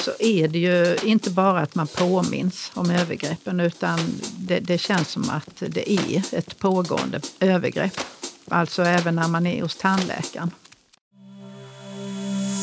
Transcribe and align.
så 0.00 0.12
är 0.18 0.48
det 0.48 0.58
ju 0.58 0.96
inte 1.04 1.30
bara 1.30 1.60
att 1.60 1.74
man 1.74 1.86
påminns 1.86 2.70
om 2.74 2.90
övergreppen 2.90 3.60
utan 3.60 3.98
det, 4.38 4.60
det 4.60 4.78
känns 4.78 5.08
som 5.08 5.30
att 5.30 5.62
det 5.66 5.92
är 5.92 6.22
ett 6.32 6.58
pågående 6.58 7.20
övergrepp. 7.40 8.00
Alltså 8.48 8.82
även 8.82 9.14
när 9.14 9.28
man 9.28 9.46
är 9.46 9.62
hos 9.62 9.76
tandläkaren. 9.76 10.50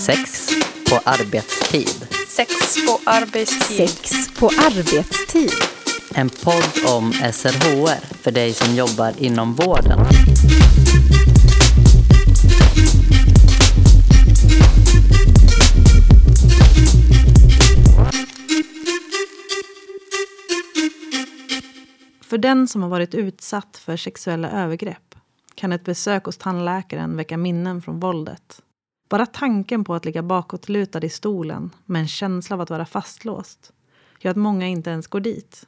Sex 0.06 0.50
på 0.90 1.00
arbetstid. 1.04 2.08
Sex 2.30 2.52
på 2.88 3.00
arbetstid. 3.04 3.90
Sex 3.90 4.30
på 4.40 4.48
arbetstid. 4.48 5.52
En 6.16 6.30
podd 6.30 6.96
om 6.96 7.14
SRHR 7.14 8.16
för 8.22 8.32
dig 8.32 8.54
som 8.54 8.76
jobbar 8.76 9.14
inom 9.18 9.54
vården. 9.54 10.00
För 22.28 22.38
den 22.38 22.68
som 22.68 22.82
har 22.82 22.90
varit 22.90 23.16
utsatt 23.16 23.78
för 23.78 23.98
sexuella 23.98 24.52
övergrepp 24.52 25.16
kan 25.56 25.72
ett 25.72 25.84
besök 25.84 26.26
hos 26.26 26.38
tandläkaren 26.38 27.18
väcka 27.18 27.38
minnen 27.38 27.82
från 27.82 28.00
våldet. 28.00 28.62
Bara 29.10 29.26
tanken 29.26 29.84
på 29.84 29.96
att 29.96 30.06
ligga 30.06 30.24
bakåtlutad 30.24 31.06
i 31.06 31.10
stolen 31.10 31.70
med 31.86 32.02
en 32.02 32.08
känsla 32.08 32.54
av 32.54 32.62
att 32.62 32.70
vara 32.70 32.86
fastlåst 32.86 33.72
gör 34.20 34.32
att 34.32 34.38
många 34.38 34.68
inte 34.68 34.90
ens 34.90 35.08
går 35.08 35.20
dit. 35.20 35.68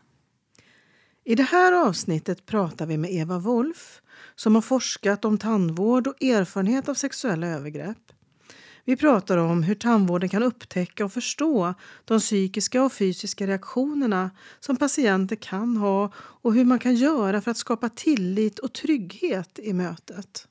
I 1.23 1.35
det 1.35 1.43
här 1.43 1.73
avsnittet 1.73 2.45
pratar 2.45 2.85
vi 2.85 2.97
med 2.97 3.11
Eva 3.11 3.39
Wolf 3.39 4.01
som 4.35 4.55
har 4.55 4.61
forskat 4.61 5.25
om 5.25 5.37
tandvård 5.37 6.07
och 6.07 6.23
erfarenhet 6.23 6.89
av 6.89 6.93
sexuella 6.93 7.47
övergrepp. 7.47 8.08
Vi 8.85 8.95
pratar 8.95 9.37
om 9.37 9.63
hur 9.63 9.75
tandvården 9.75 10.29
kan 10.29 10.43
upptäcka 10.43 11.05
och 11.05 11.13
förstå 11.13 11.73
de 12.05 12.19
psykiska 12.19 12.83
och 12.83 12.93
fysiska 12.93 13.47
reaktionerna 13.47 14.31
som 14.59 14.77
patienter 14.77 15.35
kan 15.35 15.77
ha 15.77 16.11
och 16.15 16.53
hur 16.53 16.65
man 16.65 16.79
kan 16.79 16.95
göra 16.95 17.41
för 17.41 17.51
att 17.51 17.57
skapa 17.57 17.89
tillit 17.89 18.59
och 18.59 18.73
trygghet 18.73 19.59
i 19.59 19.73
mötet. 19.73 20.47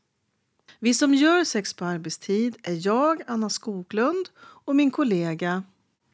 Vi 0.78 0.94
som 0.94 1.14
gör 1.14 1.44
sex 1.44 1.74
på 1.74 1.84
arbetstid 1.84 2.56
är 2.62 2.86
jag, 2.86 3.22
Anna 3.26 3.50
Skoglund, 3.50 4.28
och 4.40 4.76
min 4.76 4.90
kollega 4.90 5.62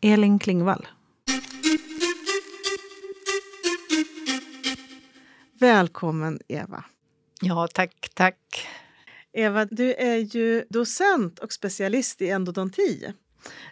Elin 0.01 0.39
Klingvall. 0.39 0.87
Välkommen 5.59 6.41
Eva. 6.49 6.85
Ja, 7.41 7.69
tack, 7.75 8.11
tack. 8.15 8.69
Eva, 9.37 9.65
du 9.65 9.95
är 9.95 10.17
ju 10.17 10.65
docent 10.69 11.39
och 11.39 11.53
specialist 11.53 12.23
i 12.23 12.31
endodonti. 12.31 13.13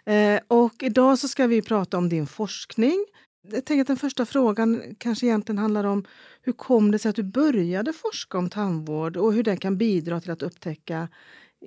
Eh, 0.05 0.39
och 0.47 0.83
idag 0.83 1.19
så 1.19 1.27
ska 1.27 1.47
vi 1.47 1.61
prata 1.61 1.97
om 1.97 2.09
din 2.09 2.27
forskning. 2.27 3.05
Jag 3.51 3.65
tänker 3.65 3.81
att 3.81 3.87
den 3.87 3.97
första 3.97 4.25
frågan 4.25 4.95
kanske 4.97 5.25
egentligen 5.25 5.57
handlar 5.57 5.83
om 5.83 6.05
hur 6.41 6.53
kom 6.53 6.91
det 6.91 6.99
sig 6.99 7.09
att 7.09 7.15
du 7.15 7.23
började 7.23 7.93
forska 7.93 8.37
om 8.37 8.49
tandvård 8.49 9.17
och 9.17 9.33
hur 9.33 9.43
den 9.43 9.57
kan 9.57 9.77
bidra 9.77 10.21
till 10.21 10.31
att 10.31 10.41
upptäcka 10.41 11.09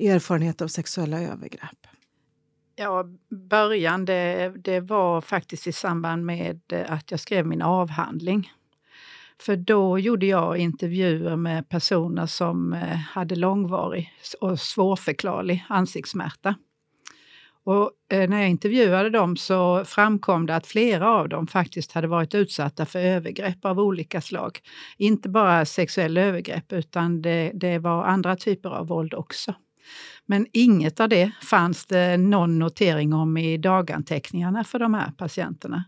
erfarenhet 0.00 0.62
av 0.62 0.69
sexuella 0.69 1.20
övergrepp? 1.20 1.86
Ja, 2.77 3.05
början 3.30 4.05
det, 4.05 4.52
det 4.56 4.80
var 4.80 5.20
faktiskt 5.20 5.67
i 5.67 5.72
samband 5.72 6.27
med 6.27 6.61
att 6.89 7.11
jag 7.11 7.20
skrev 7.20 7.47
min 7.47 7.62
avhandling. 7.62 8.52
För 9.41 9.56
då 9.56 9.98
gjorde 9.98 10.27
jag 10.27 10.59
intervjuer 10.59 11.37
med 11.37 11.69
personer 11.69 12.27
som 12.27 12.73
eh, 12.73 12.97
hade 12.97 13.37
långvarig 13.37 14.12
och 14.41 14.61
svårförklarlig 14.61 15.65
ansiktssmärta. 15.69 16.55
Och 17.64 17.92
eh, 18.12 18.29
när 18.29 18.41
jag 18.41 18.51
intervjuade 18.51 19.11
dem 19.11 19.37
så 19.37 19.84
framkom 19.84 20.47
det 20.47 20.57
att 20.57 20.67
flera 20.67 21.09
av 21.11 21.29
dem 21.29 21.47
faktiskt 21.47 21.92
hade 21.92 22.07
varit 22.07 22.34
utsatta 22.34 22.87
för 22.87 22.98
övergrepp 22.98 23.64
av 23.64 23.81
olika 23.81 24.20
slag. 24.20 24.59
Inte 24.98 25.29
bara 25.29 25.64
sexuella 25.64 26.20
övergrepp 26.20 26.73
utan 26.73 27.23
det, 27.23 27.51
det 27.55 27.79
var 27.79 28.05
andra 28.05 28.36
typer 28.36 28.69
av 28.69 28.86
våld 28.86 29.14
också. 29.14 29.55
Men 30.27 30.46
inget 30.52 31.01
av 31.01 31.08
det 31.08 31.30
fanns 31.42 31.86
det 31.86 32.17
någon 32.17 32.58
notering 32.58 33.13
om 33.13 33.36
i 33.36 33.58
daganteckningarna 33.58 34.64
för 34.64 34.79
de 34.79 34.95
här 34.95 35.11
patienterna. 35.11 35.85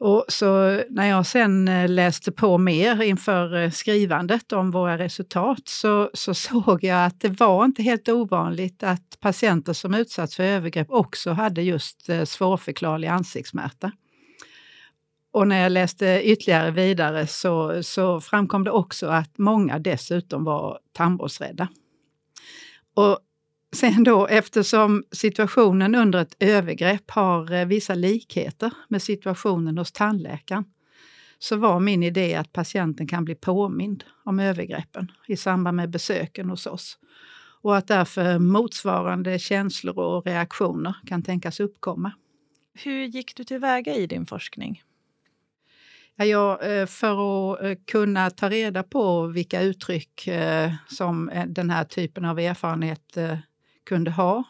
Och 0.00 0.24
så 0.28 0.82
när 0.90 1.06
jag 1.06 1.26
sen 1.26 1.68
eh, 1.68 1.88
läste 1.88 2.32
på 2.32 2.58
mer 2.58 3.02
inför 3.02 3.56
eh, 3.56 3.70
skrivandet 3.70 4.52
om 4.52 4.70
våra 4.70 4.98
resultat 4.98 5.60
så, 5.64 6.10
så 6.14 6.34
såg 6.64 6.84
jag 6.84 7.04
att 7.04 7.20
det 7.20 7.40
var 7.40 7.64
inte 7.64 7.82
helt 7.82 8.08
ovanligt 8.08 8.82
att 8.82 9.20
patienter 9.20 9.72
som 9.72 9.94
utsatts 9.94 10.36
för 10.36 10.42
övergrepp 10.42 10.90
också 10.90 11.30
hade 11.30 11.62
just 11.62 12.08
eh, 12.08 12.24
svårförklarlig 12.24 13.08
ansiktssmärta. 13.08 13.92
Och 15.32 15.48
när 15.48 15.62
jag 15.62 15.72
läste 15.72 16.22
ytterligare 16.24 16.70
vidare 16.70 17.26
så, 17.26 17.82
så 17.82 18.20
framkom 18.20 18.64
det 18.64 18.70
också 18.70 19.06
att 19.06 19.38
många 19.38 19.78
dessutom 19.78 20.44
var 20.44 20.78
tandvårdsrädda. 20.92 21.68
Och 22.94 23.18
Sen 23.72 24.04
då, 24.04 24.26
eftersom 24.26 25.04
situationen 25.12 25.94
under 25.94 26.18
ett 26.18 26.36
övergrepp 26.40 27.10
har 27.10 27.52
eh, 27.52 27.66
vissa 27.66 27.94
likheter 27.94 28.70
med 28.88 29.02
situationen 29.02 29.78
hos 29.78 29.92
tandläkaren, 29.92 30.64
så 31.38 31.56
var 31.56 31.80
min 31.80 32.02
idé 32.02 32.34
att 32.34 32.52
patienten 32.52 33.06
kan 33.06 33.24
bli 33.24 33.34
påmind 33.34 34.04
om 34.24 34.40
övergreppen 34.40 35.12
i 35.26 35.36
samband 35.36 35.76
med 35.76 35.90
besöken 35.90 36.50
hos 36.50 36.66
oss. 36.66 36.98
Och 37.62 37.76
att 37.76 37.86
därför 37.88 38.38
motsvarande 38.38 39.38
känslor 39.38 39.98
och 39.98 40.26
reaktioner 40.26 40.94
kan 41.06 41.22
tänkas 41.22 41.60
uppkomma. 41.60 42.12
Hur 42.74 43.04
gick 43.04 43.36
du 43.36 43.44
tillväga 43.44 43.94
i 43.94 44.06
din 44.06 44.26
forskning? 44.26 44.82
Ja, 46.16 46.62
eh, 46.62 46.86
för 46.86 47.52
att 47.52 47.62
eh, 47.62 47.74
kunna 47.86 48.30
ta 48.30 48.50
reda 48.50 48.82
på 48.82 49.26
vilka 49.26 49.62
uttryck 49.62 50.28
som 50.86 51.30
den 51.46 51.70
här 51.70 51.84
typen 51.84 52.24
av 52.24 52.38
erfarenhet 52.38 53.16
kunde 53.88 54.10
ha 54.10 54.44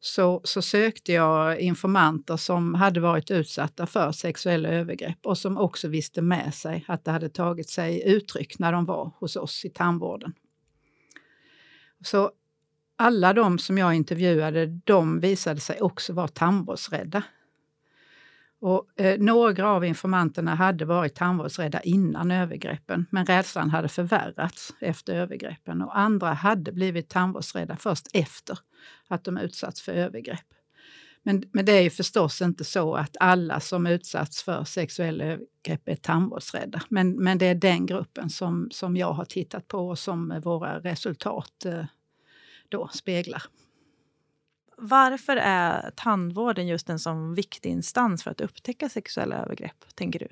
så, 0.00 0.40
så 0.44 0.62
sökte 0.62 1.12
jag 1.12 1.60
informanter 1.60 2.36
som 2.36 2.74
hade 2.74 3.00
varit 3.00 3.30
utsatta 3.30 3.86
för 3.86 4.12
sexuella 4.12 4.68
övergrepp 4.68 5.18
och 5.26 5.38
som 5.38 5.58
också 5.58 5.88
visste 5.88 6.22
med 6.22 6.54
sig 6.54 6.84
att 6.88 7.04
det 7.04 7.10
hade 7.10 7.28
tagit 7.28 7.70
sig 7.70 8.02
uttryck 8.06 8.58
när 8.58 8.72
de 8.72 8.84
var 8.84 9.12
hos 9.18 9.36
oss 9.36 9.64
i 9.64 9.70
tandvården. 9.70 10.34
Så 12.04 12.30
alla 12.96 13.32
de 13.32 13.58
som 13.58 13.78
jag 13.78 13.94
intervjuade, 13.94 14.66
de 14.66 15.20
visade 15.20 15.60
sig 15.60 15.80
också 15.80 16.12
vara 16.12 16.28
tandvårdsrädda. 16.28 17.22
Och, 18.60 19.00
eh, 19.00 19.20
några 19.20 19.68
av 19.68 19.84
informanterna 19.84 20.54
hade 20.54 20.84
varit 20.84 21.14
tandvårdsrädda 21.14 21.80
innan 21.80 22.30
övergreppen, 22.30 23.06
men 23.10 23.26
rädslan 23.26 23.70
hade 23.70 23.88
förvärrats 23.88 24.74
efter 24.80 25.14
övergreppen 25.14 25.82
och 25.82 25.98
andra 25.98 26.32
hade 26.32 26.72
blivit 26.72 27.08
tandvårdsrädda 27.08 27.76
först 27.76 28.08
efter 28.12 28.58
att 29.08 29.24
de 29.24 29.38
utsatts 29.38 29.82
för 29.82 29.92
övergrepp. 29.92 30.46
Men, 31.22 31.44
men 31.52 31.64
det 31.64 31.72
är 31.72 31.80
ju 31.80 31.90
förstås 31.90 32.42
inte 32.42 32.64
så 32.64 32.94
att 32.94 33.16
alla 33.20 33.60
som 33.60 33.86
utsatts 33.86 34.42
för 34.42 34.64
sexuella 34.64 35.24
övergrepp 35.24 35.88
är 35.88 35.96
tandvårdsrädda. 35.96 36.82
Men, 36.88 37.16
men 37.16 37.38
det 37.38 37.46
är 37.46 37.54
den 37.54 37.86
gruppen 37.86 38.30
som, 38.30 38.68
som 38.70 38.96
jag 38.96 39.12
har 39.12 39.24
tittat 39.24 39.68
på 39.68 39.88
och 39.88 39.98
som 39.98 40.40
våra 40.44 40.80
resultat 40.80 41.64
eh, 41.64 41.84
då 42.68 42.88
speglar. 42.88 43.42
Varför 44.82 45.36
är 45.36 45.90
tandvården 45.96 46.66
just 46.66 46.90
en 46.90 46.98
sån 46.98 47.34
viktig 47.34 47.70
instans 47.70 48.22
för 48.22 48.30
att 48.30 48.40
upptäcka 48.40 48.88
sexuella 48.88 49.36
övergrepp, 49.36 49.84
tänker 49.94 50.18
du? 50.18 50.28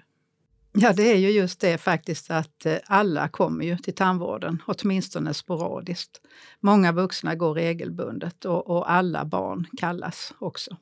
Ja, 0.72 0.92
det 0.92 1.12
är 1.12 1.16
ju 1.16 1.30
just 1.30 1.60
det 1.60 1.78
faktiskt 1.78 2.30
att 2.30 2.66
eh, 2.66 2.76
alla 2.86 3.28
kommer 3.28 3.64
ju 3.64 3.76
till 3.76 3.94
tandvården, 3.94 4.62
åtminstone 4.66 5.34
sporadiskt. 5.34 6.20
Många 6.60 6.92
vuxna 6.92 7.34
går 7.34 7.54
regelbundet 7.54 8.44
och, 8.44 8.70
och 8.70 8.90
alla 8.90 9.24
barn 9.24 9.66
kallas 9.76 10.34
också. 10.38 10.76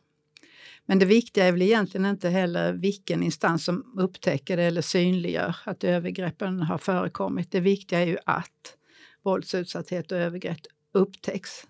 Men 0.85 0.99
det 0.99 1.07
viktiga 1.07 1.45
är 1.45 1.53
väl 1.53 1.63
egentligen 1.63 2.07
inte 2.07 2.29
heller 2.29 2.73
vilken 2.73 3.23
instans 3.23 3.65
som 3.65 3.93
upptäcker 3.99 4.57
det 4.57 4.63
eller 4.63 4.83
synliggör 4.83 5.57
att 5.65 5.85
övergreppen 5.85 6.63
har 6.63 6.79
förekommit. 6.79 7.51
Det 7.51 7.61
viktiga 7.61 8.01
är 8.01 8.07
ju 8.07 8.19
att 8.27 8.77
våldsutsatthet 9.23 10.13
och 10.13 10.19
övergrepp 10.19 10.61
upptäcks 10.93 11.67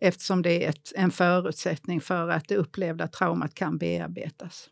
eftersom 0.00 0.42
det 0.42 0.64
är 0.64 0.68
ett, 0.68 0.92
en 0.94 1.10
förutsättning 1.10 2.00
för 2.00 2.28
att 2.28 2.48
det 2.48 2.56
upplevda 2.56 3.08
traumat 3.08 3.54
kan 3.54 3.78
bearbetas. 3.78 4.70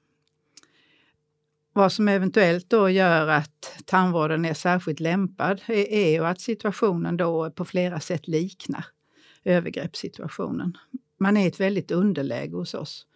Vad 1.73 1.93
som 1.93 2.09
eventuellt 2.09 2.71
då 2.71 2.91
gör 2.91 3.29
att 3.29 3.83
tandvården 3.85 4.45
är 4.45 4.55
särskilt 4.55 5.01
lämpad 5.01 5.61
är, 5.67 5.93
är 5.93 6.11
ju 6.11 6.27
att 6.27 6.41
situationen 6.41 7.17
då 7.17 7.51
på 7.51 7.65
flera 7.65 8.01
sätt 8.01 8.29
liknar 8.29 8.85
övergreppssituationen. 9.45 10.77
Man 11.21 11.37
är 11.37 11.45
i 11.45 11.49
ett 11.49 11.61
väldigt 11.61 11.91
underläge 11.91 12.57
hos 12.57 12.75
oss. 12.75 13.07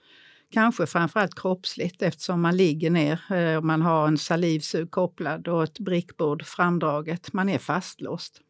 Kanske 0.51 0.87
framförallt 0.87 1.41
kroppsligt 1.41 2.03
eftersom 2.03 2.41
man 2.41 2.57
ligger 2.57 2.91
ner 2.91 3.33
eh, 3.33 3.57
och 3.57 3.65
man 3.65 3.83
har 3.83 4.09
en 4.09 4.19
salivsug 4.19 4.91
kopplad 4.91 5.49
och 5.49 5.63
ett 5.63 5.79
brickbord 5.79 6.45
framdraget. 6.45 7.33
Man 7.33 7.49
är 7.49 7.59
fastlåst. 7.59 8.41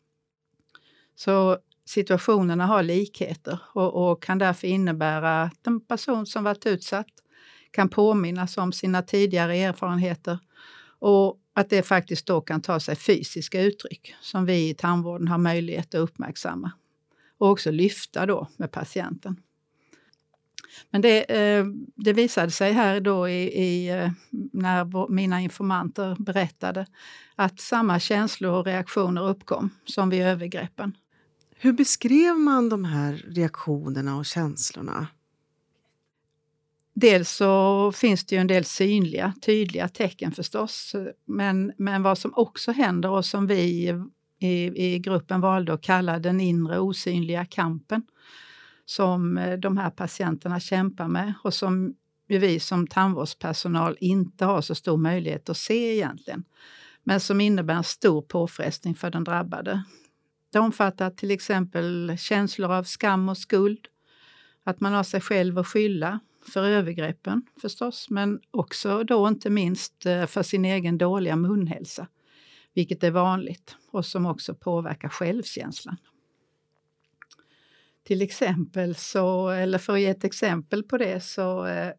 Så 1.15 1.59
situationerna 1.85 2.67
har 2.67 2.83
likheter 2.83 3.59
och, 3.75 4.11
och, 4.11 4.23
kan 4.23 4.39
därför 4.39 4.69
innebära 4.69 5.43
att 5.43 5.67
en 5.67 5.81
person 5.81 6.27
som 6.27 6.45
varit 6.45 6.67
utsatt 6.67 7.07
kan 7.71 7.89
påminnas 7.89 8.57
om 8.57 8.73
sina 8.73 9.03
tidigare 9.03 9.57
erfarenheter 9.57 10.39
och 10.99 11.39
att 11.55 11.71
det 11.71 11.83
faktiskt 11.83 12.27
då 12.27 12.41
kan 12.41 12.61
ta 12.61 12.81
sig 12.81 12.97
fysiska 12.97 13.63
uttryck 13.63 14.15
som 14.21 14.47
vi 14.47 14.69
i 14.69 14.75
tandvården 14.75 15.29
har 15.29 15.39
möjlighet 15.39 15.95
att 15.95 16.01
uppmärksamma 16.01 16.73
och 17.39 17.51
också 17.51 17.71
lyfta 17.71 18.27
då 18.27 18.49
med 18.57 18.73
patienten. 18.73 19.37
Men 20.91 21.01
det, 21.01 21.37
eh, 21.37 21.67
det 21.97 22.13
visade 22.13 22.51
sig 22.51 22.73
här 22.73 23.01
då 23.01 23.29
i, 23.29 23.43
i, 23.43 23.89
eh, 23.89 24.11
när 24.53 25.11
mina 25.13 25.41
informanter 25.41 26.17
berättade 26.19 26.87
att 27.37 27.61
samma 27.61 28.01
känslor 28.01 28.53
och 28.53 28.67
reaktioner 28.67 29.29
uppkom 29.29 29.71
som 29.85 30.11
vid 30.11 30.23
övergreppen. 30.23 30.97
Hur 31.65 31.73
beskrev 31.73 32.37
man 32.37 32.69
de 32.69 32.85
här 32.85 33.25
reaktionerna 33.27 34.17
och 34.17 34.27
känslorna? 34.27 35.07
Dels 36.95 37.31
så 37.31 37.93
finns 37.93 38.27
det 38.27 38.35
ju 38.35 38.41
en 38.41 38.47
del 38.47 38.65
synliga, 38.65 39.35
tydliga 39.43 39.89
tecken 39.89 40.33
förstås. 40.33 40.95
Men, 41.25 41.73
men 41.77 42.03
vad 42.03 42.19
som 42.19 42.33
också 42.35 42.73
händer 42.73 43.11
och 43.11 43.25
som 43.25 43.47
vi 43.47 43.89
i, 44.39 44.85
i 44.87 44.99
gruppen 44.99 45.41
valde 45.41 45.73
att 45.73 45.83
kalla 45.83 46.19
den 46.19 46.41
inre 46.41 46.79
osynliga 46.79 47.45
kampen 47.45 48.03
som 48.85 49.39
eh, 49.39 49.59
de 49.59 49.77
här 49.77 49.91
patienterna 49.91 50.61
kämpar 50.61 51.09
med 51.09 51.35
och 51.45 51.55
som 51.55 51.95
vi 52.29 52.61
som 52.61 52.87
tandvårdspersonal 52.87 53.97
inte 54.01 54.45
har 54.45 54.61
så 54.61 54.75
stor 54.75 54.97
möjlighet 54.97 55.49
att 55.49 55.57
se 55.57 55.95
egentligen. 55.95 56.45
Men 57.05 57.21
som 57.21 57.41
innebär 57.41 57.75
en 57.75 57.85
stor 57.85 58.23
påfrestning 58.23 58.95
för 58.95 59.11
den 59.11 59.25
drabbade. 59.25 59.83
Det 60.53 60.59
omfattar 60.59 61.11
till 61.11 61.31
exempel 61.31 62.17
känslor 62.19 62.73
av 62.73 62.85
skam 62.85 63.29
och 63.29 63.39
skuld, 63.39 63.87
att 64.65 64.81
man 64.81 64.93
har 64.93 65.03
sig 65.03 65.21
själv 65.21 65.59
att 65.59 65.67
skylla 65.67 66.21
för 66.53 66.65
övergreppen 66.65 67.43
förstås, 67.61 68.11
men 68.11 68.41
också 68.51 69.05
då 69.05 69.29
inte 69.29 69.51
minst 69.51 70.07
eh, 70.07 70.27
för 70.27 70.43
sin 70.43 70.65
egen 70.65 70.99
dåliga 70.99 71.37
munhälsa, 71.37 72.07
vilket 72.75 73.05
är 73.05 73.11
vanligt 73.11 73.77
och 73.91 74.07
som 74.07 74.27
också 74.27 74.55
påverkar 74.55 75.09
självkänslan. 75.09 75.97
Till 78.05 78.23
exempel 78.23 78.95
så, 78.95 79.49
eller 79.49 79.79
för 79.79 79.93
att 79.93 80.01
ge 80.01 80.07
ett 80.07 80.25
exempel 80.25 80.83
på 80.83 80.99
det 80.99 81.25
så 81.25 81.67
eh, 81.67 81.93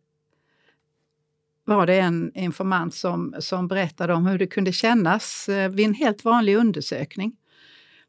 var 1.65 1.87
det 1.87 1.99
en 1.99 2.31
informant 2.35 2.93
som, 2.93 3.35
som 3.39 3.67
berättade 3.67 4.13
om 4.13 4.25
hur 4.25 4.37
det 4.37 4.47
kunde 4.47 4.71
kännas 4.71 5.49
eh, 5.49 5.69
vid 5.69 5.85
en 5.85 5.93
helt 5.93 6.25
vanlig 6.25 6.55
undersökning. 6.55 7.37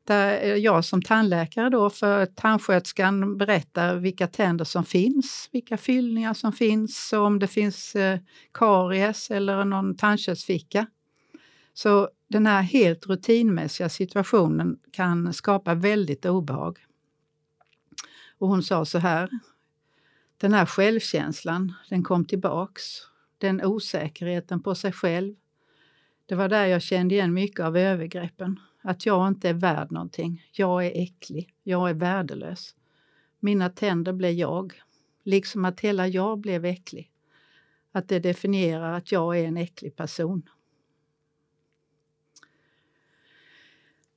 Där 0.05 0.43
eh, 0.43 0.57
jag 0.57 0.85
som 0.85 1.03
tandläkare 1.03 1.69
då 1.71 1.91
för 1.91 2.27
tandsköterskan 2.27 3.39
berättar 3.39 3.97
vilka 3.97 4.27
tänder 4.27 4.65
som 4.65 4.85
finns, 4.85 5.49
vilka 5.53 5.77
fyllningar 5.77 6.35
som 6.35 6.53
finns 6.53 7.13
och 7.13 7.21
om 7.21 7.39
det 7.39 7.47
finns 7.47 7.97
eh, 7.97 8.19
karies 8.53 9.31
eller 9.31 9.65
någon 9.65 9.97
tandköttsficka. 9.97 10.87
Så 11.75 12.09
den 12.29 12.47
här 12.47 12.63
helt 12.63 13.07
rutinmässiga 13.07 13.89
situationen 13.89 14.79
kan 14.93 15.33
skapa 15.33 15.75
väldigt 15.75 16.27
obehag. 16.27 16.79
Och 18.39 18.49
hon 18.49 18.63
sa 18.63 18.85
så 18.85 18.99
här. 18.99 19.31
Den 20.37 20.53
här 20.53 20.67
självkänslan, 20.67 21.73
den 21.91 22.03
kom 22.03 22.25
tillbaks. 22.25 22.83
Den 23.39 23.65
osäkerheten 23.65 24.63
på 24.63 24.75
sig 24.75 24.93
själv. 24.93 25.35
Det 26.27 26.35
var 26.35 26.49
där 26.49 26.67
jag 26.67 26.83
kände 26.83 27.15
igen 27.15 27.35
mycket 27.35 27.61
av 27.61 27.77
övergreppen. 27.77 28.61
Att 28.87 29.07
jag 29.07 29.29
inte 29.29 29.49
är 29.49 29.55
värd 29.55 29.93
någonting. 29.93 30.47
Jag 30.53 30.87
är 30.87 31.03
äcklig. 31.03 31.55
Jag 31.63 31.91
är 31.91 31.95
värdelös. 31.95 32.75
Mina 33.41 33.71
tänder 33.71 34.13
blev 34.13 34.33
jag. 34.33 34.83
Liksom 35.23 35.65
att 35.65 35.81
hela 35.81 36.09
jag 36.09 36.39
blev 36.39 36.65
äcklig. 36.65 37.11
Att 37.93 38.09
det 38.09 38.19
definierar 38.19 38.93
att 38.93 39.13
jag 39.13 39.39
är 39.39 39.45
en 39.45 39.57
äcklig 39.57 39.97
person. 39.97 40.43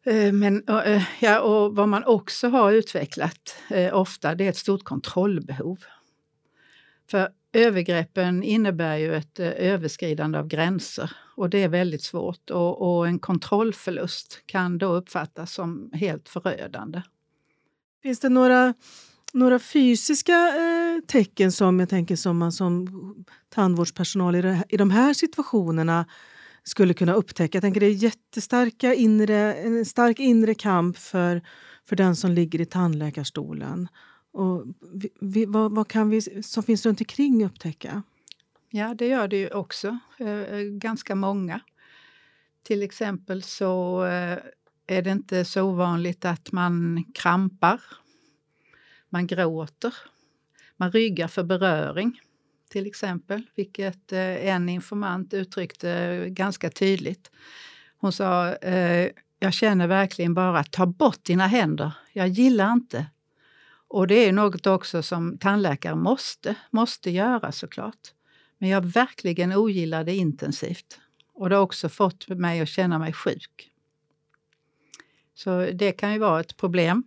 Eh, 0.04 0.34
men, 0.34 0.68
eh, 0.68 1.04
ja, 1.22 1.42
och 1.42 1.75
vad 1.75 1.90
man 1.90 2.04
också 2.04 2.48
har 2.48 2.72
utvecklat 2.72 3.56
eh, 3.69 3.96
ofta, 3.96 4.36
det 4.36 4.46
är 4.46 4.50
ett 4.50 4.58
stort 4.58 4.84
kontrollbehov. 4.84 5.78
För 7.10 7.30
övergreppen 7.54 8.44
innebär 8.44 8.98
ju 8.98 9.16
ett 9.16 9.40
eh, 9.40 9.48
överskridande 9.48 10.40
av 10.40 10.48
gränser 10.48 11.12
och 11.36 11.50
det 11.50 11.64
är 11.64 11.70
väldigt 11.70 12.04
svårt 12.04 12.50
och, 12.50 12.98
och 12.98 13.08
en 13.08 13.20
kontrollförlust 13.20 14.42
kan 14.46 14.78
då 14.78 14.94
uppfattas 14.94 15.54
som 15.54 15.92
helt 15.94 16.30
förödande. 16.30 17.02
Finns 18.04 18.20
det 18.20 18.30
några, 18.30 18.74
några 19.34 19.60
fysiska 19.60 20.34
eh, 20.34 21.06
tecken 21.08 21.52
som 21.52 21.80
jag 21.80 21.90
tänker 21.90 22.16
som 22.16 22.38
man 22.38 22.52
som 22.52 22.88
tandvårdspersonal 23.50 24.36
i, 24.36 24.42
det, 24.42 24.64
i 24.70 24.78
de 24.78 24.92
här 24.92 25.14
situationerna 25.14 26.06
skulle 26.64 26.94
kunna 26.94 27.14
upptäcka. 27.14 27.56
Jag 27.56 27.64
tänker 27.64 27.80
det 27.80 27.86
är 27.86 28.04
jättestarka 28.04 28.94
inre, 28.94 29.54
en 29.54 29.86
stark 29.86 30.20
inre 30.20 30.54
kamp 30.54 30.98
för, 30.98 31.42
för 31.86 31.96
den 31.96 32.16
som 32.16 32.32
ligger 32.32 32.62
i 32.62 32.66
tandläkarstolen. 32.66 33.88
Och 34.38 34.66
vi, 34.94 35.10
vi, 35.22 35.45
vad, 35.45 35.75
vad, 35.75 35.88
kan 35.88 36.10
vi 36.10 36.22
som 36.44 36.63
finns 36.63 36.86
runt 36.86 37.01
omkring 37.01 37.45
upptäcka? 37.45 38.04
Ja, 38.69 38.94
det 38.94 39.07
gör 39.07 39.28
det 39.28 39.38
ju 39.38 39.50
också. 39.50 40.00
Eh, 40.19 40.28
eh, 40.28 40.62
ganska 40.62 41.16
många. 41.16 41.60
Till 42.63 42.84
exempel 42.84 43.44
så 43.44 44.04
eh, 44.06 44.38
är 44.88 45.01
det 45.01 45.12
inte 45.12 45.45
så 45.45 45.63
ovanligt 45.63 46.25
att 46.25 46.51
man 46.51 47.04
krampar. 47.13 47.81
Man 49.10 49.28
gråter. 49.28 49.94
Man 50.78 50.92
ryggar 50.92 51.28
för 51.28 51.44
beröring 51.44 52.19
till 52.69 52.88
exempel, 52.88 53.42
vilket 53.56 54.12
eh, 54.12 54.48
en 54.48 54.69
informant 54.69 55.33
uttryckte 55.33 56.24
ganska 56.30 56.69
tydligt. 56.69 57.31
Hon 57.98 58.12
sa, 58.12 58.56
eh, 58.56 59.10
jag 59.40 59.54
känner 59.54 59.88
verkligen 59.88 60.33
bara, 60.33 60.63
ta 60.63 60.86
bort 60.86 61.24
dina 61.24 61.48
händer, 61.48 61.94
jag 62.13 62.28
gillar 62.28 62.74
inte. 62.74 63.06
Och 63.88 64.07
det 64.07 64.16
är 64.16 64.31
något 64.31 64.68
också 64.68 65.04
som 65.04 65.38
tandläkare 65.38 65.95
måste, 65.95 66.56
måste 66.72 67.12
göra 67.12 67.51
såklart. 67.51 68.13
Men 68.57 68.69
jag 68.69 68.86
verkligen 68.86 69.54
ogillar 69.54 70.04
det 70.04 70.16
intensivt. 70.16 71.00
Och 71.34 71.50
det 71.50 71.56
har 71.56 71.63
också 71.63 71.89
fått 71.89 72.28
mig 72.28 72.62
att 72.62 72.69
känna 72.69 73.00
mig 73.00 73.13
sjuk. 73.13 73.72
Så 75.34 75.69
det 75.74 75.92
kan 75.92 76.13
ju 76.13 76.19
vara 76.19 76.39
ett 76.39 76.57
problem 76.57 77.04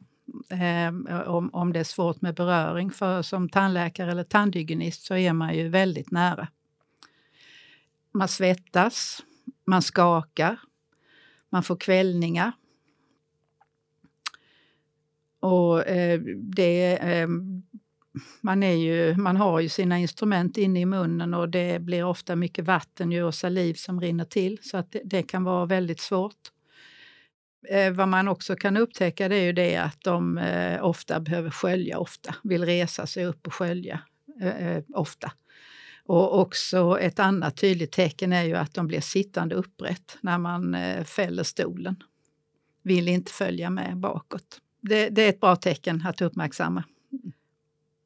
eh, 0.49 1.21
om, 1.29 1.51
om 1.53 1.73
det 1.73 1.81
är 1.81 1.85
svårt 1.85 2.21
med 2.21 2.35
beröring. 2.35 2.91
För 2.91 3.23
som 3.23 3.49
tandläkare 3.49 4.11
eller 4.11 4.25
tandhygienist 4.25 5.03
så 5.03 5.15
är 5.15 5.33
man 5.33 5.55
ju 5.55 5.69
väldigt 5.69 6.11
nära. 6.11 6.49
Man 8.13 8.29
svettas, 8.29 9.23
man 9.65 9.83
skakar, 9.83 10.61
man 11.51 11.63
får 11.63 11.77
kvällningar. 11.77 12.53
Och 15.41 15.87
eh, 15.87 16.21
det, 16.37 16.97
eh, 16.97 17.29
man, 18.41 18.63
är 18.63 18.75
ju, 18.75 19.17
man 19.17 19.37
har 19.37 19.61
ju 19.61 19.69
sina 19.69 19.99
instrument 19.99 20.57
inne 20.57 20.81
i 20.81 20.87
munnen 20.87 21.35
och 21.35 21.49
det 21.49 21.83
blir 21.83 22.05
ofta 22.05 22.37
mycket 22.37 22.65
vatten 22.65 23.23
och 23.23 23.35
saliv 23.35 23.75
som 23.75 24.01
rinner 24.01 24.25
till 24.25 24.59
så 24.63 24.77
att 24.77 24.93
det, 24.93 25.01
det 25.05 25.23
kan 25.23 25.45
vara 25.45 25.67
väldigt 25.67 26.01
svårt. 26.01 26.51
Eh, 27.69 27.93
vad 27.93 28.09
man 28.09 28.29
också 28.29 28.57
kan 28.57 28.77
upptäcka 28.77 29.29
det 29.29 29.37
är 29.37 29.45
ju 29.45 29.53
det 29.53 29.77
att 29.77 30.01
de 30.01 30.39
eh, 30.39 30.85
ofta 30.85 31.21
behöver 31.21 31.51
skölja 31.51 31.99
ofta, 31.99 32.35
vill 32.43 32.65
resa 32.65 33.07
sig 33.07 33.27
upp 33.27 33.47
och 33.47 33.55
skölja 33.55 34.01
eh, 34.41 34.69
eh 34.69 34.83
ofta. 34.95 35.33
Och 36.05 36.41
också 36.41 36.99
ett 37.01 37.19
annat 37.19 37.57
tydligt 37.57 37.93
tecken 37.93 38.33
är 38.33 38.43
ju 38.43 38.55
att 38.55 38.75
de 38.75 38.87
blir 38.87 39.01
sittande 39.01 39.55
upprätt 39.55 40.19
när 40.21 40.39
man 40.39 40.75
eh, 40.75 41.05
fäller 41.05 41.43
stolen. 41.43 41.97
Vill 42.83 43.09
inte 43.09 43.33
följa 43.33 43.71
med 43.71 43.97
bakåt. 43.97 44.61
Det, 44.81 45.09
det 45.09 45.23
är 45.23 45.29
ett 45.29 45.41
bra 45.41 45.57
tecken 45.57 46.03
att 46.07 46.21
uppmärksamma. 46.21 46.85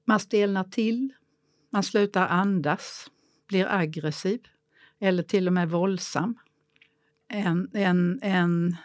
Man 0.04 0.21
stelnar 0.21 0.64
till, 0.64 1.12
man 1.71 1.83
slutar 1.83 2.28
andas, 2.28 3.11
blir 3.49 3.66
aggressiv 3.71 4.40
eller 4.99 5.23
till 5.23 5.47
och 5.47 5.52
med 5.52 5.71
våldsam. 5.71 6.38
En, 7.28 7.71
en, 7.73 8.19
en 8.23 8.76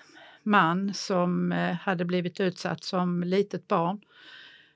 man 0.44 0.94
som 0.94 1.52
eh, 1.52 1.76
hade 1.76 2.06
blivit 2.06 2.40
utsatt 2.40 2.84
som 2.84 3.24
litet 3.24 3.68
barn. 3.68 4.02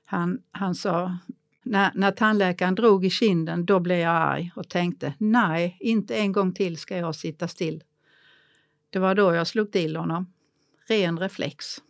Han, 0.04 0.42
han 0.50 0.74
sa, 0.74 1.18
när, 1.62 1.90
när 1.94 2.10
tandläkaren 2.10 2.74
drog 2.74 3.04
i 3.04 3.10
kinden, 3.10 3.66
då 3.66 3.80
blev 3.80 3.98
jag 3.98 4.16
arg 4.16 4.52
och 4.56 4.68
tänkte, 4.68 5.14
nej, 5.18 5.76
inte 5.80 6.14
en 6.14 6.32
gång 6.32 6.52
till 6.52 6.76
ska 6.76 6.96
jag 6.96 7.14
sitta 7.14 7.48
still. 7.48 7.84
Det 8.90 8.98
var 8.98 9.14
då 9.14 9.34
jag 9.34 9.46
slog 9.46 9.72
till 9.72 9.96
honom. 9.96 10.32
Ren 10.88 11.18
reflex. 11.18 11.82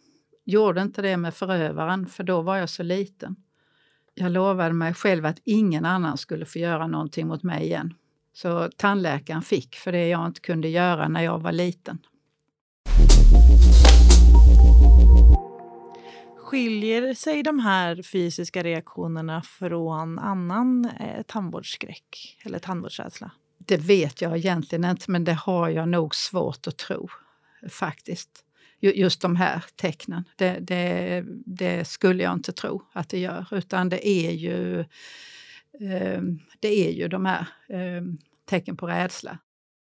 Gjorde 0.44 0.82
inte 0.82 1.02
det 1.02 1.16
med 1.16 1.34
förövaren, 1.34 2.06
för 2.06 2.24
då 2.24 2.42
var 2.42 2.56
jag 2.56 2.68
så 2.68 2.82
liten. 2.82 3.36
Jag 4.14 4.32
lovade 4.32 4.74
mig 4.74 4.94
själv 4.94 5.26
att 5.26 5.40
ingen 5.44 5.84
annan 5.84 6.18
skulle 6.18 6.44
få 6.44 6.58
göra 6.58 6.86
någonting 6.86 7.26
mot 7.26 7.42
mig 7.42 7.64
igen. 7.64 7.94
Så 8.32 8.70
tandläkaren 8.76 9.42
fick 9.42 9.74
för 9.76 9.92
det 9.92 10.08
jag 10.08 10.26
inte 10.26 10.40
kunde 10.40 10.68
göra 10.68 11.08
när 11.08 11.22
jag 11.22 11.38
var 11.38 11.52
liten. 11.52 11.98
Skiljer 16.36 17.14
sig 17.14 17.42
de 17.42 17.58
här 17.58 18.02
fysiska 18.02 18.62
reaktionerna 18.62 19.42
från 19.42 20.18
annan 20.18 20.84
eh, 20.84 21.22
tandvårdsskräck 21.22 22.38
eller 22.44 22.58
tandvårdsrädsla? 22.58 23.30
Det 23.58 23.76
vet 23.76 24.20
jag 24.20 24.36
egentligen 24.36 24.84
inte, 24.84 25.10
men 25.10 25.24
det 25.24 25.32
har 25.32 25.68
jag 25.68 25.88
nog 25.88 26.14
svårt 26.14 26.66
att 26.66 26.76
tro 26.76 27.08
faktiskt. 27.70 28.44
Just 28.90 29.20
de 29.20 29.36
här 29.36 29.64
tecknen. 29.76 30.24
Det, 30.36 30.58
det, 30.60 31.24
det 31.46 31.84
skulle 31.84 32.22
jag 32.22 32.32
inte 32.32 32.52
tro 32.52 32.82
att 32.92 33.08
det 33.08 33.18
gör, 33.18 33.46
utan 33.50 33.88
det 33.88 34.08
är 34.08 34.30
ju, 34.30 34.80
eh, 35.80 36.22
det 36.60 36.88
är 36.88 36.92
ju 36.92 37.08
de 37.08 37.26
här 37.26 37.46
eh, 37.68 38.02
tecken 38.44 38.76
på 38.76 38.86
rädsla. 38.86 39.38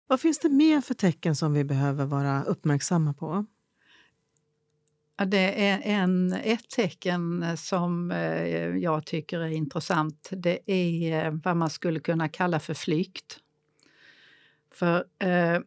Vad 0.06 0.20
finns 0.20 0.38
det 0.38 0.48
mer 0.48 0.80
för 0.80 0.94
tecken 0.94 1.36
som 1.36 1.52
vi 1.52 1.64
behöver 1.64 2.06
vara 2.06 2.42
uppmärksamma 2.44 3.14
på? 3.14 3.46
Det 5.26 5.68
är 5.68 5.80
en, 5.84 6.32
ett 6.32 6.68
tecken 6.68 7.56
som 7.56 8.10
eh, 8.10 8.76
jag 8.76 9.06
tycker 9.06 9.40
är 9.40 9.48
intressant. 9.48 10.28
Det 10.32 10.70
är 10.70 11.26
eh, 11.26 11.32
vad 11.44 11.56
man 11.56 11.70
skulle 11.70 12.00
kunna 12.00 12.28
kalla 12.28 12.60
för 12.60 12.74
flykt. 12.74 13.38
För, 14.74 15.04
eh, 15.18 15.60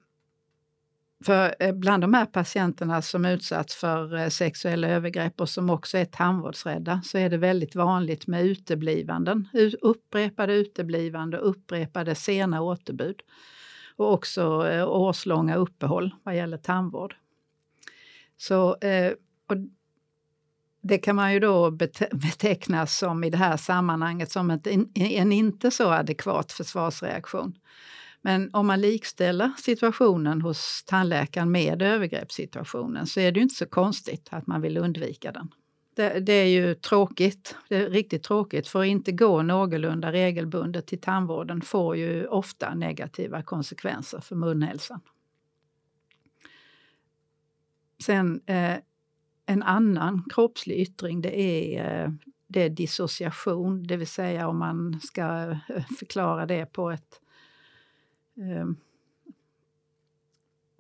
för 1.26 1.56
eh, 1.60 1.74
bland 1.74 2.04
de 2.04 2.14
här 2.14 2.26
patienterna 2.26 3.02
som 3.02 3.26
utsatts 3.26 3.76
för 3.76 4.16
eh, 4.16 4.28
sexuella 4.28 4.88
övergrepp 4.88 5.42
och 5.42 5.50
som 5.50 5.70
också 5.70 5.98
är 5.98 6.06
tandvårdsrädda 6.06 7.02
så 7.04 7.18
är 7.18 7.30
det 7.30 7.38
väldigt 7.38 7.76
vanligt 7.76 8.28
med 8.28 8.46
uteblivanden. 8.46 9.48
Upprepade 9.82 10.54
uteblivande 10.54 11.40
och 11.40 11.50
upprepade 11.50 12.16
sena 12.16 12.62
återbud. 12.62 13.22
Och 13.96 14.14
också 14.14 14.68
eh, 14.68 14.88
årslånga 14.88 15.56
uppehåll 15.56 16.16
vad 16.24 16.36
gäller 16.36 16.58
tandvård. 16.58 17.16
Så 18.38 18.78
och 19.48 19.58
det 20.82 20.98
kan 20.98 21.16
man 21.16 21.34
ju 21.34 21.40
då 21.40 21.72
beteckna 22.12 22.88
som 22.88 23.24
i 23.24 23.30
det 23.30 23.38
här 23.38 23.58
sammanhanget 23.58 24.32
som 24.32 24.60
en 24.96 25.32
inte 25.32 25.72
så 25.72 25.92
adekvat 25.92 26.52
försvarsreaktion. 26.52 27.56
Men 28.22 28.50
om 28.54 28.68
man 28.68 28.82
likställer 28.82 29.52
situationen 29.58 30.42
hos 30.42 30.84
tandläkaren 30.88 31.52
med 31.52 31.82
övergreppssituationen 31.82 33.08
så 33.08 33.20
är 33.20 33.32
det 33.32 33.40
ju 33.40 33.44
inte 33.44 33.56
så 33.56 33.66
konstigt 33.66 34.28
att 34.32 34.48
man 34.48 34.62
vill 34.62 34.78
undvika 34.78 35.32
den. 35.32 35.54
Det, 35.96 36.20
det, 36.20 36.34
är 36.34 36.48
ju 36.48 36.76
tråkigt, 36.76 37.56
det 37.70 37.76
är 37.76 37.90
riktigt 37.90 38.24
tråkigt, 38.24 38.68
för 38.68 38.82
att 38.82 38.88
inte 38.88 39.12
gå 39.12 39.42
någorlunda 39.42 40.12
regelbundet 40.12 40.88
till 40.88 41.02
tandvården 41.02 41.62
får 41.62 41.98
ju 41.98 42.28
ofta 42.28 42.74
negativa 42.74 43.44
konsekvenser 43.44 44.20
för 44.20 44.36
munhälsan. 44.36 45.00
Sen 48.04 48.42
eh, 48.46 48.76
en 49.46 49.64
annan 49.64 50.24
kroppslig 50.30 50.80
yttring 50.80 51.22
det 51.22 51.40
är, 51.40 52.04
eh, 52.04 52.12
det 52.48 52.62
är 52.62 52.70
dissociation, 52.70 53.84
det 53.84 53.98
vill 53.98 54.08
säga 54.08 54.48
om 54.48 54.60
man 54.60 55.00
ska 55.04 55.52
eh, 55.52 55.86
förklara 56.00 56.46
det 56.46 56.66
på 56.66 56.92
ett 56.92 57.21
Ehm, 58.42 58.76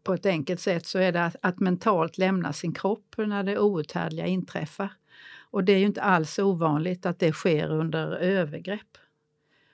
på 0.03 0.13
ett 0.13 0.25
enkelt 0.25 0.59
sätt 0.59 0.85
så 0.85 0.99
är 0.99 1.11
det 1.11 1.25
att, 1.25 1.35
att 1.41 1.59
mentalt 1.59 2.17
lämna 2.17 2.53
sin 2.53 2.73
kropp 2.73 3.15
när 3.17 3.43
det 3.43 3.59
outhärdliga 3.59 4.25
inträffar. 4.25 4.93
Och 5.39 5.63
det 5.63 5.73
är 5.73 5.77
ju 5.77 5.85
inte 5.85 6.01
alls 6.01 6.39
ovanligt 6.39 7.05
att 7.05 7.19
det 7.19 7.31
sker 7.31 7.71
under 7.71 8.11
övergrepp. 8.17 8.97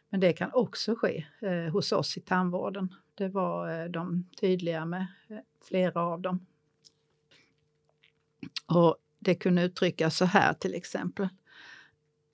Men 0.10 0.20
det 0.20 0.34
kan 0.34 0.52
också 0.54 0.96
ske 0.96 1.26
eh, 1.40 1.72
hos 1.74 1.92
oss 1.92 2.18
i 2.18 2.22
tandvården. 2.22 2.94
Det 3.16 3.28
var 3.28 3.82
eh, 3.82 3.90
de 3.90 4.30
tydliga 4.40 4.86
med, 4.86 5.08
eh, 5.28 5.38
flera 5.68 6.02
av 6.02 6.22
dem. 6.22 6.46
Och 8.66 8.98
det 9.20 9.36
kunde 9.36 9.64
uttryckas 9.64 10.18
så 10.18 10.26
här 10.26 10.54
till 10.54 10.76
exempel. 10.76 11.30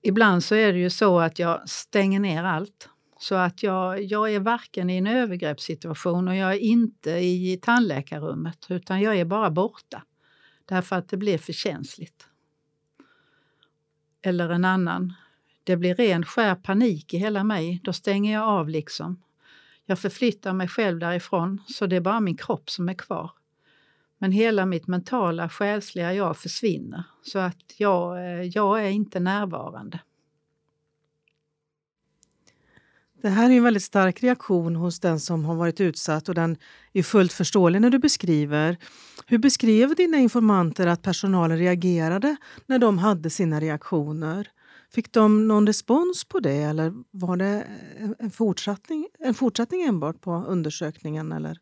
Ibland 0.02 0.44
så 0.44 0.56
är 0.56 0.74
det 0.74 0.80
ju 0.80 0.90
så 0.90 1.20
att 1.20 1.40
jag 1.40 1.70
stänger 1.70 2.20
ner 2.20 2.44
allt. 2.44 2.90
Så 3.24 3.36
att 3.36 3.64
jag, 3.64 4.04
jag 4.04 4.34
är 4.34 4.40
varken 4.40 4.90
i 4.90 4.98
en 4.98 5.08
övergreppssituation 5.08 6.28
och 6.28 6.36
jag 6.36 6.54
är 6.54 6.60
inte 6.60 7.12
i 7.12 7.60
tandläkarrummet 7.62 8.66
utan 8.70 9.02
jag 9.02 9.16
är 9.16 9.26
bara 9.26 9.52
borta. 9.52 10.04
Därför 10.66 10.96
att 10.96 11.10
det 11.10 11.18
blir 11.18 11.38
för 11.38 11.54
känsligt. 11.54 12.28
Eller 14.22 14.50
en 14.50 14.66
annan. 14.66 15.14
Det 15.64 15.78
blir 15.78 15.96
ren 15.96 16.26
skär 16.26 16.56
panik 16.56 17.14
i 17.14 17.18
hela 17.18 17.44
mig. 17.44 17.82
Då 17.84 17.94
stänger 17.94 18.34
jag 18.34 18.44
av 18.44 18.70
liksom. 18.70 19.24
Jag 19.86 20.00
förflyttar 20.00 20.54
mig 20.54 20.68
själv 20.68 21.00
därifrån 21.00 21.62
så 21.68 21.86
det 21.86 21.96
är 21.96 22.02
bara 22.02 22.20
min 22.20 22.38
kropp 22.38 22.70
som 22.70 22.90
är 22.90 22.94
kvar. 22.94 23.32
Men 24.18 24.32
hela 24.32 24.66
mitt 24.66 24.88
mentala, 24.88 25.50
själsliga 25.50 26.14
jag 26.14 26.38
försvinner. 26.38 27.04
Så 27.22 27.40
att 27.40 27.74
jag, 27.78 28.18
eh, 28.18 28.42
jag 28.42 28.86
är 28.86 28.90
inte 28.90 29.20
närvarande. 29.20 30.00
Det 33.24 33.30
här 33.30 33.50
är 33.50 33.58
en 33.58 33.64
väldigt 33.64 33.84
stark 33.84 34.24
reaktion 34.24 34.76
hos 34.76 35.00
den 35.00 35.20
som 35.20 35.46
har 35.46 35.56
varit 35.56 35.82
utsatt 35.82 36.30
och 36.30 36.36
den 36.36 36.58
är 36.94 37.04
fullt 37.04 37.34
förståelig 37.34 37.82
när 37.82 37.90
du 37.90 38.00
beskriver. 38.00 38.78
Hur 39.28 39.38
beskrev 39.38 39.96
dina 39.96 40.18
informanter 40.18 40.88
att 40.88 41.02
personalen 41.02 41.58
reagerade 41.58 42.36
när 42.66 42.80
de 42.80 42.98
hade 42.98 43.30
sina 43.30 43.60
reaktioner? 43.60 44.48
Fick 44.92 45.14
de 45.14 45.48
någon 45.48 45.68
respons 45.68 46.26
på 46.26 46.40
det 46.40 46.56
eller 46.56 46.94
var 47.12 47.38
det 47.38 47.68
en 48.20 48.32
fortsättning, 48.32 49.08
en 49.20 49.34
fortsättning 49.34 49.82
enbart 49.82 50.22
på 50.22 50.32
undersökningen? 50.48 51.32
Eller? 51.32 51.58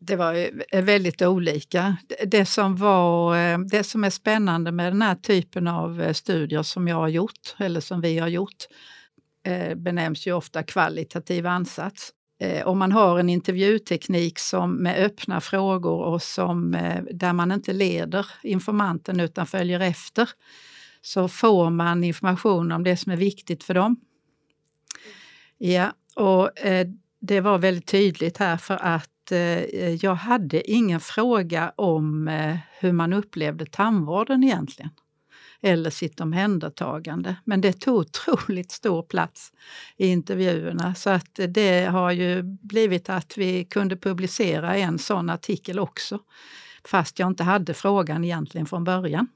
det 0.00 0.16
var 0.16 0.50
väldigt 0.82 1.22
olika. 1.22 1.96
Det 2.26 2.46
som, 2.46 2.76
var, 2.76 3.36
eh, 3.36 3.58
det 3.58 3.84
som 3.84 4.04
är 4.04 4.10
spännande 4.10 4.72
med 4.72 4.92
den 4.92 5.02
här 5.02 5.14
typen 5.14 5.68
av 5.68 6.02
eh, 6.02 6.12
studier 6.12 6.62
som 6.62 6.88
jag 6.88 6.96
har 6.96 7.08
gjort, 7.08 7.54
eller 7.58 7.80
som 7.80 8.00
vi 8.00 8.18
har 8.18 8.28
gjort, 8.28 8.66
benämns 9.76 10.26
ju 10.26 10.32
ofta 10.32 10.62
kvalitativ 10.62 11.46
ansats. 11.46 12.12
Om 12.64 12.78
man 12.78 12.92
har 12.92 13.18
en 13.18 13.28
intervjuteknik 13.28 14.38
som 14.38 14.74
med 14.74 15.04
öppna 15.04 15.40
frågor 15.40 16.04
och 16.04 16.22
som, 16.22 16.70
där 17.12 17.32
man 17.32 17.52
inte 17.52 17.72
leder 17.72 18.26
informanten 18.42 19.20
utan 19.20 19.46
följer 19.46 19.80
efter, 19.80 20.30
så 21.00 21.28
får 21.28 21.70
man 21.70 22.04
information 22.04 22.72
om 22.72 22.84
det 22.84 22.96
som 22.96 23.12
är 23.12 23.16
viktigt 23.16 23.64
för 23.64 23.74
dem. 23.74 23.96
Ja, 25.58 25.92
och 26.16 26.50
det 27.20 27.40
var 27.40 27.58
väldigt 27.58 27.86
tydligt 27.86 28.36
här 28.36 28.56
för 28.56 28.78
att 28.82 29.32
eh, 29.32 29.94
jag 29.94 30.14
hade 30.14 30.70
ingen 30.70 31.00
fråga 31.00 31.72
om 31.76 32.28
eh, 32.28 32.56
hur 32.80 32.92
man 32.92 33.12
upplevde 33.12 33.66
tandvården 33.66 34.44
egentligen 34.44 34.90
eller 35.62 35.90
sitt 35.90 36.20
omhändertagande. 36.20 37.36
Men 37.44 37.60
det 37.60 37.80
tog 37.80 37.96
otroligt 37.96 38.70
stor 38.70 39.02
plats 39.02 39.52
i 39.96 40.06
intervjuerna 40.06 40.94
så 40.94 41.10
att 41.10 41.40
det 41.48 41.84
har 41.84 42.12
ju 42.12 42.42
blivit 42.42 43.10
att 43.10 43.38
vi 43.38 43.64
kunde 43.64 43.96
publicera 43.96 44.76
en 44.76 44.98
sån 44.98 45.30
artikel 45.30 45.78
också 45.78 46.18
fast 46.88 47.18
jag 47.18 47.26
inte 47.26 47.44
hade 47.44 47.74
frågan 47.74 48.24
egentligen 48.24 48.66
från 48.66 48.84
början. 48.84 49.28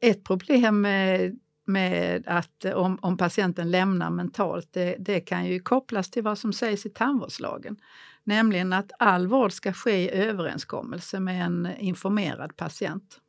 Ett 0.00 0.24
problem 0.24 0.80
med, 0.80 1.38
med 1.64 2.24
att 2.26 2.64
om, 2.64 2.98
om 3.02 3.16
patienten 3.16 3.70
lämnar 3.70 4.10
mentalt, 4.10 4.68
det, 4.72 4.96
det 4.98 5.20
kan 5.20 5.46
ju 5.46 5.60
kopplas 5.60 6.10
till 6.10 6.22
vad 6.22 6.38
som 6.38 6.52
sägs 6.52 6.86
i 6.86 6.90
tandvårdslagen. 6.90 7.76
Nämligen 8.24 8.72
att 8.72 8.92
all 8.98 9.26
vård 9.26 9.52
ska 9.52 9.72
ske 9.72 9.96
i 9.96 10.10
överenskommelse 10.10 11.20
med 11.20 11.44
en 11.44 11.68
informerad 11.78 12.56
patient. 12.56 13.20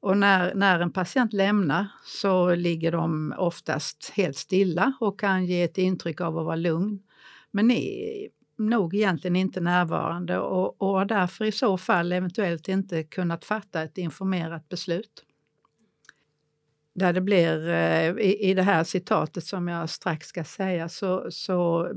Och 0.00 0.18
när, 0.18 0.54
när 0.54 0.80
en 0.80 0.92
patient 0.92 1.32
lämnar 1.32 1.86
så 2.04 2.54
ligger 2.54 2.92
de 2.92 3.34
oftast 3.38 4.12
helt 4.14 4.36
stilla 4.36 4.92
och 5.00 5.20
kan 5.20 5.46
ge 5.46 5.62
ett 5.62 5.78
intryck 5.78 6.20
av 6.20 6.38
att 6.38 6.44
vara 6.44 6.56
lugn. 6.56 7.02
Men 7.50 7.70
är 7.70 8.28
nog 8.58 8.94
egentligen 8.94 9.36
inte 9.36 9.60
närvarande 9.60 10.38
och, 10.38 10.82
och 10.82 10.88
har 10.88 11.04
därför 11.04 11.44
i 11.44 11.52
så 11.52 11.78
fall 11.78 12.12
eventuellt 12.12 12.68
inte 12.68 13.02
kunnat 13.02 13.44
fatta 13.44 13.82
ett 13.82 13.98
informerat 13.98 14.68
beslut. 14.68 15.24
Där 16.94 17.12
det 17.12 17.20
blir, 17.20 17.68
eh, 17.68 18.10
i, 18.10 18.50
i 18.50 18.54
det 18.54 18.62
här 18.62 18.84
citatet 18.84 19.44
som 19.44 19.68
jag 19.68 19.90
strax 19.90 20.26
ska 20.26 20.44
säga, 20.44 20.88
så, 20.88 21.26
så 21.30 21.92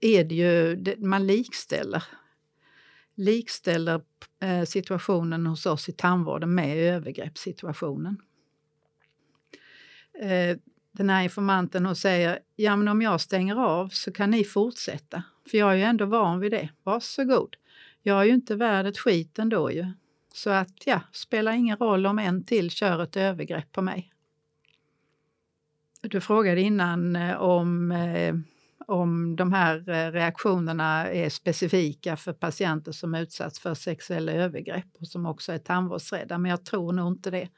är 0.00 0.24
det 0.24 0.34
ju, 0.34 0.96
man 0.98 1.26
likställer, 1.26 2.04
likställer 3.14 4.00
eh, 4.40 4.64
situationen 4.64 5.46
hos 5.46 5.66
oss 5.66 5.88
i 5.88 5.92
tandvården 5.92 6.54
med 6.54 6.76
övergreppssituationen. 6.94 8.16
Eh, 10.20 10.56
den 10.92 11.10
här 11.10 11.22
informanten 11.22 11.86
hon 11.86 11.96
säger, 11.96 12.38
ja 12.56 12.76
men 12.76 12.88
om 12.88 13.02
jag 13.02 13.20
stänger 13.20 13.56
av 13.56 13.88
så 13.88 14.12
kan 14.12 14.30
ni 14.30 14.44
fortsätta. 14.44 15.22
För 15.50 15.58
jag 15.58 15.72
är 15.72 15.76
ju 15.76 15.82
ändå 15.82 16.06
van 16.06 16.40
vid 16.40 16.50
det. 16.50 16.68
Varsågod. 16.82 17.56
Jag 18.02 18.20
är 18.20 18.24
ju 18.24 18.34
inte 18.34 18.56
värd 18.56 18.86
ett 18.86 18.98
skit 18.98 19.38
ändå 19.38 19.72
ju. 19.72 19.86
Så 20.34 20.50
att 20.50 20.86
ja, 20.86 21.00
spelar 21.12 21.52
ingen 21.52 21.76
roll 21.76 22.06
om 22.06 22.18
en 22.18 22.44
till 22.44 22.70
kör 22.70 23.02
ett 23.02 23.16
övergrepp 23.16 23.72
på 23.72 23.82
mig. 23.82 24.12
Du 26.00 26.20
frågade 26.20 26.60
innan 26.60 27.16
eh, 27.16 27.36
om 27.36 27.92
eh, 27.92 28.34
om 28.92 29.36
de 29.36 29.52
här 29.52 29.88
eh, 29.88 30.12
reaktionerna 30.12 31.10
är 31.10 31.28
specifika 31.28 32.16
för 32.16 32.32
patienter 32.32 32.92
som 32.92 33.14
utsatts 33.14 33.60
för 33.60 33.74
sexuella 33.74 34.32
övergrepp 34.32 34.86
och 35.00 35.08
som 35.08 35.26
också 35.26 35.52
är 35.52 35.58
tandvårdsrädda, 35.58 36.38
men 36.38 36.50
jag 36.50 36.64
tror 36.64 36.92
nog 36.92 37.12
inte 37.12 37.30
det. 37.30 37.48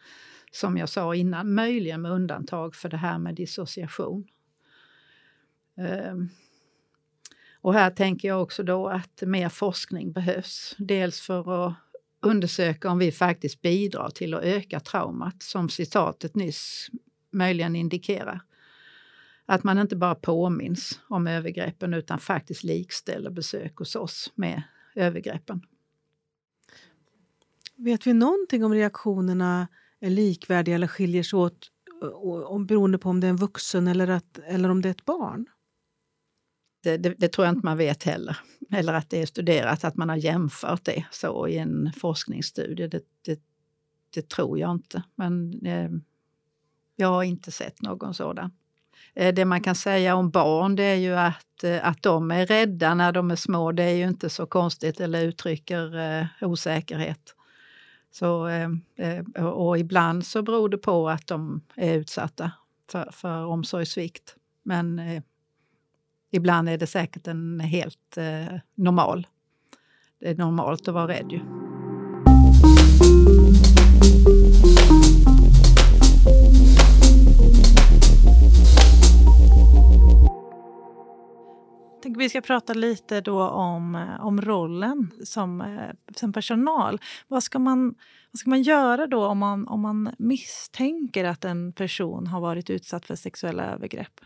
Som 0.52 0.76
jag 0.76 0.88
sa 0.88 1.14
innan, 1.14 1.54
möjligen 1.54 2.02
med 2.02 2.12
undantag 2.12 2.74
för 2.74 2.88
det 2.88 2.96
här 2.96 3.18
med 3.18 3.34
dissociation. 3.34 4.26
Ehm, 5.76 6.28
och 7.60 7.74
här 7.74 7.90
tänker 7.90 8.28
jag 8.28 8.42
också 8.42 8.62
då 8.62 8.88
att 8.88 9.22
mer 9.26 9.48
forskning 9.48 10.12
behövs. 10.12 10.74
Dels 10.78 11.20
för 11.20 11.66
att 11.66 11.74
undersöka 12.20 12.90
om 12.90 12.98
vi 12.98 13.12
faktiskt 13.12 13.62
bidrar 13.62 14.10
till 14.10 14.34
att 14.34 14.44
öka 14.44 14.80
traumat, 14.80 15.42
som 15.42 15.68
citatet 15.68 16.34
nyss 16.34 16.88
möjligen 17.30 17.76
indikerar. 17.76 18.40
Att 19.46 19.64
man 19.64 19.78
inte 19.78 19.96
bara 19.96 20.14
påminns 20.14 21.00
om 21.08 21.26
övergreppen 21.26 21.94
utan 21.94 22.18
faktiskt 22.18 22.64
likställer 22.64 23.30
besök 23.30 23.76
hos 23.76 23.96
oss 23.96 24.32
med 24.34 24.62
övergreppen. 24.94 25.66
Vet 27.76 28.06
vi 28.06 28.12
någonting 28.12 28.64
om 28.64 28.74
reaktionerna 28.74 29.68
är 30.00 30.10
likvärdiga 30.10 30.74
eller 30.74 30.86
skiljer 30.86 31.22
sig 31.22 31.36
åt 31.36 31.70
om, 32.46 32.66
beroende 32.66 32.98
på 32.98 33.08
om 33.08 33.20
det 33.20 33.26
är 33.26 33.30
en 33.30 33.36
vuxen 33.36 33.88
eller, 33.88 34.08
att, 34.08 34.38
eller 34.38 34.68
om 34.68 34.82
det 34.82 34.88
är 34.88 34.90
ett 34.90 35.04
barn? 35.04 35.46
Det, 36.82 36.96
det, 36.96 37.14
det, 37.18 37.28
tror 37.28 37.46
jag 37.46 37.54
inte 37.54 37.66
man 37.66 37.78
vet 37.78 38.02
heller. 38.02 38.38
Eller 38.70 38.92
att 38.92 39.10
det 39.10 39.22
är 39.22 39.26
studerat, 39.26 39.84
att 39.84 39.96
man 39.96 40.08
har 40.08 40.16
jämfört 40.16 40.84
det 40.84 41.04
så 41.10 41.48
i 41.48 41.58
en 41.58 41.92
forskningsstudie. 41.96 42.88
Det, 42.88 43.04
det, 43.22 43.40
det 44.14 44.28
tror 44.28 44.58
jag 44.58 44.70
inte. 44.70 45.02
Men 45.14 45.66
eh, 45.66 45.90
jag 46.96 47.08
har 47.08 47.22
inte 47.22 47.50
sett 47.50 47.82
någon 47.82 48.14
sådan. 48.14 48.50
Eh, 49.14 49.34
det 49.34 49.44
man 49.44 49.60
kan 49.60 49.74
säga 49.74 50.14
om 50.14 50.30
barn 50.30 50.76
det 50.76 50.84
är 50.84 50.96
ju 50.96 51.14
att, 51.14 51.64
eh, 51.64 51.88
att 51.88 52.02
de 52.02 52.30
är 52.30 52.46
rädda 52.46 52.94
när 52.94 53.12
de 53.12 53.30
är 53.30 53.36
små. 53.36 53.72
Det 53.72 53.82
är 53.82 53.94
ju 53.94 54.08
inte 54.08 54.30
så 54.30 54.46
konstigt 54.46 55.00
eller 55.00 55.24
uttrycker 55.24 55.98
eh, 55.98 56.26
osäkerhet. 56.40 57.34
Så, 58.10 58.48
och 59.54 59.78
ibland 59.78 60.26
så 60.26 60.42
beror 60.42 60.68
det 60.68 60.78
på 60.78 61.08
att 61.08 61.26
de 61.26 61.60
är 61.76 61.94
utsatta 61.94 62.52
för, 62.90 63.10
för 63.12 63.44
omsorgssvikt. 63.44 64.36
Men 64.62 64.98
eh, 64.98 65.22
ibland 66.30 66.68
är 66.68 66.78
det 66.78 66.86
säkert 66.86 67.26
en 67.26 67.60
helt 67.60 68.16
eh, 68.16 68.58
normal. 68.74 69.26
Det 70.20 70.30
är 70.30 70.34
normalt 70.34 70.88
att 70.88 70.94
vara 70.94 71.08
rädd 71.08 71.32
ju. 71.32 71.63
Tänker 82.04 82.18
vi 82.18 82.28
ska 82.28 82.40
prata 82.40 82.74
lite 82.74 83.20
då 83.20 83.48
om, 83.48 83.94
eh, 83.94 84.26
om 84.26 84.40
rollen 84.40 85.10
som, 85.24 85.60
eh, 85.60 85.90
som 86.16 86.32
personal. 86.32 87.00
Vad 87.28 87.42
ska, 87.42 87.58
man, 87.58 87.94
vad 88.32 88.38
ska 88.38 88.50
man 88.50 88.62
göra 88.62 89.06
då 89.06 89.26
om 89.26 89.38
man, 89.38 89.68
om 89.68 89.80
man 89.80 90.14
misstänker 90.18 91.24
att 91.24 91.44
en 91.44 91.72
person 91.72 92.26
har 92.26 92.40
varit 92.40 92.70
utsatt 92.70 93.06
för 93.06 93.14
sexuella 93.16 93.64
övergrepp? 93.64 94.20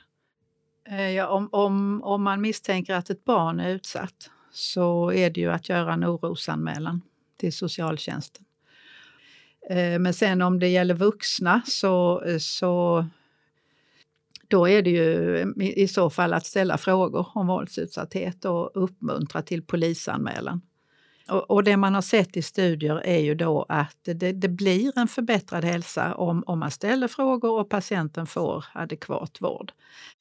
Eh, 0.89 1.11
ja, 1.11 1.29
om, 1.29 1.49
om, 1.53 2.03
om 2.03 2.23
man 2.23 2.41
misstänker 2.41 2.95
att 2.95 3.11
ett 3.11 3.25
barn 3.25 3.61
är 3.61 3.71
utsatt 3.71 4.31
så 4.53 5.13
är 5.13 5.31
det 5.31 5.41
ju 5.41 5.51
att 5.51 5.69
göra 5.69 5.93
en 5.93 6.05
orosanmälan 6.05 7.03
till 7.37 7.53
socialtjänsten. 7.53 8.45
Men 10.01 10.15
sen 10.15 10.43
om 10.43 10.59
det 10.59 10.69
gäller 10.69 10.95
vuxna 10.95 11.63
så, 11.67 12.23
så 12.41 13.07
då 14.49 14.69
är 14.69 14.83
det 14.83 14.91
ju 14.91 15.55
i 15.59 15.89
så 15.89 16.11
fall 16.11 16.35
att 16.35 16.47
ställa 16.47 16.79
frågor 16.79 17.29
om 17.35 17.47
våldsutsatthet 17.47 18.45
och 18.45 18.71
uppmuntra 18.75 19.43
till 19.43 19.63
polisanmälan. 19.63 20.61
Och, 21.29 21.51
och 21.51 21.65
det 21.65 21.77
man 21.77 21.95
har 21.95 22.03
sett 22.03 22.37
i 22.37 22.43
studier 22.43 23.01
är 23.05 23.19
ju 23.19 23.35
då 23.35 23.67
att 23.69 23.99
det, 24.05 24.33
det, 24.33 24.49
blir 24.49 24.99
en 24.99 25.09
förbättrad 25.09 25.65
hälsa 25.65 26.15
om, 26.15 26.45
om 26.47 26.59
man 26.59 26.71
ställer 26.71 27.09
frågor 27.09 27.61
och 27.61 27.69
patienten 27.69 28.27
får 28.27 28.65
adekvat 28.73 29.41
vård. 29.41 29.73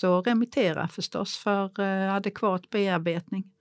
Så 0.01 0.21
remittera 0.21 0.87
förstås 0.87 1.37
för 1.37 1.79
eh, 1.79 2.13
adekvat 2.13 2.69
bearbetning. 2.69 3.51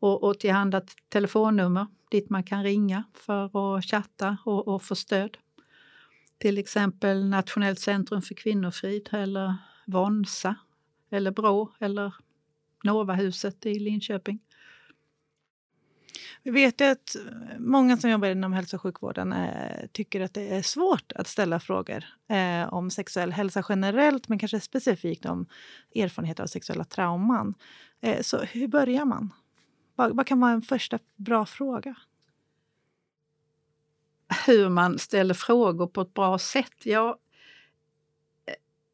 Och, 0.00 0.24
och 0.24 0.40
tillhanda 0.40 0.82
telefonnummer 1.08 1.86
dit 2.10 2.30
man 2.30 2.44
kan 2.44 2.62
ringa 2.62 3.04
för 3.14 3.76
att 3.76 3.84
chatta 3.84 4.36
och, 4.44 4.68
och 4.68 4.82
få 4.82 4.94
stöd. 4.94 5.36
Till 6.38 6.58
exempel 6.58 7.24
Nationellt 7.24 7.80
centrum 7.80 8.22
för 8.22 8.34
kvinnofrid 8.34 9.08
eller 9.12 9.56
Vonsa 9.92 10.54
eller 11.10 11.30
Brå 11.30 11.72
eller 11.80 12.14
Novahuset 12.84 13.66
i 13.66 13.78
Linköping. 13.78 14.38
Vi 16.42 16.50
vet 16.50 16.80
ju 16.80 16.84
att 16.84 17.16
många 17.58 17.96
som 17.96 18.10
jobbar 18.10 18.28
inom 18.28 18.52
hälso 18.52 18.76
och 18.76 18.82
sjukvården 18.82 19.32
eh, 19.32 19.86
tycker 19.92 20.20
att 20.20 20.34
det 20.34 20.48
är 20.54 20.62
svårt 20.62 21.12
att 21.12 21.26
ställa 21.26 21.60
frågor 21.60 22.04
eh, 22.28 22.74
om 22.74 22.90
sexuell 22.90 23.32
hälsa 23.32 23.64
generellt 23.68 24.28
men 24.28 24.38
kanske 24.38 24.60
specifikt 24.60 25.26
om 25.26 25.46
erfarenheter 25.94 26.42
av 26.42 26.46
sexuella 26.46 26.84
trauman. 26.84 27.54
Eh, 28.00 28.22
så 28.22 28.38
hur 28.38 28.68
börjar 28.68 29.04
man? 29.04 29.32
Vad, 29.94 30.16
vad 30.16 30.26
kan 30.26 30.40
vara 30.40 30.52
en 30.52 30.62
första 30.62 30.98
bra 31.16 31.46
fråga? 31.46 31.94
Hur 34.46 34.68
man 34.68 34.98
ställer 34.98 35.34
frågor 35.34 35.86
på 35.86 36.00
ett 36.00 36.14
bra 36.14 36.38
sätt? 36.38 36.86
Ja, 36.86 37.18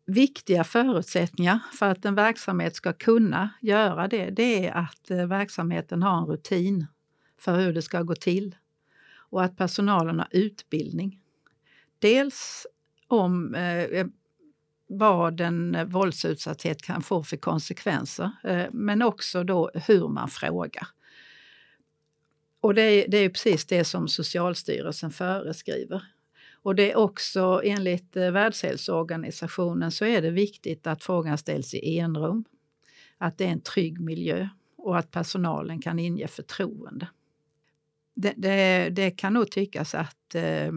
viktiga 0.09 0.65
förutsättningar 0.65 1.59
för 1.79 1.87
att 1.87 2.05
en 2.05 2.15
verksamhet 2.15 2.75
ska 2.75 2.93
kunna 2.93 3.51
göra 3.61 4.09
det, 4.09 4.31
det 4.31 4.67
är 4.67 4.73
att 4.73 5.11
eh, 5.11 5.27
verksamheten 5.27 6.03
har 6.03 6.19
en 6.19 6.27
rutin 6.27 6.87
för 7.39 7.61
hur 7.61 7.73
det 7.73 7.83
ska 7.83 8.03
gå 8.03 8.15
till 8.15 8.57
och 9.31 9.45
att 9.45 9.57
personalen 9.57 10.19
har 10.19 10.29
utbildning. 10.31 11.21
Dels 11.99 12.67
om 13.09 13.55
eh, 13.55 14.07
vad 14.89 15.41
en 15.41 15.91
våldsutsatthet 15.91 16.83
kan 16.83 17.03
få 17.03 17.23
för 17.23 17.37
konsekvenser, 17.37 18.31
eh, 18.45 18.67
men 18.73 19.03
också 19.03 19.45
då 19.45 19.71
hur 19.75 20.09
man 20.09 20.29
frågar. 20.29 20.89
Och 22.61 22.75
det 22.75 22.83
är, 22.83 23.09
det 23.09 23.19
är 23.19 23.29
precis 23.29 23.67
det 23.67 23.85
som 23.85 24.09
Socialstyrelsen 24.09 25.11
föreskriver. 25.11 26.03
Och 26.63 26.75
det 26.75 26.93
är 26.93 26.97
också 26.97 27.61
enligt 27.65 28.17
eh, 28.17 28.31
Världshälsoorganisationen 28.31 29.91
så 29.91 30.05
är 30.05 30.23
det 30.23 30.31
viktigt 30.31 30.87
att 30.87 31.05
frågan 31.05 31.39
ställs 31.39 31.75
i 31.75 31.99
enrum. 31.99 32.45
Att 33.19 33.39
det 33.39 33.45
är 33.45 33.49
en 33.49 33.61
trygg 33.61 34.01
miljö 34.01 34.49
och 34.77 34.99
att 34.99 35.11
personalen 35.11 35.81
kan 35.81 35.99
inge 35.99 36.29
förtroende. 36.29 37.09
Det, 38.15 38.35
det, 38.37 38.89
det 38.91 39.11
kan 39.11 39.35
nog 39.35 39.51
tyckas 39.51 39.95
att 39.95 40.35
eh, 40.35 40.73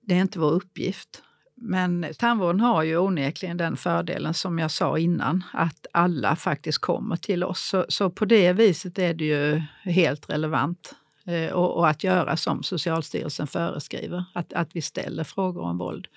det 0.00 0.14
är 0.14 0.20
inte 0.20 0.38
vår 0.38 0.50
uppgift. 0.50 1.22
Men 1.54 2.06
tandvården 2.18 2.60
har 2.60 2.82
ju 2.82 2.98
onekligen 2.98 3.56
den 3.56 3.76
fördelen 3.76 4.34
som 4.34 4.58
jag 4.58 4.70
sa 4.70 4.98
innan, 4.98 5.44
att 5.52 5.86
alla 5.92 6.36
faktiskt 6.36 6.78
kommer 6.78 7.16
till 7.16 7.44
oss. 7.44 7.60
Så, 7.60 7.86
så 7.88 8.10
på 8.10 8.24
det 8.24 8.52
viset 8.52 8.98
är 8.98 9.14
det 9.14 9.24
ju 9.24 9.62
helt 9.82 10.30
relevant 10.30 10.94
Eh, 11.24 11.52
och, 11.52 11.76
och, 11.76 11.88
att 11.88 12.04
göra 12.04 12.36
som 12.36 12.62
Socialstyrelsen 12.62 13.46
föreskriver, 13.46 14.24
att, 14.32 14.52
att 14.52 14.76
vi 14.76 14.82
ställer 14.82 15.24
frågor 15.24 15.62
om 15.62 15.78
våld. 15.78 16.08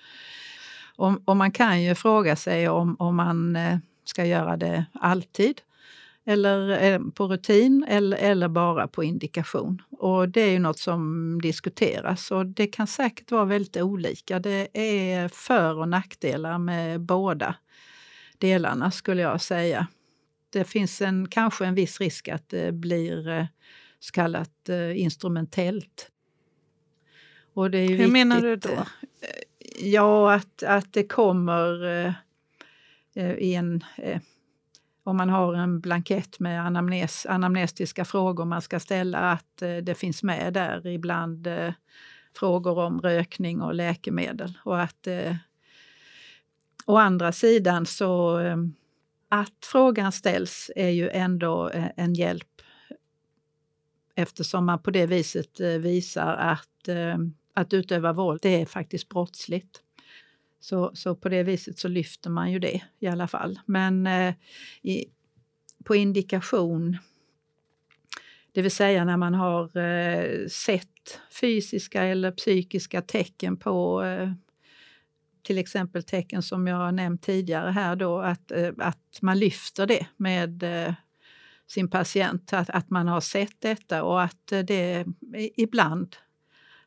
Och, 0.96 1.12
och 1.24 1.36
man 1.36 1.50
kan 1.50 1.82
ju 1.82 1.94
fråga 1.94 2.36
sig 2.36 2.68
om, 2.68 2.96
om 2.98 3.16
man 3.16 3.56
eh, 3.56 3.78
ska 4.04 4.24
göra 4.24 4.56
det 4.56 4.84
alltid 4.92 5.60
eller 6.26 6.82
eh, 6.82 7.00
på 7.14 7.26
rutin 7.26 7.84
eller, 7.88 8.16
eller 8.16 8.48
bara 8.48 8.88
på 8.88 9.04
indikation. 9.04 9.82
Och 9.90 10.28
det 10.28 10.40
är 10.40 10.50
ju 10.50 10.58
något 10.58 10.78
som 10.78 11.40
diskuteras 11.42 12.30
och 12.30 12.46
det 12.46 12.66
kan 12.66 12.86
säkert 12.86 13.30
vara 13.30 13.44
väldigt 13.44 13.76
olika. 13.76 14.38
Det 14.38 14.68
är 14.72 15.28
för 15.28 15.78
och 15.78 15.88
nackdelar 15.88 16.58
med 16.58 17.00
båda 17.00 17.54
delarna 18.38 18.90
skulle 18.90 19.22
jag 19.22 19.40
säga. 19.40 19.86
Det 20.50 20.64
finns 20.64 21.02
en, 21.02 21.28
kanske 21.28 21.66
en 21.66 21.74
viss 21.74 22.00
risk 22.00 22.28
att 22.28 22.48
det 22.48 22.72
blir 22.72 23.48
så 24.00 24.12
kallat 24.12 24.68
eh, 24.68 25.00
instrumentellt. 25.00 26.10
Och 27.54 27.70
det 27.70 27.78
är 27.78 27.88
Hur 27.88 27.96
viktigt, 27.96 28.12
menar 28.12 28.40
du 28.40 28.56
då? 28.56 28.70
Eh, 28.70 28.84
ja, 29.78 30.34
att, 30.34 30.62
att 30.62 30.92
det 30.92 31.04
kommer 31.04 31.84
eh, 31.84 32.12
eh, 33.14 33.32
i 33.32 33.54
en... 33.54 33.84
Eh, 33.96 34.20
om 35.04 35.16
man 35.16 35.28
har 35.28 35.54
en 35.54 35.80
blankett 35.80 36.40
med 36.40 36.66
anamnes, 36.66 37.26
anamnestiska 37.26 38.04
frågor 38.04 38.44
man 38.44 38.62
ska 38.62 38.80
ställa, 38.80 39.18
att 39.18 39.62
eh, 39.62 39.76
det 39.76 39.94
finns 39.94 40.22
med 40.22 40.52
där 40.52 40.86
ibland 40.86 41.48
frågor 42.36 42.78
om 42.78 43.00
rökning 43.00 43.62
och 43.62 43.74
läkemedel. 43.74 44.58
Och 44.64 44.80
att 44.80 45.08
å 46.86 46.96
andra 46.96 47.32
sidan 47.32 47.86
så 47.86 48.38
att 49.28 49.64
frågan 49.64 50.12
ställs 50.12 50.70
är 50.76 50.88
ju 50.88 51.08
ändå 51.08 51.70
en 51.96 52.14
hjälp 52.14 52.62
eftersom 54.16 54.66
man 54.66 54.82
på 54.82 54.90
det 54.90 55.06
viset 55.06 55.60
eh, 55.60 55.68
visar 55.68 56.36
att, 56.36 56.88
eh, 56.88 57.16
att 57.54 57.72
utöva 57.72 58.12
våld, 58.12 58.38
det 58.42 58.60
är 58.60 58.66
faktiskt 58.66 59.08
brottsligt. 59.08 59.82
Så, 60.60 60.90
så 60.94 61.14
på 61.14 61.28
det 61.28 61.42
viset 61.42 61.78
så 61.78 61.88
lyfter 61.88 62.30
man 62.30 62.52
ju 62.52 62.58
det 62.58 62.82
i 62.98 63.06
alla 63.06 63.28
fall. 63.28 63.60
Men 63.66 64.06
eh, 64.06 64.34
i, 64.82 65.04
på 65.84 65.96
indikation, 65.96 66.98
det 68.52 68.62
vill 68.62 68.70
säga 68.70 69.04
när 69.04 69.16
man 69.16 69.34
har 69.34 69.76
eh, 69.76 70.46
sett 70.48 71.20
fysiska 71.40 72.02
eller 72.02 72.30
psykiska 72.30 73.02
tecken 73.02 73.56
på 73.56 74.04
eh, 74.04 74.32
till 75.42 75.58
exempel 75.58 76.02
tecken 76.02 76.42
som 76.42 76.66
jag 76.66 76.76
har 76.76 76.92
nämnt 76.92 77.22
tidigare 77.22 77.70
här 77.70 77.96
då, 77.96 78.18
att, 78.18 78.50
eh, 78.50 78.70
att 78.78 79.18
man 79.22 79.38
lyfter 79.38 79.86
det 79.86 80.06
med 80.16 80.62
eh, 80.62 80.94
sin 81.66 81.90
patient, 81.90 82.52
att, 82.52 82.70
att 82.70 82.90
man 82.90 83.08
har 83.08 83.20
sett 83.20 83.60
detta 83.60 84.02
och 84.02 84.22
att 84.22 84.52
eh, 84.52 84.60
det 84.60 85.06
ibland 85.56 86.16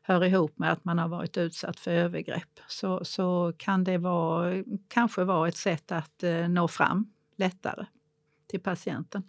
hör 0.02 0.24
ihop 0.24 0.58
med 0.58 0.72
att 0.72 0.84
man 0.84 0.98
har 0.98 1.08
varit 1.08 1.36
utsatt 1.36 1.80
för 1.80 1.90
övergrepp 1.90 2.60
så, 2.68 3.04
så 3.04 3.52
kan 3.56 3.84
det 3.84 3.98
vara, 3.98 4.64
kanske 4.88 5.24
vara 5.24 5.48
ett 5.48 5.56
sätt 5.56 5.92
att 5.92 6.22
eh, 6.22 6.48
nå 6.48 6.68
fram 6.68 7.12
lättare 7.36 7.86
till 8.46 8.60
patienten. 8.60 9.22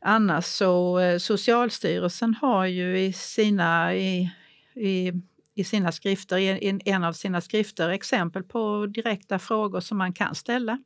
Annars 0.00 0.44
så 0.44 0.98
eh, 0.98 1.18
Socialstyrelsen 1.18 2.34
har 2.34 2.66
ju 2.66 2.98
i 2.98 3.12
sina, 3.12 3.94
i, 3.94 4.30
i 4.74 5.12
i 5.54 5.64
sina 5.64 5.92
skrifter, 5.92 6.38
i 6.38 6.80
en 6.84 7.04
av 7.04 7.12
sina 7.12 7.40
skrifter 7.40 7.88
exempel 7.88 8.42
på 8.42 8.86
direkta 8.86 9.38
frågor 9.38 9.80
som 9.80 9.98
man 9.98 10.12
kan 10.12 10.34
ställa. 10.34 10.78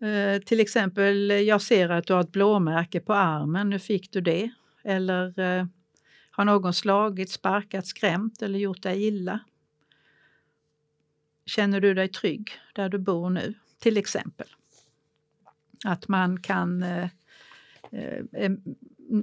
Eh, 0.00 0.42
till 0.42 0.60
exempel, 0.60 1.30
jag 1.30 1.62
ser 1.62 1.88
att 1.88 2.06
du 2.06 2.12
har 2.12 2.20
ett 2.20 2.32
blåmärke 2.32 3.00
på 3.00 3.14
armen, 3.14 3.72
hur 3.72 3.78
fick 3.78 4.12
du 4.12 4.20
det? 4.20 4.50
Eller 4.84 5.38
eh, 5.38 5.66
har 6.30 6.44
någon 6.44 6.74
slagit, 6.74 7.30
sparkat, 7.30 7.86
skrämt 7.86 8.42
eller 8.42 8.58
gjort 8.58 8.82
dig 8.82 9.06
illa? 9.06 9.40
Känner 11.46 11.80
du 11.80 11.94
dig 11.94 12.08
trygg 12.08 12.50
där 12.74 12.88
du 12.88 12.98
bor 12.98 13.30
nu? 13.30 13.54
Till 13.78 13.96
exempel. 13.96 14.46
Att 15.84 16.08
man 16.08 16.40
kan 16.42 16.82
eh, 16.82 17.08
eh 18.32 18.50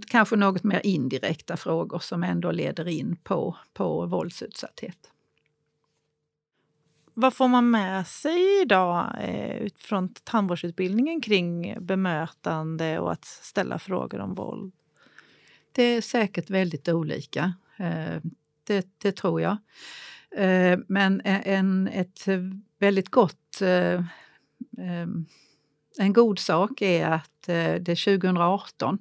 kanske 0.08 0.36
något 0.36 0.64
mer 0.64 0.82
indirekta 0.84 1.58
frågor 1.58 2.00
som 2.00 2.24
ändå 2.24 2.52
leder 2.52 2.88
in 2.88 3.16
på, 3.24 3.58
på 3.74 4.06
våldsutsatthet. 4.06 5.12
Vad 7.20 7.34
får 7.34 7.48
man 7.48 7.70
med 7.72 8.08
sig 8.08 8.62
idag 8.62 9.16
eh, 9.22 9.68
från 9.78 10.14
tandvårdsutbildningen 10.14 11.22
kring 11.22 11.78
bemötande 11.80 13.00
och 13.00 13.12
att 13.12 13.26
ställa 13.26 13.80
frågor 13.80 14.20
om 14.20 14.36
våld? 14.36 14.74
Det 15.72 15.84
är 15.84 16.02
säkert 16.02 16.50
väldigt 16.50 16.88
olika. 16.88 17.54
Eh, 17.78 18.22
det, 18.64 18.88
det, 18.98 19.12
tror 19.12 19.42
jag. 19.42 19.58
Eh, 20.32 20.80
men 20.88 21.22
en, 21.26 21.88
ett 21.88 22.26
väldigt 22.80 23.10
gott 23.10 23.62
eh, 23.62 23.94
eh, 24.78 25.08
en 25.98 26.14
god 26.14 26.40
sak 26.40 26.82
är 26.82 27.08
att 27.08 27.50
eh, 27.50 27.74
det 27.74 27.96
2018 27.96 29.00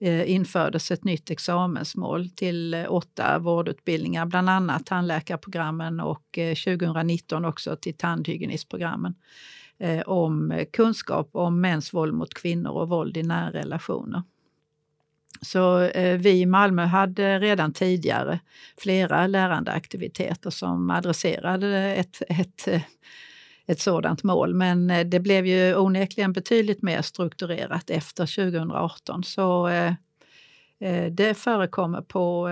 Eh, 0.00 0.30
infördes 0.30 0.90
ett 0.90 1.04
nytt 1.04 1.30
examensmål 1.30 2.28
till 2.28 2.74
eh, 2.74 2.92
åtta 2.92 3.38
vårdutbildningar, 3.38 4.26
bland 4.26 4.50
annat 4.50 4.86
tandläkarprogrammen 4.86 6.00
och 6.00 6.38
eh, 6.38 6.54
2019 6.54 7.44
också 7.44 7.76
till 7.76 7.94
tandhygienistprogrammen 7.94 9.14
om 10.06 10.64
kunskap 10.72 11.30
om 11.32 11.60
mäns 11.60 11.94
våld 11.94 12.14
mot 12.14 12.34
kvinnor 12.34 12.70
och 12.70 12.88
våld 12.88 13.16
i 13.16 13.22
nära 13.22 13.50
relationer. 13.50 14.22
Så 15.40 15.90
vi 16.18 16.30
i 16.30 16.46
Malmö 16.46 16.84
hade 16.84 17.38
redan 17.38 17.72
tidigare 17.72 18.40
flera 18.78 19.26
lärandeaktiviteter 19.26 20.50
som 20.50 20.90
adresserade 20.90 21.94
ett, 21.94 22.22
ett, 22.28 22.68
ett 23.68 23.80
sådant 23.80 24.22
mål. 24.22 24.54
Men 24.54 24.90
eh, 24.90 25.06
det 25.06 25.20
blev 25.20 25.46
ju 25.46 25.76
onekligen 25.76 26.32
betydligt 26.32 26.82
mer 26.82 27.02
strukturerat 27.02 27.90
efter 27.90 28.26
2018. 28.50 29.24
Så 29.24 29.68
eh, 29.68 29.94
eh, 30.80 31.12
det 31.12 31.34
förekommer 31.34 32.00
på, 32.00 32.48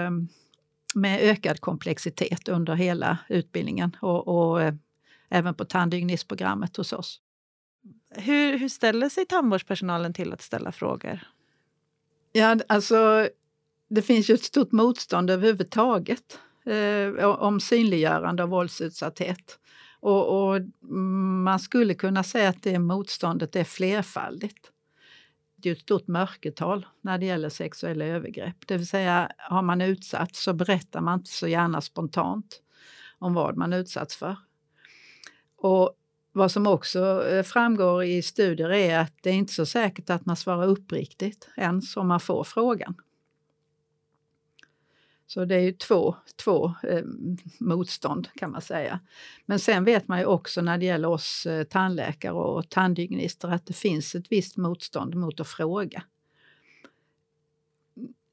med 0.95 1.21
ökad 1.21 1.61
komplexitet 1.61 2.49
under 2.49 2.75
hela 2.75 3.19
utbildningen 3.29 3.97
och, 4.01 4.29
och 4.29 4.73
även 5.29 5.55
på 5.55 5.65
tandhygienistprogrammet 5.65 6.77
hos 6.77 6.93
oss. 6.93 7.21
Hur, 8.15 8.59
hur 8.59 8.69
ställer 8.69 9.09
sig 9.09 9.27
tandvårdspersonalen 9.27 10.13
till 10.13 10.33
att 10.33 10.43
ställa 10.43 10.73
frågor? 10.73 11.21
Ja, 12.33 12.57
alltså 12.69 13.29
det 13.89 14.03
finns 14.03 14.31
ju 14.31 14.35
ett 14.35 14.45
stort 14.45 14.73
motstånd 14.73 15.31
överhuvudtaget 15.31 16.39
eh, 16.67 17.25
om 17.25 17.61
synliggörande 17.61 18.43
av 18.43 18.49
våldsutsatthet. 18.49 19.59
Och, 20.07 20.53
och, 20.53 20.61
man 21.45 21.59
skulle 21.59 21.95
kunna 21.95 22.23
säga 22.23 22.49
att 22.49 22.63
det 22.63 22.79
motståndet 22.79 23.57
är 23.57 23.65
flerfaldigt. 23.65 24.71
Det 25.57 25.69
är 25.69 25.73
ett 25.73 25.81
stort 25.81 26.07
mörkertal 26.07 26.87
när 27.01 27.19
det 27.19 27.27
gäller 27.27 27.49
sexuella 27.49 28.05
övergrepp. 28.05 28.57
Det 28.67 28.77
vill 28.77 28.87
säga, 28.87 29.31
har 29.39 29.63
man 29.63 29.81
utsatts 29.81 30.43
så 30.43 30.53
berättar 30.53 31.01
man 31.01 31.19
inte 31.19 31.31
så 31.31 31.49
gärna 31.49 31.81
spontant 31.81 32.63
om 33.19 33.35
vad 33.35 33.57
man 33.57 33.73
utsatts 33.73 34.17
för. 34.17 34.37
Och 35.57 35.97
vad 36.33 36.51
som 36.51 36.67
också 36.67 37.29
eh, 37.29 37.43
framgår 37.43 38.05
i 38.05 38.23
studier 38.23 38.71
är 38.71 38.99
att 38.99 39.15
det 39.23 39.31
är 39.31 39.35
inte 39.35 39.53
så 39.53 39.67
säkert 39.67 40.11
att 40.11 40.27
man 40.27 40.37
svarar 40.37 40.67
uppriktigt 40.67 41.49
ens 41.57 41.97
om 41.97 42.09
man 42.09 42.21
får 42.21 42.45
frågan. 42.45 42.95
Så 45.27 45.45
det 45.45 45.55
är 45.55 45.61
ju 45.61 45.73
två, 45.73 46.17
två 46.45 46.75
eh, 46.83 47.05
motstånd 47.59 48.29
kan 48.35 48.51
man 48.51 48.63
säga. 48.63 49.01
Men 49.47 49.59
sen 49.59 49.85
vet 49.85 50.09
man 50.09 50.19
ju 50.19 50.25
också 50.25 50.61
när 50.61 50.79
det 50.79 50.87
gäller 50.87 51.09
oss 51.09 51.47
eh, 51.47 51.65
tandläkare 51.65 52.33
och 52.33 52.69
tandhygienister 52.69 53.49
att 53.49 53.67
det 53.67 53.73
finns 53.73 54.15
ett 54.15 54.33
visst 54.33 54.57
motstånd 54.57 55.15
mot 55.15 55.41
att 55.41 55.49
fråga. 55.49 56.03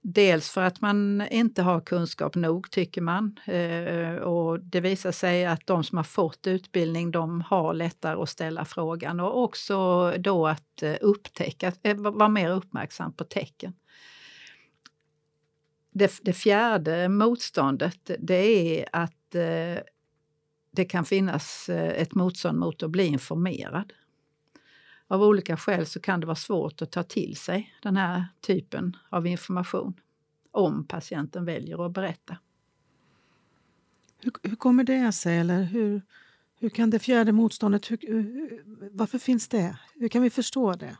Dels 0.06 0.50
för 0.50 0.62
att 0.62 0.82
man 0.82 1.28
inte 1.32 1.62
har 1.62 1.82
kunskap 1.82 2.36
nog, 2.36 2.72
tycker 2.72 3.02
man. 3.02 3.40
Eh, 3.46 4.16
och 4.16 4.60
det 4.60 4.82
visar 4.82 5.12
sig 5.12 5.46
att 5.46 5.68
de 5.68 5.84
som 5.84 5.98
har 5.98 6.04
fått 6.04 6.48
utbildning, 6.48 7.12
de 7.12 7.42
har 7.42 7.74
lättare 7.74 8.22
att 8.22 8.30
ställa 8.30 8.66
frågan 8.66 9.20
och 9.20 9.44
också 9.44 10.12
då 10.18 10.48
att 10.48 10.84
eh, 10.84 10.96
upptäcka, 11.02 11.72
eh, 11.84 11.96
vara 11.96 12.30
mer 12.30 12.50
uppmärksam 12.50 13.14
på 13.14 13.24
tecken 13.24 13.74
det, 15.94 16.20
det, 16.22 16.34
fjärde 16.34 17.10
motståndet 17.10 18.12
det 18.20 18.80
är 18.80 18.86
att 18.94 19.36
eh, 19.36 19.84
det 20.72 20.86
kan 20.86 21.06
finnas 21.06 21.70
eh, 21.70 22.02
ett 22.02 22.16
motstånd 22.16 22.60
mot 22.60 22.84
att 22.84 22.90
bli 22.90 23.06
informerad. 23.06 23.94
Av 25.08 25.24
olika 25.24 25.58
skäl 25.58 25.86
så 25.86 26.00
kan 26.00 26.20
det 26.20 26.26
vara 26.26 26.36
svårt 26.36 26.82
att 26.82 26.92
ta 26.92 27.04
till 27.04 27.36
sig 27.36 27.76
den 27.82 27.98
här 27.98 28.26
typen 28.42 28.98
av 29.10 29.28
information 29.28 29.94
om 30.52 30.88
patienten 30.88 31.46
väljer 31.46 31.86
att 31.86 31.92
berätta. 31.92 32.38
Hur, 34.20 34.32
hur 34.44 34.56
kommer 34.56 34.84
det 34.84 35.12
sig? 35.12 35.38
Eller 35.38 35.64
hur, 35.64 36.02
hur 36.60 36.70
kan 36.70 36.90
det 36.90 37.00
fjärde 37.00 37.32
motståndet, 37.32 37.92
hur, 37.92 38.64
varför 38.92 39.20
finns 39.20 39.48
det? 39.48 39.78
Hur 39.96 40.08
kan 40.08 40.22
vi 40.22 40.30
förstå 40.30 40.74
det? 40.74 40.98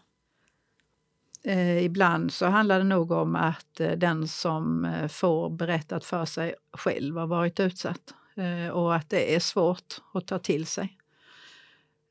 Eh, 1.44 1.86
ibland 1.86 2.34
så 2.34 2.46
handlar 2.46 2.78
det 2.78 2.86
nog 2.86 3.12
om 3.12 3.36
att 3.36 3.80
eh, 3.80 3.92
den 3.92 4.28
som 4.28 4.86
eh, 4.86 5.08
får 5.08 5.50
berättat 5.50 6.06
för 6.06 6.26
sig 6.26 6.56
själv 6.74 7.18
har 7.18 7.28
varit 7.28 7.60
utsatt 7.60 8.14
eh, 8.36 8.70
och 8.70 8.96
att 8.96 9.10
det 9.10 9.36
är 9.36 9.40
svårt 9.40 10.02
att 10.14 10.28
ta 10.28 10.40
till 10.40 10.66
sig. 10.66 10.98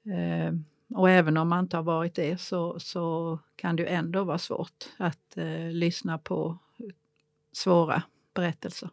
Eh, 0.07 0.55
och 0.95 1.11
även 1.11 1.37
om 1.37 1.49
man 1.49 1.65
inte 1.65 1.77
har 1.77 1.85
varit 1.85 2.15
det 2.15 2.41
så, 2.41 2.81
så 2.81 3.39
kan 3.57 3.77
det 3.77 3.85
ändå 3.85 4.25
vara 4.25 4.39
svårt 4.39 4.89
att 4.99 5.37
eh, 5.37 5.71
lyssna 5.71 6.19
på 6.19 6.59
svåra 7.53 8.03
berättelser. 8.35 8.91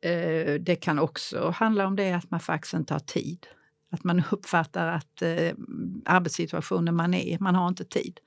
Eh, 0.00 0.54
det 0.60 0.76
kan 0.76 0.98
också 0.98 1.50
handla 1.50 1.86
om 1.86 1.96
det 1.96 2.12
att 2.12 2.30
man 2.30 2.40
faktiskt 2.40 2.74
inte 2.74 2.94
har 2.94 3.00
tid 3.00 3.46
att 3.90 4.04
man 4.04 4.22
uppfattar 4.30 4.86
att 4.86 5.22
eh, 5.22 5.52
arbetssituationen 6.04 6.94
man 6.96 7.14
är 7.14 7.38
man 7.38 7.54
har 7.54 7.68
inte 7.68 7.84
tid 7.84 8.20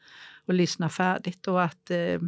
att 0.46 0.56
lyssna 0.56 0.90
färdigt 0.90 1.48
och 1.48 1.64
att 1.64 1.92
eh, 1.92 2.20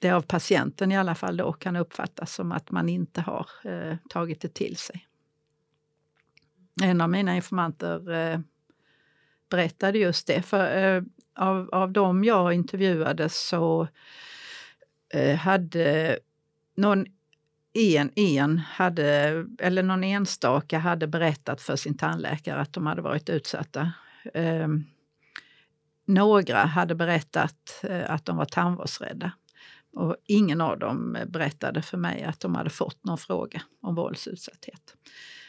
det 0.00 0.10
av 0.10 0.22
patienten 0.22 0.92
i 0.92 0.98
alla 0.98 1.14
fall 1.14 1.36
då 1.36 1.52
kan 1.52 1.76
uppfattas 1.76 2.34
som 2.34 2.52
att 2.52 2.70
man 2.70 2.88
inte 2.88 3.20
har 3.20 3.46
eh, 3.64 3.96
tagit 4.08 4.40
det 4.40 4.54
till 4.54 4.76
sig. 4.76 5.06
En 6.82 7.00
av 7.00 7.10
mina 7.10 7.36
informanter 7.36 8.12
eh, 8.12 8.40
berättade 9.50 9.98
just 9.98 10.26
det. 10.26 10.42
För 10.42 10.76
eh, 10.76 11.02
av, 11.34 11.68
av 11.72 11.92
dem 11.92 12.24
jag 12.24 12.52
intervjuade 12.52 13.28
så 13.28 13.88
eh, 15.14 15.36
hade 15.36 16.18
någon 16.76 17.06
en, 17.74 18.10
en 18.18 18.58
hade, 18.58 19.44
eller 19.58 19.82
någon 19.82 20.04
enstaka 20.04 20.78
hade 20.78 21.06
berättat 21.06 21.62
för 21.62 21.76
sin 21.76 21.96
tandläkare 21.96 22.60
att 22.60 22.72
de 22.72 22.86
hade 22.86 23.02
varit 23.02 23.28
utsatta. 23.28 23.92
Eh, 24.34 24.68
några 26.06 26.58
hade 26.58 26.94
berättat 26.94 27.80
eh, 27.82 28.10
att 28.10 28.24
de 28.24 28.36
var 28.36 28.44
tandvårdsrädda. 28.44 29.32
Och 29.92 30.16
ingen 30.26 30.60
av 30.60 30.78
dem 30.78 31.16
berättade 31.26 31.82
för 31.82 31.96
mig 31.96 32.22
att 32.22 32.40
de 32.40 32.54
hade 32.54 32.70
fått 32.70 33.04
någon 33.04 33.18
fråga 33.18 33.62
om 33.82 33.94
våldsutsatthet. 33.94 34.94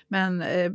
Men 0.08 0.41
eh, 0.41 0.71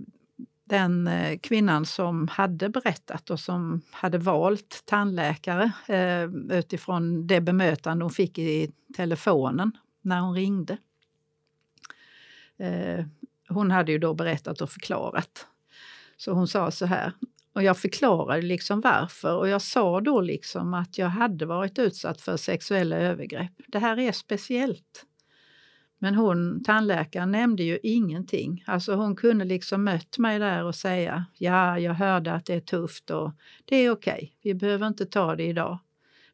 den 0.65 1.07
eh, 1.07 1.39
kvinnan 1.39 1.87
som 1.87 2.29
hade 2.29 2.69
berättat 2.69 3.31
och 3.31 3.41
som 3.41 3.83
hade 3.91 4.19
valt 4.19 4.83
tandläkare 4.85 5.73
eh, 5.89 6.59
utifrån 6.59 7.27
det 7.27 7.41
bemötande 7.41 8.05
hon 8.05 8.13
fick 8.13 8.39
i 8.39 8.73
telefonen 8.97 9.73
när 10.03 10.21
hon 10.21 10.35
ringde. 10.35 10.77
Eh, 12.59 13.05
hon 13.49 13.71
hade 13.71 13.93
ju 13.93 13.99
då 13.99 14.15
berättat 14.15 14.61
och 14.61 14.71
förklarat. 14.71 15.47
Så 16.17 16.33
hon 16.33 16.49
sa 16.49 16.71
så 16.71 16.87
här, 16.87 17.13
och 17.53 17.63
jag 17.63 17.79
förklarade 17.79 18.43
liksom 18.43 18.81
varför 18.81 19.37
och 19.37 19.49
jag 19.49 19.63
sa 19.63 20.01
då 20.01 20.21
liksom 20.21 20.75
att 20.75 20.99
jag 20.99 21.09
hade 21.09 21.47
varit 21.47 21.79
utsatt 21.79 22.21
för 22.21 22.37
sexuella 22.37 22.97
övergrepp. 22.97 23.53
Det 23.67 23.79
här 23.79 23.99
är 23.99 24.13
speciellt. 24.13 25.07
Men 25.99 26.15
hon, 26.15 26.65
tandläkaren, 26.65 27.31
nämnde 27.31 27.63
ju 27.63 27.79
ingenting. 27.83 28.65
Alltså 28.67 28.95
hon 28.95 29.17
kunde 29.17 29.45
liksom 29.45 29.85
mött 29.85 30.19
mig 30.19 30.39
där 30.39 30.65
och 30.65 30.75
säga 30.75 31.25
ja, 31.39 31.79
jag 31.79 31.95
hörde 31.95 32.33
att 32.33 32.47
det 32.47 32.55
är 32.55 32.61
tufft 32.61 33.11
och 33.11 33.33
det 33.65 33.77
är 33.77 33.91
okej, 33.91 34.15
okay. 34.15 34.31
vi 34.43 34.55
behöver 34.55 34.87
inte 34.87 35.07
ta 35.07 35.37
det 35.37 35.45
idag. 35.45 35.79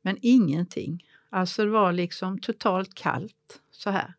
Men 0.03 0.17
ingenting. 0.23 1.05
Alltså 1.31 1.65
det 1.65 1.71
var 1.71 1.93
liksom 1.93 2.39
totalt 2.39 2.95
kallt 2.95 3.61
så 3.71 3.91
här. 3.91 4.15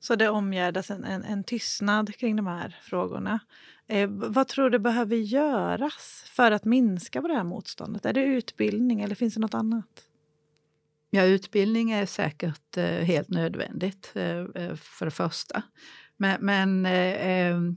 Så 0.00 0.16
det 0.16 0.28
omgärdas 0.28 0.90
en, 0.90 1.04
en, 1.04 1.24
en 1.24 1.44
tystnad 1.44 2.14
kring 2.16 2.36
de 2.36 2.46
här 2.46 2.78
frågorna. 2.82 3.40
Eh, 3.86 4.08
vad 4.10 4.48
tror 4.48 4.70
du 4.70 4.78
behöver 4.78 5.16
göras 5.16 6.24
för 6.26 6.52
att 6.52 6.64
minska 6.64 7.22
på 7.22 7.28
det 7.28 7.34
här 7.34 7.44
motståndet? 7.44 8.06
Är 8.06 8.12
det 8.12 8.22
utbildning 8.22 9.00
eller 9.00 9.14
finns 9.14 9.34
det 9.34 9.40
något 9.40 9.54
annat? 9.54 10.04
Ja, 11.10 11.24
utbildning 11.24 11.90
är 11.90 12.06
säkert 12.06 12.76
eh, 12.76 12.84
helt 12.84 13.28
nödvändigt 13.28 14.12
eh, 14.14 14.38
eh 14.38 14.74
för 14.74 15.04
det 15.04 15.10
första. 15.10 15.62
Men, 16.16 16.36
men 16.40 16.86
eh, 16.86 17.28
ehm, 17.28 17.76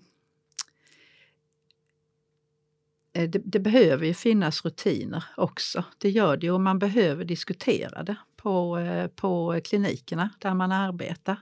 eh, 3.13 3.29
det, 3.29 3.41
det, 3.45 3.59
behöver 3.59 4.05
ju 4.05 4.13
finnas 4.13 4.65
rutiner 4.65 5.23
också. 5.37 5.83
Det 5.97 6.09
gör 6.09 6.37
det 6.37 6.51
och 6.51 6.61
man 6.61 6.79
behöver 6.79 7.25
diskutera 7.25 8.03
det 8.03 8.15
på, 8.35 8.77
eh, 8.77 9.07
på 9.07 9.61
klinikerna 9.63 10.29
där 10.39 10.53
man 10.53 10.71
arbetar. 10.71 11.37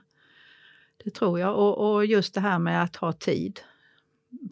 Det 1.04 1.10
tror 1.10 1.40
jag. 1.40 1.56
Och, 1.56 1.92
och 1.92 2.06
just 2.06 2.34
det 2.34 2.40
här 2.40 2.58
med 2.58 2.82
att 2.82 2.96
ha 2.96 3.12
tid 3.12 3.60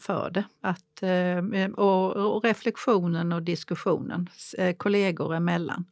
för 0.01 0.31
det. 0.31 0.45
Att, 0.61 1.03
eh, 1.03 1.71
och, 1.71 2.17
och 2.37 2.45
reflektionen 2.45 3.33
och 3.33 3.43
diskussionen 3.43 4.29
eh, 4.59 4.77
kollegor 4.77 5.35
emellan. 5.35 5.85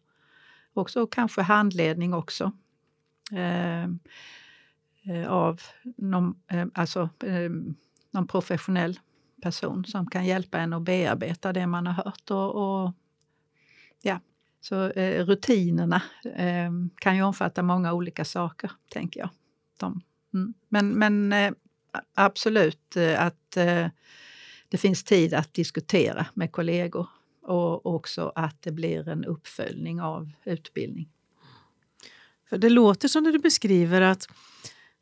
Också 0.74 1.06
kanske 1.06 1.42
handledning 1.42 2.14
också. 2.14 2.52
Eh, 3.32 3.84
eh, 5.14 5.28
av 5.28 5.60
någon, 5.96 6.34
eh, 6.48 6.66
alltså, 6.74 7.08
eh, 7.24 7.50
någon 8.10 8.26
professionell 8.26 9.00
person 9.42 9.84
som 9.84 10.06
kan 10.06 10.26
hjälpa 10.26 10.58
en 10.58 10.72
att 10.72 10.82
bearbeta 10.82 11.52
det 11.52 11.66
man 11.66 11.86
har 11.86 12.04
hört. 12.04 12.30
Och, 12.30 12.54
och 12.54 12.92
ja. 14.02 14.20
Så 14.60 14.90
eh, 14.90 15.24
rutinerna 15.24 16.02
eh, 16.36 16.70
kan 16.94 17.16
ju 17.16 17.22
omfatta 17.22 17.62
många 17.62 17.92
olika 17.92 18.24
saker, 18.24 18.70
tänker 18.88 19.20
jag. 19.20 19.30
De, 19.78 20.00
mm. 20.34 20.54
Men, 20.68 20.98
men 20.98 21.32
eh, 21.32 21.52
absolut 22.14 22.96
eh, 22.96 23.22
att 23.22 23.56
eh, 23.56 23.86
det 24.68 24.78
finns 24.78 25.04
tid 25.04 25.34
att 25.34 25.54
diskutera 25.54 26.26
med 26.34 26.52
kollegor 26.52 27.06
och 27.42 27.86
också 27.86 28.32
att 28.34 28.62
det 28.62 28.72
blir 28.72 29.08
en 29.08 29.24
uppföljning 29.24 30.00
av 30.00 30.30
utbildning. 30.44 31.08
För 32.48 32.58
Det 32.58 32.68
låter 32.68 33.08
som 33.08 33.24
det 33.24 33.32
du 33.32 33.38
beskriver 33.38 34.00
att 34.00 34.28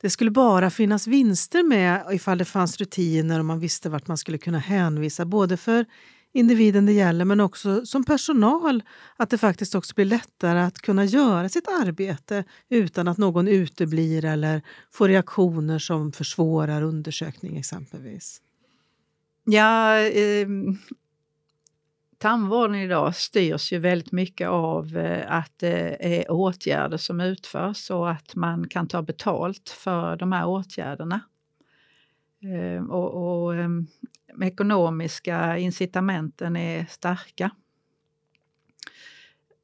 det 0.01 0.11
skulle 0.11 0.31
bara 0.31 0.71
finnas 0.71 1.07
vinster 1.07 1.63
med 1.63 2.07
ifall 2.13 2.39
det 2.39 2.45
fanns 2.45 2.77
rutiner 2.77 3.39
och 3.39 3.45
man 3.45 3.61
visste 3.61 3.89
vart 3.89 4.07
man 4.07 4.19
skulle 4.19 4.39
kunna 4.39 4.59
hänvisa 4.59 5.25
både 5.25 5.57
för 5.57 5.87
individen 6.37 6.87
det 6.87 6.93
gäller 6.93 7.25
men 7.25 7.41
också 7.41 7.87
som 7.87 8.05
personal. 8.05 8.83
Att 9.17 9.31
det 9.31 9.39
faktiskt 9.39 9.75
också 9.75 9.95
blir 9.95 10.05
lättare 10.05 10.61
att 10.61 10.79
kunna 10.79 11.05
göra 11.05 11.49
sitt 11.49 11.69
arbete 11.69 12.45
utan 12.69 13.09
att 13.09 13.19
någon 13.19 13.49
uteblir 13.49 14.25
eller 14.25 14.63
får 14.93 15.09
reaktioner 15.09 15.79
som 15.79 16.13
försvårar 16.13 16.83
undersökning 16.83 17.57
exempelvis. 17.57 18.43
Ja, 19.45 19.99
eh, 19.99 20.49
tandvården 22.19 22.77
idag 22.77 23.17
styrs 23.17 23.73
ju 23.73 23.79
väldigt 23.79 24.13
mycket 24.13 24.49
av 24.49 24.97
eh, 24.97 25.33
att 25.33 25.53
det 25.57 25.97
är 26.01 26.31
åtgärder 26.31 26.97
som 26.97 27.21
utförs 27.21 27.91
och 27.91 28.11
att 28.11 28.35
man 28.35 28.69
kan 28.69 28.89
ta 28.89 29.03
betalt 29.03 29.69
för 29.69 30.17
de 30.17 30.33
här 30.33 30.47
åtgärderna. 30.47 31.21
Ehm, 32.43 32.91
och, 32.91 33.45
och 33.45 33.55
ehm, 33.55 33.87
ekonomiska 34.43 35.59
incitamenten 35.59 36.57
är 36.57 36.87
starka. 36.89 37.51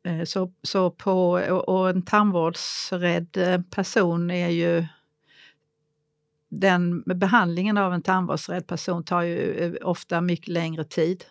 Eh, 0.05 0.25
så, 0.25 0.53
så 0.63 0.91
på, 0.91 1.31
och 1.67 1.91
en 1.91 2.03
tandvårdsrädd 2.03 3.37
eh, 3.37 3.61
person 3.61 4.31
är 4.31 4.49
ju 4.49 4.87
den 6.49 7.03
behandlingen 7.03 7.79
av 7.79 7.95
en 7.95 8.03
tandvårdsrädd 8.03 8.67
person 8.67 9.05
tar 9.05 9.23
ju 9.23 9.59
eh, 9.59 9.89
ofta 9.89 10.21
mycket 10.21 10.49
längre 10.49 10.85
tid. 10.85 11.25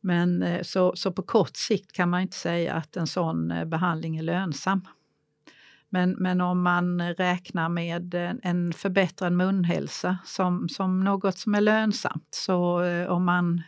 Men 0.00 0.58
så, 0.64 0.96
så 0.96 1.12
på 1.12 1.22
kort 1.22 1.56
sikt 1.56 1.92
kan 1.92 2.10
man 2.10 2.20
inte 2.20 2.36
säga 2.36 2.74
att 2.74 2.96
en 2.96 3.06
sån 3.06 3.52
behandling 3.66 4.16
är 4.16 4.22
lönsam. 4.22 4.86
Men, 5.92 6.10
men 6.18 6.40
om 6.40 6.62
man 6.62 7.14
räknar 7.14 7.68
med 7.68 8.14
en 8.42 8.72
förbättrad 8.72 9.32
munhälsa 9.32 10.18
som, 10.24 10.68
som 10.68 11.04
något 11.04 11.38
som 11.38 11.54
är 11.54 11.60
lönsamt, 11.60 12.28
så 12.30 12.82
eh, 12.82 13.06
om 13.06 13.24
man 13.24 13.62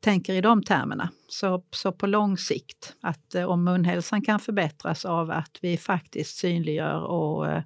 tänker 0.00 0.34
i 0.34 0.40
de 0.40 0.62
termerna, 0.62 1.10
så, 1.28 1.64
så 1.70 1.92
på 1.92 2.06
lång 2.06 2.36
sikt, 2.36 2.94
att 3.00 3.34
eh, 3.34 3.44
om 3.44 3.64
munhälsan 3.64 4.22
kan 4.22 4.40
förbättras 4.40 5.04
av 5.04 5.30
att 5.30 5.58
vi 5.60 5.76
faktiskt 5.76 6.36
synliggör 6.36 7.00
och 7.00 7.48
eh, 7.48 7.62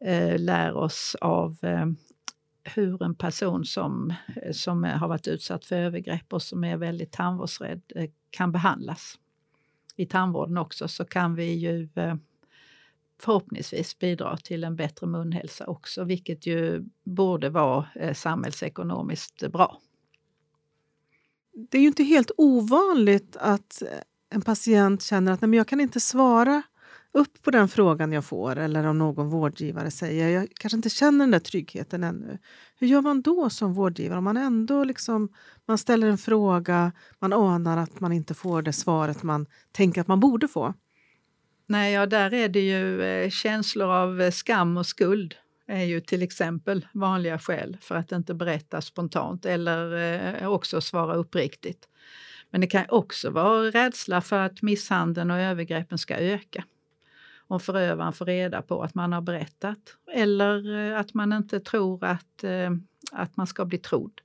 eh 0.00 0.38
lär 0.38 0.74
oss 0.74 1.16
av 1.20 1.56
eh, 1.62 1.86
hur 2.74 3.02
en 3.02 3.14
person 3.14 3.64
som, 3.64 4.14
som 4.52 4.84
har 4.84 5.08
varit 5.08 5.28
utsatt 5.28 5.64
för 5.64 5.76
övergrepp 5.76 6.32
och 6.32 6.42
som 6.42 6.64
är 6.64 6.76
väldigt 6.76 7.12
tandvårdsrädd 7.12 7.82
kan 8.30 8.52
behandlas. 8.52 9.18
I 9.96 10.06
tandvården 10.06 10.58
också 10.58 10.88
så 10.88 11.04
kan 11.04 11.34
vi 11.34 11.52
ju 11.52 11.88
förhoppningsvis 13.18 13.98
bidra 13.98 14.36
till 14.36 14.64
en 14.64 14.76
bättre 14.76 15.06
munhälsa 15.06 15.66
också, 15.66 16.04
vilket 16.04 16.46
ju 16.46 16.84
borde 17.04 17.50
vara 17.50 17.86
eh, 17.94 18.14
samhällsekonomiskt 18.14 19.52
bra. 19.52 19.80
Det 21.70 21.78
är 21.78 21.82
ju 21.82 21.88
inte 21.88 22.04
helt 22.04 22.30
ovanligt 22.36 23.36
att 23.36 23.82
eh, 23.82 23.88
en 24.30 24.42
patient 24.42 25.02
känner 25.02 25.32
att 25.32 25.40
nej, 25.40 25.48
men 25.48 25.56
jag 25.56 25.68
kan 25.68 25.80
inte 25.80 26.00
svara 26.00 26.62
upp 27.12 27.42
på 27.42 27.50
den 27.50 27.68
frågan 27.68 28.12
jag 28.12 28.24
får 28.24 28.56
eller 28.56 28.84
om 28.84 28.98
någon 28.98 29.28
vårdgivare 29.28 29.90
säger 29.90 30.28
jag 30.28 30.48
kanske 30.54 30.76
inte 30.76 30.90
känner 30.90 31.18
den 31.18 31.30
där 31.30 31.38
tryggheten 31.38 32.04
ännu. 32.04 32.38
Hur 32.78 32.86
gör 32.86 33.02
man 33.02 33.22
då 33.22 33.50
som 33.50 33.74
vårdgivare 33.74 34.18
om 34.18 34.24
man 34.24 34.36
ändå 34.36 34.84
liksom, 34.84 35.28
man 35.66 35.78
ställer 35.78 36.08
en 36.08 36.18
fråga, 36.18 36.92
man 37.18 37.32
anar 37.32 37.76
att 37.76 38.00
man 38.00 38.12
inte 38.12 38.34
får 38.34 38.62
det 38.62 38.72
svaret 38.72 39.22
man 39.22 39.46
tänker 39.72 40.00
att 40.00 40.08
man 40.08 40.20
borde 40.20 40.48
få? 40.48 40.74
Nej, 41.70 41.92
ja, 41.92 42.06
där 42.06 42.34
är 42.34 42.48
det 42.48 42.60
ju 42.60 43.02
eh, 43.02 43.30
känslor 43.30 43.88
av 43.88 44.20
eh, 44.20 44.30
skam 44.30 44.76
och 44.76 44.86
skuld 44.86 45.34
är 45.66 45.84
ju 45.84 46.00
till 46.00 46.22
exempel 46.22 46.86
vanliga 46.92 47.38
skäl 47.38 47.76
för 47.80 47.94
att 47.94 48.12
inte 48.12 48.34
berätta 48.34 48.80
spontant 48.80 49.46
eller 49.46 49.92
eh, 50.42 50.48
också 50.48 50.80
svara 50.80 51.14
uppriktigt. 51.14 51.88
Men 52.50 52.60
det 52.60 52.66
kan 52.66 52.84
också 52.88 53.30
vara 53.30 53.70
rädsla 53.70 54.20
för 54.20 54.38
att 54.38 54.62
misshandeln 54.62 55.30
och 55.30 55.38
övergreppen 55.38 55.98
ska 55.98 56.16
öka 56.16 56.64
om 57.48 57.60
förövaren 57.60 58.12
får 58.12 58.24
reda 58.24 58.62
på 58.62 58.82
att 58.82 58.94
man 58.94 59.12
har 59.12 59.20
berättat. 59.20 59.96
Eller 60.12 60.76
eh, 60.76 61.00
att 61.00 61.14
man 61.14 61.32
inte 61.32 61.60
tror 61.60 62.04
att, 62.04 62.44
eh, 62.44 62.70
att 63.12 63.36
man 63.36 63.46
ska 63.46 63.64
bli 63.64 63.78
trodd. 63.78 64.20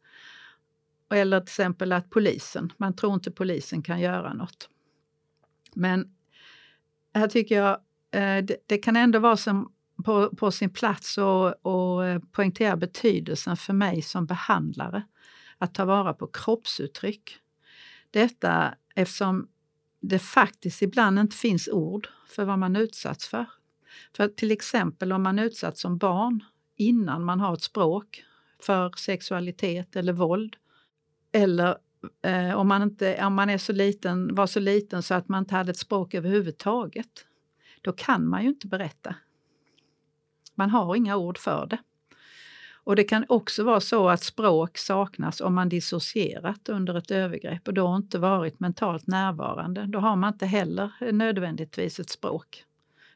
Eller 1.14 1.40
till 1.40 1.46
exempel 1.46 1.92
att 1.92 2.10
polisen, 2.10 2.74
man 2.78 2.96
tror 2.96 3.14
inte 3.14 3.32
polisen 3.32 3.82
kan 3.82 4.00
göra 4.00 4.34
något. 4.34 4.70
Men 5.74 6.16
här 7.14 7.28
tycker 7.28 7.56
jag 7.56 7.72
eh, 8.12 8.44
det, 8.46 8.58
det 8.66 8.78
kan 8.78 8.96
ändå 8.96 9.20
vara 9.20 9.38
som 9.38 9.74
på, 10.06 10.30
på 10.30 10.52
sin 10.52 10.70
plats 10.70 11.18
och, 11.18 11.66
och 11.66 12.06
eh, 12.06 12.20
poängtera 12.32 12.78
betydelsen 12.78 13.58
för 13.58 13.74
mig 13.74 14.02
som 14.02 14.26
behandlare 14.26 15.04
att 15.58 15.74
ta 15.74 15.86
vara 15.86 16.14
på 16.14 16.28
kroppsuttryck. 16.28 17.38
Detta 18.12 18.76
eftersom 18.96 19.48
det 20.02 20.20
faktiskt 20.20 20.82
ibland 20.82 21.20
inte 21.20 21.38
finns 21.38 21.68
ord 21.68 22.08
för 22.28 22.46
vad 22.46 22.60
man 22.60 22.76
utsatts 22.76 23.28
för. 23.28 23.46
För 24.16 24.28
till 24.28 24.52
exempel 24.52 25.14
om 25.14 25.24
man 25.24 25.40
utsatts 25.40 25.82
som 25.82 25.98
barn 25.98 26.44
innan 26.76 27.24
man 27.24 27.40
har 27.40 27.54
ett 27.54 27.64
språk 27.64 28.24
för 28.60 28.92
sexualitet 28.98 29.96
eller 29.96 30.14
våld. 30.14 30.56
Eller 31.32 31.78
eh, 32.22 32.54
om, 32.56 32.68
man 32.68 32.82
inte, 32.82 33.26
om 33.26 33.34
man 33.34 33.50
är 33.50 33.58
så 33.58 33.74
liten, 33.74 34.36
var 34.36 34.48
så 34.48 34.60
liten 34.60 35.04
så 35.04 35.14
att 35.14 35.28
man 35.28 35.40
inte 35.40 35.56
hade 35.56 35.72
ett 35.72 35.78
språk 35.78 36.14
överhuvudtaget, 36.14 37.26
då 37.82 37.92
kan 37.92 38.28
man 38.28 38.44
ju 38.44 38.50
inte 38.50 38.68
berätta. 38.68 39.16
Man 40.56 40.70
har 40.70 40.96
inga 40.96 41.18
ord 41.18 41.38
för 41.38 41.66
det. 41.66 41.78
Och 42.86 42.96
det 42.96 43.04
kan 43.04 43.26
också 43.30 43.64
vara 43.64 43.80
så 43.80 44.10
att 44.10 44.24
språk 44.24 44.78
saknas 44.78 45.42
om 45.42 45.54
man 45.54 45.70
dissocierat 45.70 46.70
under 46.70 46.98
ett 46.98 47.12
övergrepp 47.12 47.68
och 47.68 47.74
då 47.74 47.96
inte 47.96 48.20
varit 48.20 48.60
mentalt 48.60 49.08
närvarande. 49.08 49.86
Då 49.86 50.00
har 50.00 50.16
man 50.16 50.34
inte 50.34 50.46
heller 50.46 51.12
nödvändigtvis 51.12 52.00
ett 52.00 52.10
språk, 52.10 52.64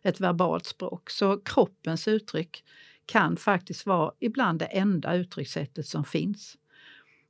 ett 0.02 0.20
verbalt 0.20 0.66
språk. 0.66 1.10
Så 1.10 1.38
kroppens 1.38 2.08
uttryck 2.08 2.64
kan 3.06 3.38
faktiskt 3.38 3.86
vara 3.86 4.12
ibland 4.20 4.60
det 4.60 4.66
enda 4.66 5.16
uttryckssättet 5.16 5.88
som 5.88 6.06
finns 6.06 6.58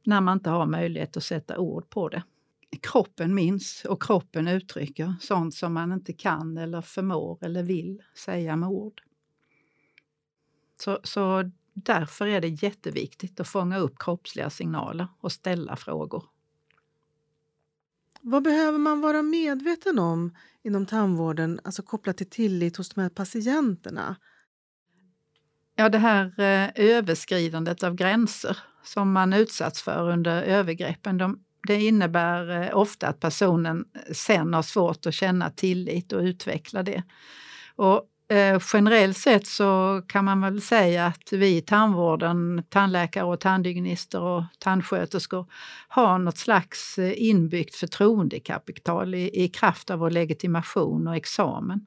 när 0.08 0.22
man 0.22 0.38
inte 0.38 0.50
har 0.50 0.66
möjlighet 0.66 1.18
att 1.18 1.24
sätta 1.24 1.58
ord 1.58 1.90
på 1.90 2.10
det. 2.10 2.24
Kroppen 2.82 3.36
minns 3.36 3.86
och 3.86 4.04
kroppen 4.04 4.48
uttrycker 4.48 5.16
sånt 5.22 5.56
som 5.56 5.74
man 5.74 5.92
inte 5.92 6.14
kan 6.14 6.58
eller 6.58 6.82
förmår 6.82 7.38
eller 7.42 7.64
vill 7.64 8.04
säga 8.16 8.56
med 8.56 8.70
ord. 8.70 9.02
Så, 10.82 11.00
så 11.04 11.52
därför 11.74 12.28
är 12.28 12.42
det 12.42 12.48
jätteviktigt 12.48 13.40
att 13.40 13.48
fånga 13.48 13.78
upp 13.78 13.96
kroppsliga 14.00 14.50
signaler 14.50 15.08
och 15.20 15.32
ställa 15.32 15.76
frågor. 15.76 16.24
Vad 18.22 18.44
behöver 18.44 18.78
man 18.78 19.02
vara 19.02 19.22
medveten 19.22 20.00
om 20.00 20.36
inom 20.64 20.86
tandvården, 20.86 21.60
alltså 21.64 21.84
kopplat 21.84 22.18
till 22.18 22.30
tillit 22.30 22.78
hos 22.78 22.90
de 22.90 23.02
här 23.02 23.10
patienterna? 23.10 24.16
Ja, 25.76 25.90
det 25.90 25.98
här 25.98 26.40
eh, 26.40 26.70
överskridandet 26.76 27.84
av 27.84 27.96
gränser 27.96 28.58
som 28.88 29.12
man 29.12 29.34
utsatts 29.34 29.82
för 29.82 30.10
under 30.10 30.42
övergreppen, 30.42 31.18
de, 31.18 31.40
det 31.68 31.82
innebär 31.82 32.64
eh, 32.64 32.78
ofta 32.78 33.08
att 33.08 33.20
personen 33.20 33.86
eh, 33.96 34.14
sen 34.14 34.54
har 34.54 34.62
svårt 34.62 35.06
att 35.06 35.14
känna 35.14 35.50
tillit 35.50 36.14
och 36.14 36.22
utveckla 36.22 36.84
det. 36.84 37.04
Och 37.76 38.10
Eh, 38.30 38.62
generellt 38.74 39.18
sett 39.18 39.48
så 39.48 40.02
kan 40.08 40.26
man 40.26 40.42
väl 40.42 40.62
säga 40.62 41.06
att 41.06 41.34
vi 41.34 41.58
i 41.58 41.62
tandvården, 41.62 42.64
tandläkare 42.70 43.24
och 43.24 43.40
tandhygienister 43.40 44.22
och 44.22 44.44
tandsköterskor 44.60 45.46
har 45.88 46.20
något 46.20 46.38
slags 46.38 46.98
eh, 46.98 47.14
inbyggt 47.16 47.76
förtroendekapital 47.76 49.16
i, 49.16 49.44
i 49.44 49.48
kraft 49.48 49.90
av 49.90 50.00
vår 50.00 50.10
legitimation 50.10 51.08
och 51.08 51.16
examen. 51.16 51.86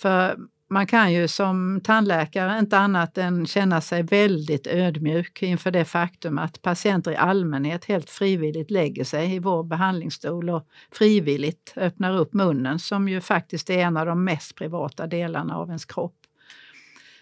För 0.00 0.38
man 0.70 0.86
kan 0.86 1.12
ju 1.12 1.28
som 1.28 1.80
tandläkare 1.84 2.58
inte 2.58 2.78
annat 2.78 3.18
än 3.18 3.46
känna 3.46 3.80
sig 3.80 4.02
väldigt 4.02 4.66
ödmjuk 4.66 5.42
inför 5.42 5.70
det 5.70 5.84
faktum 5.84 6.38
att 6.38 6.62
patienter 6.62 7.10
i 7.10 7.16
allmänhet 7.16 7.84
helt 7.84 8.10
frivilligt 8.10 8.70
lägger 8.70 9.04
sig 9.04 9.34
i 9.34 9.38
vår 9.38 9.64
behandlingsstol 9.64 10.50
och 10.50 10.68
frivilligt 10.92 11.72
öppnar 11.76 12.16
upp 12.16 12.32
munnen 12.32 12.78
som 12.78 13.08
ju 13.08 13.20
faktiskt 13.20 13.70
är 13.70 13.78
en 13.78 13.96
av 13.96 14.06
de 14.06 14.24
mest 14.24 14.54
privata 14.54 15.06
delarna 15.06 15.56
av 15.56 15.68
ens 15.68 15.84
kropp. 15.84 16.16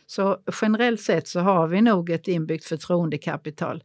Så 0.06 0.38
generellt 0.62 1.00
sett 1.00 1.28
så 1.28 1.40
har 1.40 1.66
vi 1.66 1.82
nog 1.82 2.10
ett 2.10 2.28
inbyggt 2.28 2.64
förtroendekapital. 2.64 3.84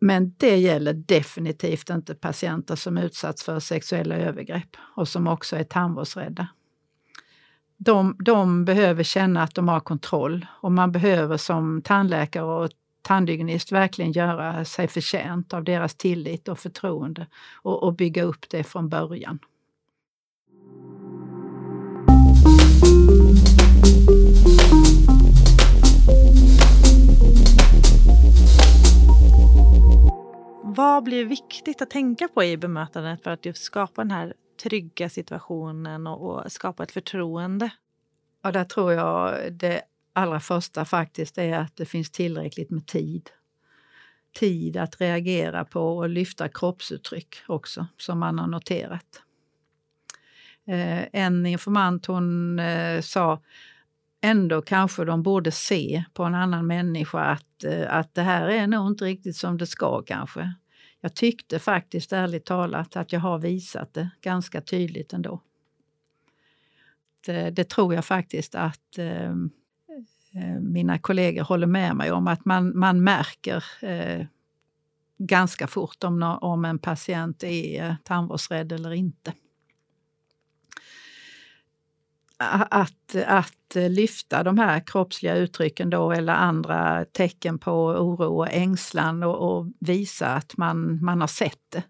Men 0.00 0.34
det 0.36 0.56
gäller 0.56 0.92
definitivt 0.92 1.90
inte 1.90 2.14
patienter 2.14 2.76
som 2.76 2.98
utsatts 2.98 3.44
för 3.44 3.60
sexuella 3.60 4.16
övergrepp 4.16 4.76
och 4.96 5.08
som 5.08 5.26
också 5.26 5.56
är 5.56 5.64
tandvårdsrädda 5.64 6.48
de, 7.78 8.16
de 8.18 8.64
behöver 8.64 9.02
känna 9.02 9.42
att 9.42 9.54
de 9.54 9.68
har 9.68 9.80
kontroll 9.80 10.46
och 10.60 10.72
man 10.72 10.92
behöver 10.92 11.36
som 11.36 11.82
tandläkare 11.82 12.44
och 12.44 12.70
tandhygienist 13.02 13.72
verkligen 13.72 14.12
göra 14.12 14.64
sig 14.64 14.88
förtjänt 14.88 15.54
av 15.54 15.64
deras 15.64 15.94
tillit 15.94 16.48
och 16.48 16.58
förtroende 16.58 17.26
och, 17.62 17.82
och 17.82 17.94
bygga 17.94 18.22
upp 18.22 18.48
det 18.50 18.64
från 18.64 18.88
början. 18.88 19.38
Vad 30.62 31.04
blir 31.04 31.24
viktigt 31.24 31.82
att 31.82 31.90
tänka 31.90 32.28
på 32.28 32.44
i 32.44 32.56
bemötandet 32.56 33.22
för 33.22 33.30
att 33.30 33.46
just 33.46 33.62
skapa 33.62 34.02
den 34.02 34.10
här 34.10 34.34
trygga 34.58 35.08
situationen 35.08 36.06
och, 36.06 36.44
och 36.44 36.52
skapa 36.52 36.82
ett 36.82 36.92
förtroende? 36.92 37.70
Ja, 38.42 38.52
där 38.52 38.64
tror 38.64 38.92
jag 38.92 39.52
det 39.52 39.82
allra 40.12 40.40
första 40.40 40.84
faktiskt 40.84 41.38
är 41.38 41.58
att 41.58 41.76
det 41.76 41.86
finns 41.86 42.10
tillräckligt 42.10 42.70
med 42.70 42.86
tid. 42.86 43.30
Tid 44.38 44.76
att 44.76 45.00
reagera 45.00 45.64
på 45.64 45.96
och 45.96 46.08
lyfta 46.08 46.48
kroppsuttryck 46.48 47.36
också, 47.46 47.86
som 47.96 48.18
man 48.18 48.38
har 48.38 48.46
noterat. 48.46 49.22
Eh, 50.66 51.04
en 51.12 51.46
informant 51.46 52.06
hon 52.06 52.58
eh, 52.58 53.00
sa 53.00 53.42
ändå 54.20 54.62
kanske 54.62 55.04
de 55.04 55.22
borde 55.22 55.50
se 55.50 56.04
på 56.14 56.22
en 56.24 56.34
annan 56.34 56.66
människa 56.66 57.20
att, 57.20 57.64
eh, 57.64 57.94
att 57.94 58.14
det 58.14 58.22
här 58.22 58.48
är 58.48 58.66
nog 58.66 58.86
inte 58.86 59.04
riktigt 59.04 59.36
som 59.36 59.58
det 59.58 59.66
ska 59.66 60.02
kanske. 60.02 60.54
Jag 61.00 61.14
tyckte 61.14 61.58
faktiskt 61.58 62.12
ärligt 62.12 62.44
talat 62.44 62.96
att 62.96 63.12
jag 63.12 63.20
har 63.20 63.38
visat 63.38 63.94
det 63.94 64.10
ganska 64.20 64.60
tydligt 64.60 65.12
ändå. 65.12 65.42
Det, 67.26 67.50
det 67.50 67.68
tror 67.68 67.94
jag 67.94 68.04
faktiskt 68.04 68.54
att 68.54 68.98
ehm, 68.98 69.50
eh, 70.34 70.60
mina 70.60 70.98
kollegor 70.98 71.42
håller 71.42 71.66
med 71.66 71.96
mig 71.96 72.12
om, 72.12 72.28
att 72.28 72.44
man, 72.44 72.78
man 72.78 73.04
märker 73.04 73.64
eh, 73.82 74.26
ganska 75.18 75.66
fort 75.66 76.04
om, 76.04 76.38
om 76.40 76.64
en 76.64 76.78
patient 76.78 77.42
är 77.44 77.84
eh, 77.84 77.94
tandvårdsrädd 78.04 78.72
eller 78.72 78.92
inte 78.92 79.32
att, 82.38 83.14
att 83.26 83.74
lyfta 83.74 84.42
de 84.42 84.58
här 84.58 84.80
kroppsliga 84.86 85.36
uttrycken 85.36 85.90
då 85.90 86.12
eller 86.12 86.32
andra 86.32 87.04
tecken 87.04 87.58
på 87.58 87.72
oro 87.86 88.36
och 88.38 88.52
ängslan 88.52 89.22
och, 89.22 89.58
och 89.58 89.66
visa 89.80 90.26
att 90.26 90.56
man, 90.56 91.04
man 91.04 91.20
har 91.20 91.28
sett 91.28 91.70
det. 91.72 91.82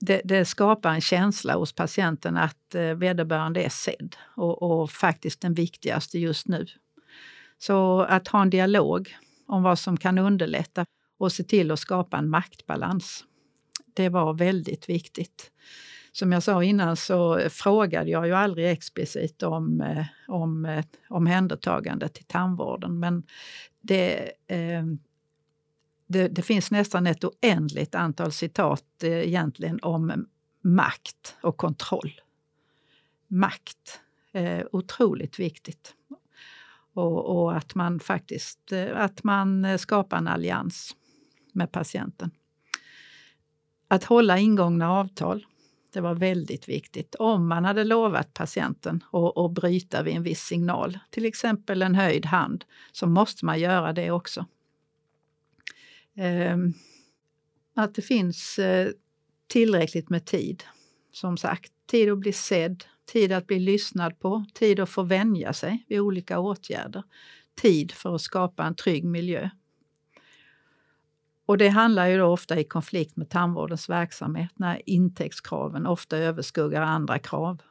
det. 0.00 0.20
det. 0.24 0.44
skapar 0.44 0.90
en 0.90 1.00
känsla 1.00 1.54
hos 1.54 1.72
patienten 1.72 2.36
att 2.36 2.74
eh, 2.74 2.94
vederbörande 2.94 3.62
är 3.62 3.68
sedd 3.68 4.16
och, 4.36 4.62
och 4.62 4.90
faktiskt 4.90 5.40
den 5.40 5.54
viktigaste 5.54 6.18
just 6.18 6.48
nu. 6.48 6.66
Så 7.58 8.00
att 8.00 8.28
ha 8.28 8.42
en 8.42 8.50
dialog 8.50 9.16
om 9.46 9.62
vad 9.62 9.78
som 9.78 9.96
kan 9.96 10.18
underlätta 10.18 10.86
och 11.18 11.32
se 11.32 11.44
till 11.44 11.70
att 11.70 11.80
skapa 11.80 12.16
en 12.16 12.28
maktbalans. 12.28 13.24
Det 13.94 14.08
var 14.08 14.34
väldigt 14.34 14.88
viktigt 14.88 15.50
som 16.16 16.32
jag 16.32 16.42
sa 16.42 16.62
innan 16.62 16.96
så 16.96 17.48
frågade 17.50 18.10
jag 18.10 18.26
ju 18.26 18.32
aldrig 18.32 18.70
explicit 18.70 19.42
om, 19.42 19.80
eh, 19.80 20.06
om 20.28 20.64
eh, 20.64 20.84
omhändertagande 21.08 22.08
till 22.08 22.24
tandvården. 22.24 22.98
Men 22.98 23.22
det, 23.80 24.32
ehm, 24.46 24.98
det, 26.06 26.28
det, 26.28 26.42
finns 26.42 26.70
nästan 26.70 27.06
ett 27.06 27.24
oändligt 27.24 27.94
antal 27.94 28.32
citat 28.32 29.02
eh, 29.02 29.10
egentligen 29.10 29.78
om 29.82 30.26
makt 30.62 31.36
och 31.40 31.56
kontroll. 31.56 32.20
Makt, 33.28 34.00
otroligt 34.72 35.38
viktigt. 35.38 35.94
Och, 36.94 37.36
och, 37.36 37.56
att 37.56 37.74
man 37.74 38.00
faktiskt 38.00 38.72
att 38.94 39.24
man 39.24 39.78
skapar 39.78 40.16
en 40.16 40.28
allians 40.28 40.96
med 41.52 41.72
patienten. 41.72 42.30
Att 43.88 44.04
hålla 44.04 44.38
ingångna 44.38 44.90
avtal 44.90 45.46
det 45.94 46.00
var 46.00 46.14
väldigt 46.14 46.68
viktigt. 46.68 47.14
Om 47.14 47.48
man 47.48 47.64
hade 47.64 47.84
lovat 47.84 48.34
patienten 48.34 49.04
att 49.34 49.52
bryta 49.52 50.02
vid 50.02 50.14
en 50.14 50.22
viss 50.22 50.42
signal, 50.42 50.98
till 51.10 51.24
exempel 51.24 51.82
en 51.82 51.94
höjd 51.94 52.26
hand, 52.26 52.64
så 52.92 53.06
måste 53.06 53.44
man 53.44 53.60
göra 53.60 53.92
det 53.92 54.10
också. 54.10 54.46
Ehm, 56.14 56.72
att 57.74 57.94
det 57.94 58.02
finns 58.02 58.58
eh, 58.58 58.88
tillräckligt 59.46 60.10
med 60.10 60.24
tid. 60.24 60.64
Som 61.12 61.36
sagt, 61.36 61.72
tid 61.86 62.10
att 62.10 62.18
bli 62.18 62.32
sedd, 62.32 62.84
tid 63.12 63.32
att 63.32 63.46
bli 63.46 63.58
lyssnad 63.58 64.18
på, 64.20 64.44
tid 64.54 64.80
att 64.80 64.90
få 64.90 65.02
vänja 65.02 65.52
sig 65.52 65.84
vid 65.88 66.00
olika 66.00 66.38
åtgärder. 66.38 67.02
Tid 67.54 67.92
för 67.92 68.14
att 68.14 68.20
skapa 68.20 68.64
en 68.64 68.74
trygg 68.74 69.04
miljö. 69.04 69.50
Och 71.46 71.58
det 71.58 71.68
handlar 71.68 72.06
ju 72.06 72.18
då 72.18 72.26
ofta 72.26 72.60
i 72.60 72.64
konflikt 72.64 73.16
med 73.16 73.28
tandvårdens 73.28 73.88
verksamhet 73.88 74.50
när 74.54 74.82
intäktskraven 74.86 75.86
ofta 75.86 76.16
överskuggar 76.16 76.82
andra 76.82 77.18
krav. 77.18 77.62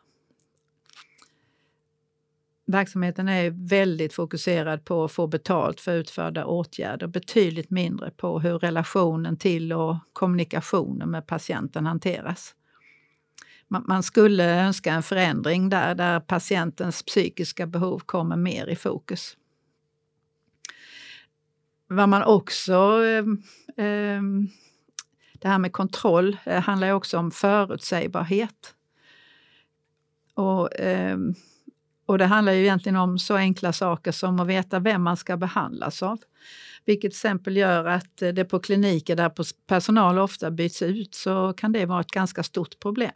Verksamheten 2.65 3.27
är 3.29 3.67
väldigt 3.69 4.13
fokuserad 4.13 4.85
på 4.85 5.04
att 5.04 5.12
få 5.12 5.27
betalt 5.27 5.81
för 5.81 5.95
utförda 5.95 6.45
åtgärder, 6.45 7.08
betydligt 7.08 7.69
mindre 7.69 8.12
på 8.12 8.39
hur 8.39 8.60
relationen 8.60 9.37
till 9.37 9.73
och 9.73 9.95
kommunikationen 10.13 11.12
med 11.12 11.27
patienten 11.27 11.85
hanteras. 11.85 12.56
Man 13.67 14.04
skulle 14.04 14.62
önska 14.62 14.93
en 14.93 15.04
förändring 15.04 15.69
där, 15.69 15.95
där 15.95 16.19
patientens 16.19 17.04
psykiska 17.04 17.67
behov 17.67 18.00
kommer 18.00 18.35
mer 18.35 18.67
i 18.67 18.75
fokus. 18.75 19.37
Vad 21.96 22.10
man 22.10 22.23
också... 22.23 23.04
Eh, 23.77 24.21
det 25.44 25.48
här 25.48 25.60
med 25.60 25.73
kontroll 25.73 26.37
eh, 26.44 26.62
handlar 26.62 26.87
ju 26.87 26.94
också 26.94 27.17
om 27.17 27.31
förutsägbarhet. 27.31 28.75
Och, 30.33 30.79
eh, 30.79 31.17
och 32.06 32.17
det 32.17 32.25
handlar 32.25 32.54
ju 32.54 32.62
egentligen 32.62 32.96
om 32.96 33.19
så 33.19 33.35
enkla 33.35 33.73
saker 33.73 34.12
som 34.12 34.39
att 34.39 34.48
veta 34.48 34.79
vem 34.79 35.04
man 35.04 35.17
ska 35.17 35.37
behandlas 35.37 36.04
av. 36.04 36.19
Vilket 36.85 37.02
till 37.02 37.17
exempel 37.17 37.58
gör 37.58 37.85
att 37.85 38.21
eh, 38.21 38.29
det 38.29 38.46
på 38.46 38.60
kliniker 38.60 39.15
där 39.15 39.31
personal 39.67 40.19
ofta 40.19 40.52
byts 40.52 40.81
ut 40.81 41.15
så 41.15 41.54
kan 41.54 41.71
det 41.71 41.85
vara 41.85 42.02
ett 42.02 42.12
ganska 42.12 42.44
stort 42.44 42.79
problem 42.79 43.12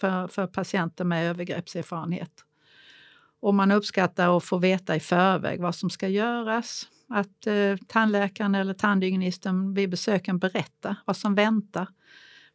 för, 0.00 0.28
för 0.28 0.46
patienter 0.46 1.04
med 1.04 1.30
övergreppserfarenhet. 1.30 2.44
Och 3.40 3.54
man 3.54 3.72
uppskattar 3.72 4.36
att 4.36 4.44
få 4.44 4.58
veta 4.58 4.96
i 4.96 5.00
förväg 5.00 5.60
vad 5.60 5.74
som 5.74 5.90
ska 5.90 6.08
göras. 6.08 6.88
Att 7.12 7.46
eh, 7.46 7.76
tandläkaren 7.86 8.54
eller 8.54 8.74
tandhygienisten 8.74 9.74
vid 9.74 9.90
besöken 9.90 10.38
berättar 10.38 10.96
vad 11.04 11.16
som 11.16 11.34
väntar, 11.34 11.88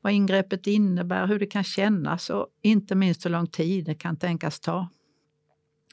vad 0.02 0.14
ingreppet 0.14 0.68
innebär, 0.68 1.28
hur 1.28 1.40
det 1.40 1.46
kan 1.46 1.64
kännas 1.64 2.30
och 2.30 2.48
inte 2.62 2.96
minst 2.96 3.26
hur 3.26 3.30
lång 3.30 3.48
tid 3.48 3.86
det 3.86 3.96
kan 3.96 4.18
tänkas 4.18 4.60
ta. 4.60 4.90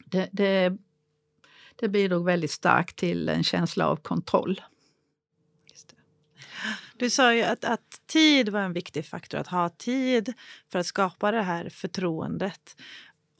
Det, 0.05 0.29
det, 0.33 0.77
det 1.77 1.89
bidrog 1.89 2.25
väldigt 2.25 2.51
starkt 2.51 2.97
till 2.97 3.29
en 3.29 3.45
känsla 3.45 3.87
av 3.87 3.97
kontroll. 3.97 4.61
Du 6.97 7.11
sa 7.11 7.35
ju 7.35 7.43
att, 7.43 7.65
att, 7.65 8.01
tid 8.07 8.49
var 8.49 8.61
en 8.61 8.73
viktig 8.73 9.07
faktor, 9.07 9.39
att 9.39 9.47
ha 9.47 9.69
tid 9.69 10.33
för 10.73 10.79
att 10.79 10.87
skapa 10.87 11.31
det 11.31 11.43
här 11.43 11.69
förtroendet. 11.69 12.77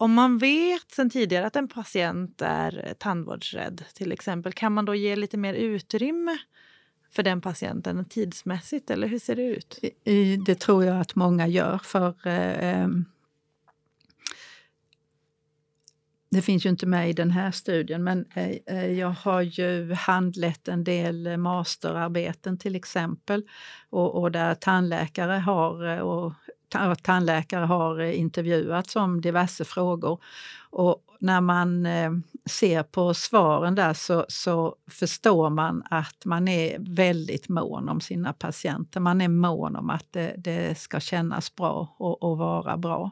Om 0.03 0.13
man 0.13 0.39
vet 0.39 0.91
sen 0.91 1.11
tidigare 1.11 1.47
att 1.47 1.57
en 1.57 1.69
patient 1.69 2.43
är 2.43 2.87
eh, 2.87 2.93
tandvårdsrädd 2.93 3.85
till 3.95 4.13
exempel, 4.13 4.53
kan 4.53 4.73
man 4.73 4.85
då 4.85 4.95
ge 4.95 5.17
lite 5.17 5.37
mer 5.37 5.55
utrymme 5.55 6.39
för 7.11 7.23
den 7.23 7.41
patienten 7.41 8.05
tidsmässigt 8.05 8.91
eller 8.91 9.07
hur 9.07 9.19
ser 9.19 9.37
det 9.37 9.43
ut? 9.43 9.79
Det 10.47 10.55
tror 10.55 10.85
jag 10.85 11.01
att 11.01 11.15
många 11.15 11.47
gör 11.47 11.79
för 11.79 12.15
eh, 12.27 12.69
ehm, 12.69 13.05
det 16.33 16.43
finns 16.43 16.67
ju 16.67 16.71
inte 16.71 16.87
med 16.87 17.11
i 17.11 17.13
den 17.13 17.31
här 17.31 17.51
studien, 17.51 18.05
men 18.05 18.27
eh, 18.35 18.51
eh, 18.67 18.93
jag 18.99 19.11
har 19.11 19.41
ju 19.41 19.93
handlett 19.93 20.69
en 20.69 20.85
del 20.85 21.37
masterarbeten 21.37 22.59
till 22.59 22.77
exempel 22.77 23.43
och, 23.91 24.21
och 24.21 24.33
där 24.33 24.55
tandläkare 24.55 25.33
har, 25.33 25.87
eh, 25.89 25.99
och, 25.99 26.33
tandläkare 27.03 27.65
har 27.65 28.01
eh, 28.01 28.21
intervjuats 28.21 28.97
om 28.97 29.21
diverse 29.21 29.65
frågor. 29.65 30.23
Och 30.71 31.05
när 31.21 31.41
man 31.41 31.87
eh, 31.87 32.13
ser 32.47 32.83
på 32.83 33.15
svaren 33.15 33.75
där 33.75 33.95
så, 33.95 34.25
så, 34.29 34.77
förstår 34.91 35.51
man 35.51 35.83
att 35.91 36.25
man 36.25 36.49
är 36.49 36.77
väldigt 36.79 37.49
mån 37.49 37.89
om 37.89 38.01
sina 38.01 38.33
patienter. 38.33 39.01
Man 39.01 39.21
är 39.21 39.29
mån 39.29 39.77
om 39.77 39.91
att 39.91 40.07
det, 40.11 40.35
det 40.39 40.79
ska 40.79 41.01
kännas 41.01 41.55
bra 41.55 41.97
och, 41.99 42.23
och 42.23 42.39
vara 42.39 42.77
bra. 42.77 43.11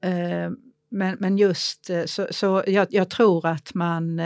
Eh, 0.00 0.50
men, 0.88 1.16
men 1.20 1.38
just 1.38 1.90
så, 2.06 2.26
så 2.30 2.62
jag, 2.66 2.86
jag, 2.90 3.10
tror 3.10 3.46
att 3.46 3.74
man... 3.74 4.20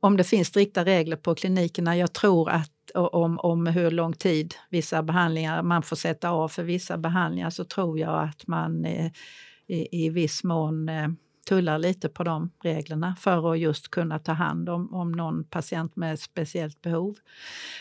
Om 0.00 0.16
det 0.16 0.24
finns 0.24 0.48
strikta 0.48 0.84
regler 0.84 1.16
på 1.16 1.34
klinikerna, 1.34 1.96
jag 1.96 2.12
tror 2.12 2.50
att 2.50 2.81
om, 2.94 3.38
om 3.38 3.66
hur 3.66 3.90
lång 3.90 4.12
tid 4.12 4.54
vissa 4.70 5.02
behandlingar 5.02 5.62
man 5.62 5.82
får 5.82 5.96
sätta 5.96 6.30
av 6.30 6.48
för 6.48 6.62
vissa 6.62 6.98
behandlingar 6.98 7.50
så 7.50 7.64
tror 7.64 7.98
jag 7.98 8.22
att 8.24 8.46
man 8.46 8.84
eh, 8.84 9.10
i, 9.66 10.04
i 10.04 10.08
viss 10.08 10.44
mån 10.44 10.88
eh, 10.88 11.08
tullar 11.48 11.78
lite 11.78 12.08
på 12.08 12.24
de 12.24 12.50
reglerna 12.62 13.16
för 13.20 13.52
att 13.52 13.58
just 13.58 13.90
kunna 13.90 14.18
ta 14.18 14.32
hand 14.32 14.68
om, 14.68 14.94
om 14.94 15.12
någon 15.12 15.44
patient 15.44 15.96
med 15.96 16.20
speciellt 16.20 16.82
behov. 16.82 17.16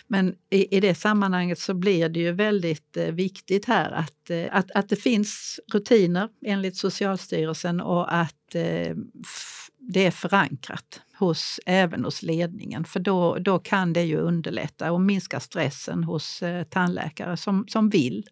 Men 0.07 0.35
i, 0.49 0.77
i 0.77 0.79
det 0.79 0.95
sammanhanget 0.95 1.59
så 1.59 1.73
blir 1.73 2.09
det 2.09 2.19
ju 2.19 2.31
väldigt 2.31 2.97
eh, 2.97 3.11
viktigt 3.11 3.65
här 3.65 3.91
att, 3.91 4.29
eh, 4.29 4.45
att, 4.51 4.71
att 4.71 4.89
det 4.89 4.95
finns 4.95 5.59
rutiner 5.73 6.29
enligt 6.45 6.77
Socialstyrelsen 6.77 7.81
och 7.81 8.15
att 8.15 8.55
eh, 8.55 8.95
det 9.91 10.05
är 10.05 10.11
förankrat 10.11 11.01
hos, 11.19 11.59
även 11.65 12.05
hos 12.05 12.21
ledningen 12.21 12.85
för 12.85 12.99
då, 12.99 13.37
då 13.37 13.59
kan 13.59 13.93
det 13.93 14.03
ju 14.03 14.17
underlätta 14.17 14.91
och 14.91 15.01
minska 15.01 15.39
stressen 15.39 16.03
hos 16.03 16.43
eh, 16.43 16.63
tandläkare 16.63 17.37
som, 17.37 17.65
som 17.67 17.89
vill 17.89 18.25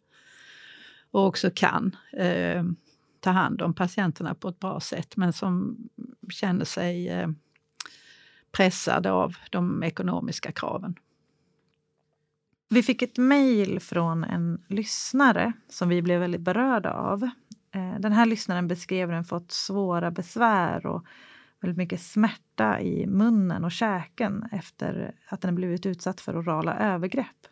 och 1.12 1.26
också 1.26 1.52
kan 1.56 1.96
eh, 2.14 2.64
ta 3.20 3.30
hand 3.30 3.62
om 3.62 3.74
patienterna 3.74 4.36
på 4.36 4.50
ett 4.50 4.60
bra 4.60 4.80
sätt 4.80 5.18
men 5.18 5.34
som 5.34 5.78
känner 6.30 6.66
sig 6.66 7.10
eh, 7.10 7.30
pressade 8.52 9.12
av 9.12 9.36
de 9.50 9.84
ekonomiska 9.84 10.52
kraven. 10.52 10.96
Vi 12.70 12.84
fick 12.84 13.02
ett 13.02 13.18
mejl 13.18 13.80
från 13.80 14.24
en 14.24 14.64
lyssnare 14.68 15.54
som 15.70 15.90
vi 15.90 16.02
blev 16.02 16.20
väldigt 16.20 16.42
berörda 16.42 16.94
av. 16.94 17.24
Eh, 17.76 18.00
den 18.00 18.12
här 18.12 18.26
lyssnaren 18.26 18.68
beskrev 18.68 19.08
hur 19.08 19.16
den 19.16 19.26
fått 19.26 19.52
svåra 19.52 20.12
besvär 20.12 20.86
och 20.86 21.06
väldigt 21.62 21.78
mycket 21.78 22.02
smärta 22.02 22.82
i 22.82 23.08
munnen 23.08 23.64
och 23.64 23.72
käken 23.72 24.50
efter 24.52 25.16
att 25.28 25.42
den 25.42 25.56
blivit 25.56 25.86
utsatt 25.86 26.22
för 26.22 26.40
orala 26.40 26.76
övergrepp. 26.80 27.48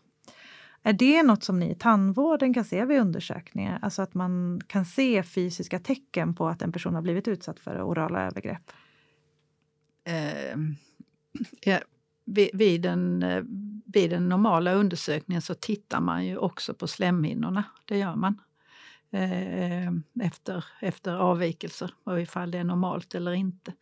Är 0.84 0.94
det 0.94 1.24
något 1.24 1.44
som 1.44 1.60
ni 1.60 1.72
i 1.72 1.76
tandvården 1.76 2.54
kan 2.54 2.66
se 2.66 2.86
vid 2.86 3.00
undersökningar? 3.00 3.80
Alltså 3.82 4.02
att 4.02 4.14
man 4.14 4.62
kan 4.68 4.86
se 4.86 5.24
fysiska 5.24 5.80
tecken 5.80 6.34
på 6.34 6.48
att 6.48 6.62
en 6.62 6.72
person 6.72 6.96
har 6.96 7.02
blivit 7.02 7.28
utsatt 7.28 7.60
för 7.60 7.82
orala 7.82 8.28
övergrepp? 8.28 8.72
Eh, 10.04 10.58
ja, 11.62 11.80
vid, 12.26 12.50
vid, 12.54 12.82
den, 12.82 13.26
vid 13.86 14.10
den 14.10 14.30
normala 14.30 14.74
undersökningen 14.74 15.42
så 15.42 15.54
tittar 15.54 16.02
man 16.02 16.26
ju 16.26 16.38
också 16.38 16.74
på 16.74 16.88
slemhinnorna. 16.88 17.64
Det 17.86 17.98
gör 17.98 18.16
man. 18.16 18.42
Eh, 19.12 19.86
eh, 19.86 19.92
efter, 20.22 20.66
efter 20.82 21.16
avvikelser 21.16 21.94
och 22.04 22.22
ifall 22.22 22.52
det 22.52 22.58
är 22.58 22.64
normalt 22.64 23.16
eller 23.16 23.34
inte. 23.34 23.74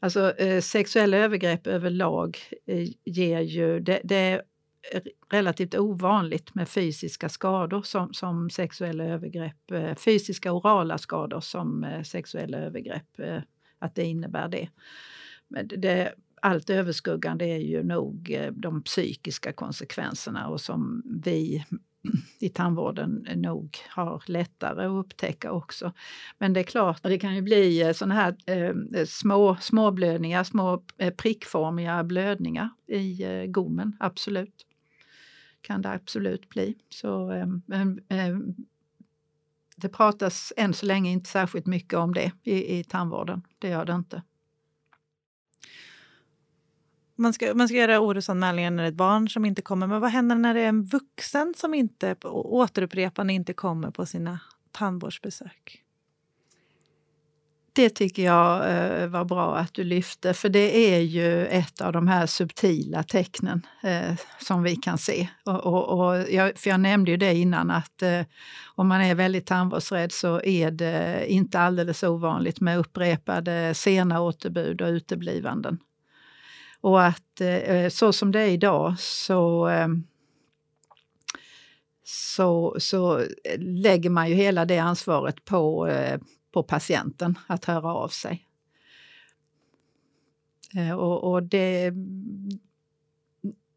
Alltså 0.00 0.38
eh, 0.38 0.60
sexuella 0.60 1.16
övergrepp 1.16 1.66
överlag 1.66 2.38
eh, 2.66 2.88
ger 3.04 3.40
ju... 3.40 3.80
Det, 3.80 4.00
det 4.04 4.42
relativt 5.30 5.74
ovanligt 5.74 6.54
med 6.54 6.68
fysiska 6.68 7.28
skador 7.28 7.82
som, 7.82 8.14
som 8.14 8.50
sexuella 8.50 9.04
övergrepp, 9.04 9.70
eh, 9.70 9.94
fysiska 9.94 10.52
orala 10.52 10.98
skador 10.98 11.40
som 11.40 11.84
eh, 11.84 12.02
sexuella 12.02 12.58
övergrepp, 12.58 13.18
eh, 13.18 13.42
att 13.78 13.94
det 13.94 14.04
innebär 14.04 14.48
det. 14.48 14.68
Men 15.48 15.68
det 15.68 16.14
allt 16.42 16.70
överskuggande 16.70 17.44
är 17.44 17.58
ju 17.58 17.82
nog 17.82 18.30
eh, 18.30 18.52
de 18.52 18.82
psykiska 18.82 19.52
konsekvenserna 19.52 20.48
och 20.48 20.60
som 20.60 21.02
vi 21.22 21.64
i 22.38 22.48
tandvården 22.48 23.26
nog 23.36 23.78
har 23.88 24.22
lättare 24.26 24.84
att 24.84 25.06
upptäcka 25.06 25.52
också. 25.52 25.92
Men 26.38 26.52
det 26.52 26.60
är 26.60 26.64
klart, 26.64 27.02
det 27.02 27.18
kan 27.18 27.34
ju 27.34 27.42
bli 27.42 27.82
eh, 27.82 27.92
såna 27.92 28.14
här 28.14 28.36
eh, 28.46 29.04
små 29.06 29.56
småblödningar, 29.60 30.44
små 30.44 30.82
eh, 30.98 31.14
prickformiga 31.14 32.04
blödningar 32.04 32.70
i 32.86 33.22
eh, 33.22 33.44
gommen, 33.44 33.96
absolut 34.00 34.66
kan 35.66 35.82
det 35.82 35.90
absolut 35.90 36.48
bli. 36.48 36.74
Så, 36.88 37.32
eh, 37.32 37.46
det 39.76 39.88
pratas 39.88 40.52
än 40.56 40.74
så 40.74 40.86
länge 40.86 41.10
inte 41.10 41.30
särskilt 41.30 41.66
mycket 41.66 41.98
om 41.98 42.14
det 42.14 42.32
i, 42.42 42.78
i 42.78 42.84
tandvården. 42.84 43.42
Det 43.58 43.68
gör 43.68 43.84
det 43.84 43.92
inte. 43.92 44.22
Man 47.16 47.32
ska, 47.32 47.54
man 47.54 47.68
ska 47.68 47.76
göra 47.76 48.00
orosanmälningar 48.00 48.70
när 48.70 48.82
det 48.82 48.86
är 48.86 48.92
ett 48.92 48.96
barn 48.96 49.28
som 49.28 49.44
inte 49.44 49.62
kommer. 49.62 49.86
Men 49.86 50.00
vad 50.00 50.10
händer 50.10 50.36
när 50.36 50.54
det 50.54 50.60
är 50.60 50.68
en 50.68 50.84
vuxen 50.84 51.54
som 51.56 51.74
inte 51.74 52.16
återupprepande 52.24 53.32
inte 53.32 53.52
kommer 53.52 53.90
på 53.90 54.06
sina 54.06 54.40
tandvårdsbesök? 54.72 55.82
Det 57.76 57.90
tycker 57.90 58.22
jag 58.22 58.70
eh, 58.70 59.08
var 59.08 59.24
bra 59.24 59.56
att 59.56 59.74
du 59.74 59.84
lyfte, 59.84 60.34
för 60.34 60.48
det 60.48 60.94
är 60.94 61.00
ju 61.00 61.46
ett 61.46 61.80
av 61.80 61.92
de 61.92 62.08
här 62.08 62.26
subtila 62.26 63.02
tecknen 63.02 63.66
eh, 63.82 64.14
som 64.38 64.62
vi 64.62 64.76
kan 64.76 64.98
se. 64.98 65.28
Och, 65.44 65.66
och, 65.66 65.98
och 65.98 66.30
jag, 66.30 66.58
för 66.58 66.70
jag 66.70 66.80
nämnde 66.80 67.10
ju 67.10 67.16
det 67.16 67.34
innan 67.34 67.70
att 67.70 68.02
eh, 68.02 68.20
om 68.74 68.88
man 68.88 69.00
är 69.00 69.14
väldigt 69.14 69.46
tandvårdsrädd 69.46 70.12
så 70.12 70.42
är 70.42 70.70
det 70.70 71.24
inte 71.28 71.60
alldeles 71.60 72.02
ovanligt 72.02 72.60
med 72.60 72.78
upprepade 72.78 73.74
sena 73.74 74.20
återbud 74.20 74.82
och 74.82 74.88
uteblivanden. 74.88 75.78
Och 76.86 77.04
att 77.04 77.40
eh, 77.40 77.48
eh, 77.48 77.88
så 77.88 78.12
som 78.12 78.32
det 78.32 78.40
är 78.40 78.48
idag 78.48 78.98
så 78.98 79.68
eh, 79.68 79.88
så, 82.04 82.76
så 82.78 83.18
eh, 83.18 83.26
lägger 83.58 84.10
man 84.10 84.28
ju 84.28 84.34
hela 84.34 84.64
det 84.64 84.78
ansvaret 84.78 85.44
på 85.44 85.86
eh, 85.88 86.20
på 86.52 86.62
patienten 86.62 87.38
att 87.46 87.64
höra 87.64 87.94
av 87.94 88.08
sig. 88.08 88.46
Eh, 90.76 90.92
och, 90.92 91.32
och 91.32 91.42
det, 91.42 91.92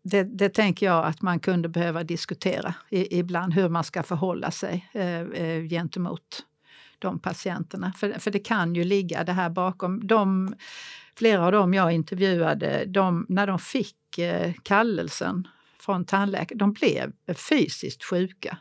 det, 0.04 0.24
det, 0.24 0.50
tänker 0.50 0.86
jag 0.86 1.06
att 1.06 1.22
man 1.22 1.40
kunde 1.40 1.70
behöva 1.70 2.04
diskutera 2.04 2.76
ibland 2.92 3.54
hur 3.54 3.70
man 3.70 3.84
ska 3.84 4.04
förhålla 4.04 4.52
sig 4.52 4.90
eh, 4.94 5.22
eh 5.22 5.68
gentemot 5.70 6.46
de 7.00 7.20
patienterna. 7.20 7.94
För, 7.94 8.20
för 8.20 8.32
det 8.32 8.40
kan 8.40 8.76
ju 8.76 8.84
ligga 8.84 9.24
det 9.24 9.34
här 9.34 9.50
bakom. 9.50 10.08
De, 10.08 10.56
flera 11.16 11.46
av 11.46 11.52
dem 11.52 11.74
jag 11.74 11.92
intervjuade, 11.92 12.86
de, 12.86 13.26
när 13.30 13.48
de 13.48 13.60
fick 13.60 14.18
eh, 14.18 14.54
kallelsen 14.64 15.48
från 15.80 16.06
tandläkaren, 16.06 16.58
de 16.58 16.74
blev 16.74 17.14
fysiskt 17.50 18.04
sjuka. 18.04 18.58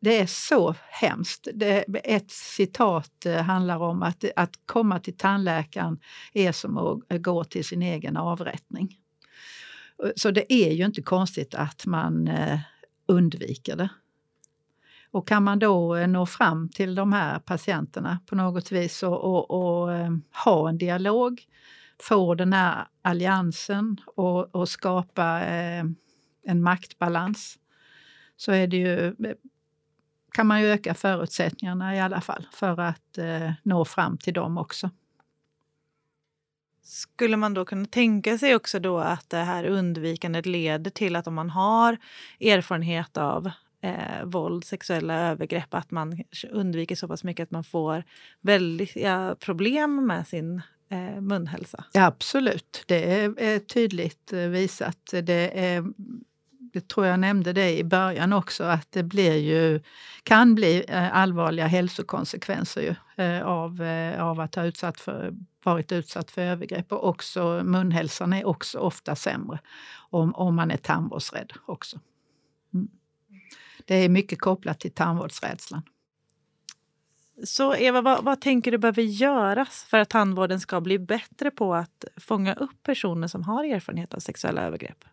Det 0.00 0.20
är 0.20 0.26
så 0.26 0.74
hemskt. 0.90 1.48
Det, 1.54 1.84
ett 2.04 2.30
citat 2.30 3.26
eh, 3.26 3.42
handlar 3.42 3.78
om 3.78 4.02
att, 4.02 4.24
att 4.36 4.54
komma 4.66 5.00
till 5.00 5.16
tandläkaren 5.16 5.98
är 6.32 6.52
som 6.52 6.78
att 6.78 7.12
eh, 7.12 7.18
gå 7.18 7.44
till 7.44 7.64
sin 7.64 7.82
egen 7.82 8.16
avrättning. 8.16 8.98
Så 10.16 10.30
det 10.30 10.52
är 10.52 10.72
ju 10.72 10.84
inte 10.84 11.02
konstigt 11.02 11.54
att 11.54 11.86
man 11.86 12.28
eh, 12.28 12.58
undviker 13.06 13.76
det. 13.76 13.88
Och 15.14 15.28
kan 15.28 15.42
man 15.42 15.58
då 15.58 15.96
eh, 15.96 16.08
nå 16.08 16.26
fram 16.26 16.68
till 16.68 16.94
de 16.94 17.12
här 17.12 17.38
patienterna 17.38 18.18
på 18.26 18.34
något 18.34 18.72
vis 18.72 19.02
och, 19.02 19.24
och, 19.24 19.50
och 19.50 19.92
eh, 19.92 20.10
ha 20.44 20.68
en 20.68 20.78
dialog, 20.78 21.42
få 22.02 22.34
den 22.34 22.52
här 22.52 22.86
alliansen 23.02 23.96
och, 24.06 24.54
och 24.54 24.68
skapa 24.68 25.44
eh, 25.44 25.84
en 26.46 26.62
maktbalans 26.62 27.58
så 28.36 28.52
är 28.52 28.66
det 28.66 28.76
ju 28.76 29.14
kan 30.32 30.46
man 30.46 30.60
ju 30.60 30.66
öka 30.66 30.94
förutsättningarna 30.94 31.96
i 31.96 32.00
alla 32.00 32.20
fall 32.20 32.46
för 32.52 32.80
att 32.80 33.18
nå 33.62 33.84
fram 33.84 34.18
till 34.18 34.34
dem 34.34 34.58
också. 34.58 34.90
Skulle 36.82 37.36
man 37.36 37.54
då 37.54 37.64
kunna 37.64 37.86
tänka 37.86 38.38
sig 38.38 38.54
också 38.54 38.78
då 38.78 38.98
att 38.98 39.30
det 39.30 39.36
här 39.36 39.64
undvikandet 39.64 40.46
leder 40.46 40.90
till 40.90 41.16
att 41.16 41.26
om 41.26 41.34
man 41.34 41.50
har 41.50 41.98
erfarenhet 42.40 43.16
av 43.16 43.50
eh, 43.84 44.24
våld, 44.24 44.64
sexuella 44.64 45.14
övergrepp, 45.30 45.74
att 45.74 45.90
man 45.90 46.24
undviker 46.50 46.96
så 46.96 47.08
pass 47.08 47.24
mycket 47.24 47.42
att 47.44 47.50
man 47.50 47.64
får 47.64 48.04
väldiga 48.40 49.36
problem 49.40 50.06
med 50.06 50.26
sin 50.26 50.62
eh, 50.88 51.20
munhälsa? 51.20 51.84
Ja, 51.92 52.06
absolut, 52.06 52.84
det 52.86 53.20
är, 53.20 53.40
är 53.40 53.58
tydligt 53.58 54.32
eh, 54.32 54.38
visat. 54.38 54.98
Det 55.22 55.60
är 55.60 55.84
det 56.72 56.88
tror 56.88 57.06
jag 57.06 57.20
nämnde 57.20 57.52
det 57.52 57.78
i 57.78 57.84
början 57.84 58.32
också, 58.32 58.64
att 58.64 58.92
det 58.92 59.02
blir 59.02 59.34
ju, 59.34 59.80
kan 60.22 60.54
bli 60.54 60.84
eh, 60.88 61.16
allvarliga 61.16 61.66
hälsokonsekvenser 61.66 62.80
ju, 62.80 63.24
eh, 63.24 63.46
av, 63.46 63.82
av 64.18 64.40
att 64.40 64.54
ha 64.54 64.64
utsatt 64.64 65.00
för, 65.00 65.34
varit 65.64 65.92
utsatt 65.92 66.30
för 66.30 66.42
övergrepp. 66.42 66.92
Och 66.92 67.08
också 67.08 67.62
munhälsan 67.64 68.32
är 68.32 68.46
också 68.46 68.78
ofta 68.78 69.16
sämre 69.16 69.58
om, 70.10 70.34
om 70.34 70.54
man 70.54 70.70
är 70.70 70.76
tandvårdsrädd 70.76 71.52
också. 71.66 71.98
Det 73.84 73.94
är 73.94 74.08
mycket 74.08 74.40
kopplat 74.40 74.80
till 74.80 74.92
tandvårdsrädslan. 74.92 75.82
Så 77.44 77.74
Eva, 77.74 78.00
vad, 78.00 78.24
vad, 78.24 78.40
tänker 78.40 78.72
du 78.72 78.78
behöver 78.78 79.02
göras 79.02 79.84
för 79.84 79.98
att 79.98 80.10
tandvården 80.10 80.60
ska 80.60 80.80
bli 80.80 80.98
bättre 80.98 81.50
på 81.50 81.74
att 81.74 82.04
fånga 82.16 82.54
upp 82.54 82.82
personer 82.82 83.28
som 83.28 83.42
har 83.42 83.64
erfarenhet 83.64 84.14
av 84.14 84.18
sexuella 84.18 84.62
övergrepp? 84.62 85.04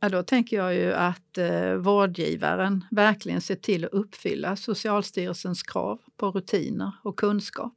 Ja, 0.00 0.08
då 0.08 0.22
tänker 0.22 0.56
jag 0.56 0.74
ju 0.74 0.92
att 0.92 1.38
eh, 1.38 1.72
vårdgivaren 1.74 2.84
verkligen 2.90 3.40
ser 3.40 3.54
till 3.54 3.84
att 3.84 3.92
uppfylla 3.92 4.56
Socialstyrelsens 4.56 5.62
krav 5.62 6.00
på 6.16 6.30
rutiner 6.30 6.92
och 7.02 7.18
kunskap. 7.18 7.74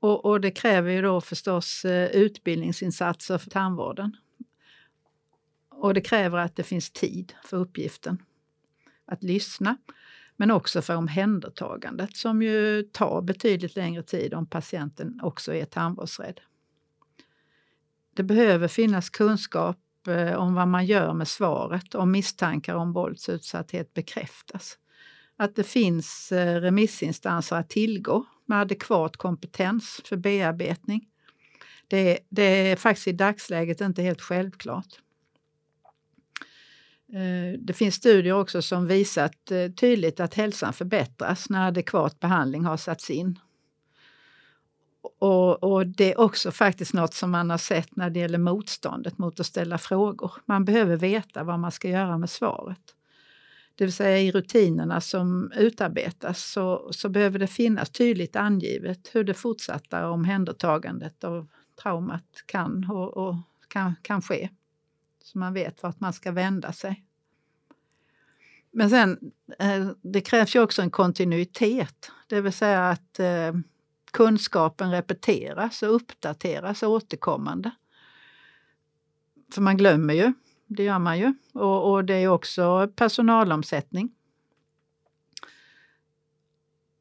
Och, 0.00 0.24
och 0.24 0.40
det 0.40 0.50
kräver 0.50 0.90
ju 0.90 1.02
då 1.02 1.20
förstås 1.20 1.84
eh, 1.84 2.10
utbildningsinsatser 2.10 3.38
för 3.38 3.50
tandvården. 3.50 4.16
Och 5.82 5.94
det 5.94 6.00
kräver 6.00 6.38
att 6.38 6.56
det 6.56 6.62
finns 6.62 6.90
tid 6.90 7.34
för 7.44 7.56
uppgiften. 7.56 8.22
Att 9.06 9.22
lyssna, 9.22 9.76
men 10.36 10.50
också 10.50 10.82
för 10.82 10.96
omhändertagandet 10.96 12.16
som 12.16 12.42
ju 12.42 12.82
tar 12.82 13.22
betydligt 13.22 13.76
längre 13.76 14.02
tid 14.02 14.34
om 14.34 14.46
patienten 14.46 15.20
också 15.22 15.54
är 15.54 15.64
tandvårdsrädd. 15.64 16.40
Det 18.14 18.22
behöver 18.22 18.68
finnas 18.68 19.10
kunskap 19.10 19.78
eh, 20.08 20.34
om 20.34 20.54
vad 20.54 20.68
man 20.68 20.86
gör 20.86 21.14
med 21.14 21.28
svaret 21.28 21.94
om 21.94 22.10
misstankar 22.10 22.74
om 22.74 22.92
våldsutsatthet 22.92 23.94
bekräftas. 23.94 24.78
Att 25.36 25.56
det 25.56 25.64
finns 25.64 26.32
eh, 26.32 26.60
remissinstanser 26.60 27.56
att 27.56 27.70
tillgå 27.70 28.24
med 28.46 28.60
adekvat 28.60 29.16
kompetens 29.16 30.00
för 30.04 30.16
bearbetning. 30.16 31.08
Det, 31.88 32.18
det 32.28 32.70
är 32.70 32.76
faktiskt 32.76 33.08
i 33.08 33.12
dagsläget 33.12 33.80
inte 33.80 34.02
helt 34.02 34.20
självklart. 34.20 34.98
Eh, 37.12 37.58
det 37.58 37.72
finns 37.72 37.94
studier 37.94 38.32
också 38.32 38.62
som 38.62 38.86
visat 38.86 39.50
eh, 39.50 39.70
tydligt 39.70 40.20
att 40.20 40.34
hälsan 40.34 40.72
förbättras 40.72 41.50
när 41.50 41.68
adekvat 41.68 42.20
behandling 42.20 42.64
har 42.64 42.76
satts 42.76 43.10
in. 43.10 43.38
Och, 45.18 45.64
och, 45.64 45.86
det 45.86 46.12
är 46.12 46.20
också 46.20 46.50
faktiskt 46.50 46.94
något 46.94 47.14
som 47.14 47.30
man 47.30 47.50
har 47.50 47.58
sett 47.58 47.96
när 47.96 48.10
det 48.10 48.20
gäller 48.20 48.38
motståndet 48.38 49.18
mot 49.18 49.40
att 49.40 49.46
ställa 49.46 49.78
frågor. 49.78 50.32
Man 50.46 50.64
behöver 50.64 50.96
veta 50.96 51.44
vad 51.44 51.58
man 51.58 51.72
ska 51.72 51.88
göra 51.88 52.18
med 52.18 52.30
svaret. 52.30 52.78
Det 53.74 53.84
vill 53.84 53.92
säga 53.92 54.18
i 54.18 54.32
rutinerna 54.32 55.00
som 55.00 55.52
utarbetas 55.56 56.44
så, 56.52 56.88
så 56.92 57.08
behöver 57.08 57.38
det 57.38 57.46
finnas 57.46 57.90
tydligt 57.90 58.36
angivet 58.36 59.10
hur 59.12 59.24
det 59.24 59.34
fortsatta 59.34 60.10
omhändertagandet 60.10 61.24
av 61.24 61.48
traumat 61.82 62.42
kan 62.46 62.90
och, 62.90 63.16
och 63.16 63.34
kan, 63.68 63.94
kan 64.02 64.22
ske. 64.22 64.48
Så 65.22 65.38
man 65.38 65.54
vet 65.54 65.82
vart 65.82 66.00
man 66.00 66.12
ska 66.12 66.32
vända 66.32 66.72
sig. 66.72 67.04
Men 68.70 68.90
sen, 68.90 69.32
eh, 69.58 69.88
det 70.02 70.20
krävs 70.20 70.56
ju 70.56 70.62
också 70.62 70.82
en 70.82 70.90
kontinuitet, 70.90 72.10
det 72.26 72.40
vill 72.40 72.52
säga 72.52 72.88
att 72.88 73.18
eh, 73.18 73.52
kunskapen 74.10 74.90
repeteras 74.90 75.82
och 75.82 75.94
uppdateras 75.94 76.82
återkommande. 76.82 77.70
För 79.54 79.62
man 79.62 79.76
glömmer 79.76 80.14
ju, 80.14 80.32
det 80.66 80.82
gör 80.82 80.98
man 80.98 81.18
ju. 81.18 81.34
Och, 81.52 81.92
och 81.92 82.04
det 82.04 82.14
är 82.14 82.28
också 82.28 82.88
personalomsättning. 82.96 84.14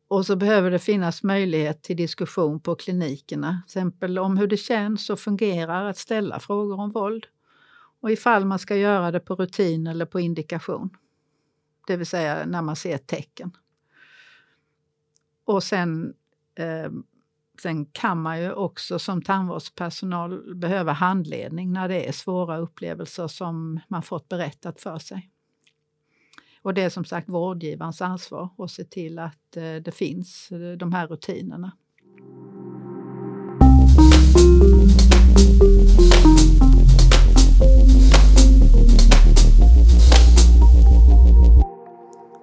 Och 0.07 0.25
så 0.25 0.35
behöver 0.35 0.71
det 0.71 0.79
finnas 0.79 1.23
möjlighet 1.23 1.83
till 1.83 1.97
diskussion 1.97 2.59
på 2.59 2.75
klinikerna, 2.75 3.61
till 3.67 3.79
exempel 3.79 4.19
om 4.19 4.37
hur 4.37 4.47
det 4.47 4.57
känns 4.57 5.09
och 5.09 5.19
fungerar 5.19 5.85
att 5.85 5.97
ställa 5.97 6.39
frågor 6.39 6.79
om 6.79 6.91
våld. 6.91 7.27
Och 8.01 8.11
ifall 8.11 8.45
man 8.45 8.59
ska 8.59 8.75
göra 8.75 9.11
det 9.11 9.19
på 9.19 9.35
rutin 9.35 9.87
eller 9.87 10.05
på 10.05 10.19
indikation. 10.19 10.89
Det 11.87 11.97
vill 11.97 12.07
säga 12.07 12.45
när 12.45 12.61
man 12.61 12.75
ser 12.75 12.97
tecken. 12.97 13.51
Och 15.45 15.63
sen 15.63 16.13
Eh, 16.55 16.91
sen 17.61 17.85
kan 17.85 18.21
man 18.21 18.41
ju 18.41 18.51
också 18.53 18.99
som 18.99 19.21
tandvårdspersonal 19.21 20.55
behöva 20.55 20.91
handledning 20.91 21.73
när 21.73 21.87
det 21.87 22.07
är 22.07 22.11
svåra 22.11 22.57
upplevelser 22.57 23.27
som 23.27 23.79
man 23.87 24.03
fått 24.03 24.29
berättat 24.29 24.81
för 24.81 24.99
sig. 24.99 25.29
Och 26.61 26.73
det 26.73 26.81
är 26.81 26.89
som 26.89 27.05
sagt 27.05 27.29
vårdgivarens 27.29 28.01
ansvar 28.01 28.49
att 28.57 28.71
se 28.71 28.83
till 28.83 29.19
att 29.19 29.57
eh, 29.57 29.75
det 29.75 29.95
finns 29.95 30.51
eh, 30.51 30.77
de 30.77 30.93
här 30.93 31.07
rutinerna. 31.07 31.71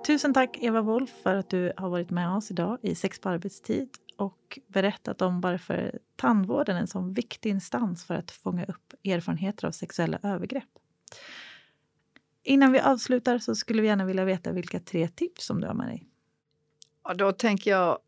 Tusen 0.08 0.34
tack 0.34 0.56
Eva 0.60 0.80
Wolf 0.80 1.10
för 1.22 1.34
att 1.34 1.50
du 1.50 1.72
har 1.76 1.88
varit 1.88 2.10
med 2.10 2.30
oss 2.30 2.50
idag 2.50 2.78
i 2.82 2.94
Sex 2.94 3.18
på 3.20 3.28
arbetstid 3.28 3.88
och 4.16 4.58
berättat 4.66 5.22
om 5.22 5.40
varför 5.40 5.98
tandvården 6.16 6.76
är 6.76 6.80
en 6.80 6.86
så 6.86 7.00
viktig 7.00 7.50
instans 7.50 8.04
för 8.04 8.14
att 8.14 8.30
fånga 8.30 8.64
upp 8.64 8.94
erfarenheter 9.04 9.66
av 9.66 9.72
sexuella 9.72 10.18
övergrepp. 10.22 10.68
Innan 12.42 12.72
vi 12.72 12.80
avslutar 12.80 13.38
så 13.38 13.54
skulle 13.54 13.82
vi 13.82 13.88
gärna 13.88 14.04
vilja 14.04 14.24
veta 14.24 14.52
vilka 14.52 14.80
tre 14.80 15.08
tips 15.08 15.46
som 15.46 15.60
du 15.60 15.66
har 15.66 15.74
med 15.74 15.88
dig. 15.88 16.06
Ja, 17.04 17.14
då 17.14 17.32
tänker 17.32 17.70
jag 17.70 17.98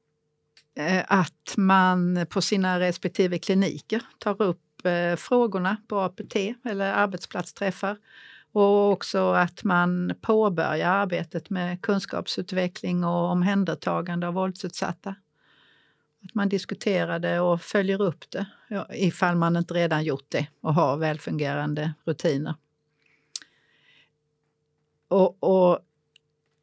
eh, 0.76 1.04
att 1.08 1.54
man 1.56 2.26
på 2.30 2.42
sina 2.42 2.80
respektive 2.80 3.38
kliniker 3.38 4.02
tar 4.18 4.42
upp 4.42 4.86
eh, 4.86 5.16
frågorna 5.16 5.76
på 5.88 6.00
APT 6.00 6.36
eller 6.64 6.92
arbetsplatsträffar 6.92 7.96
och 8.52 8.92
också 8.92 9.32
att 9.32 9.64
man 9.64 10.14
påbörjar 10.20 10.90
arbetet 10.90 11.50
med 11.50 11.82
kunskapsutveckling 11.82 13.04
och 13.04 13.30
omhändertagande 13.30 14.28
av 14.28 14.34
våldsutsatta. 14.34 15.14
Att 16.24 16.34
man 16.34 16.48
diskuterar 16.48 17.18
det 17.18 17.40
och 17.40 17.62
följer 17.62 18.02
upp 18.02 18.30
det 18.30 18.46
ifall 18.90 19.36
man 19.36 19.56
inte 19.56 19.74
redan 19.74 20.04
gjort 20.04 20.26
det 20.28 20.46
och 20.60 20.74
har 20.74 20.96
välfungerande 20.96 21.94
rutiner. 22.04 22.54
Och, 25.08 25.42
och 25.42 25.78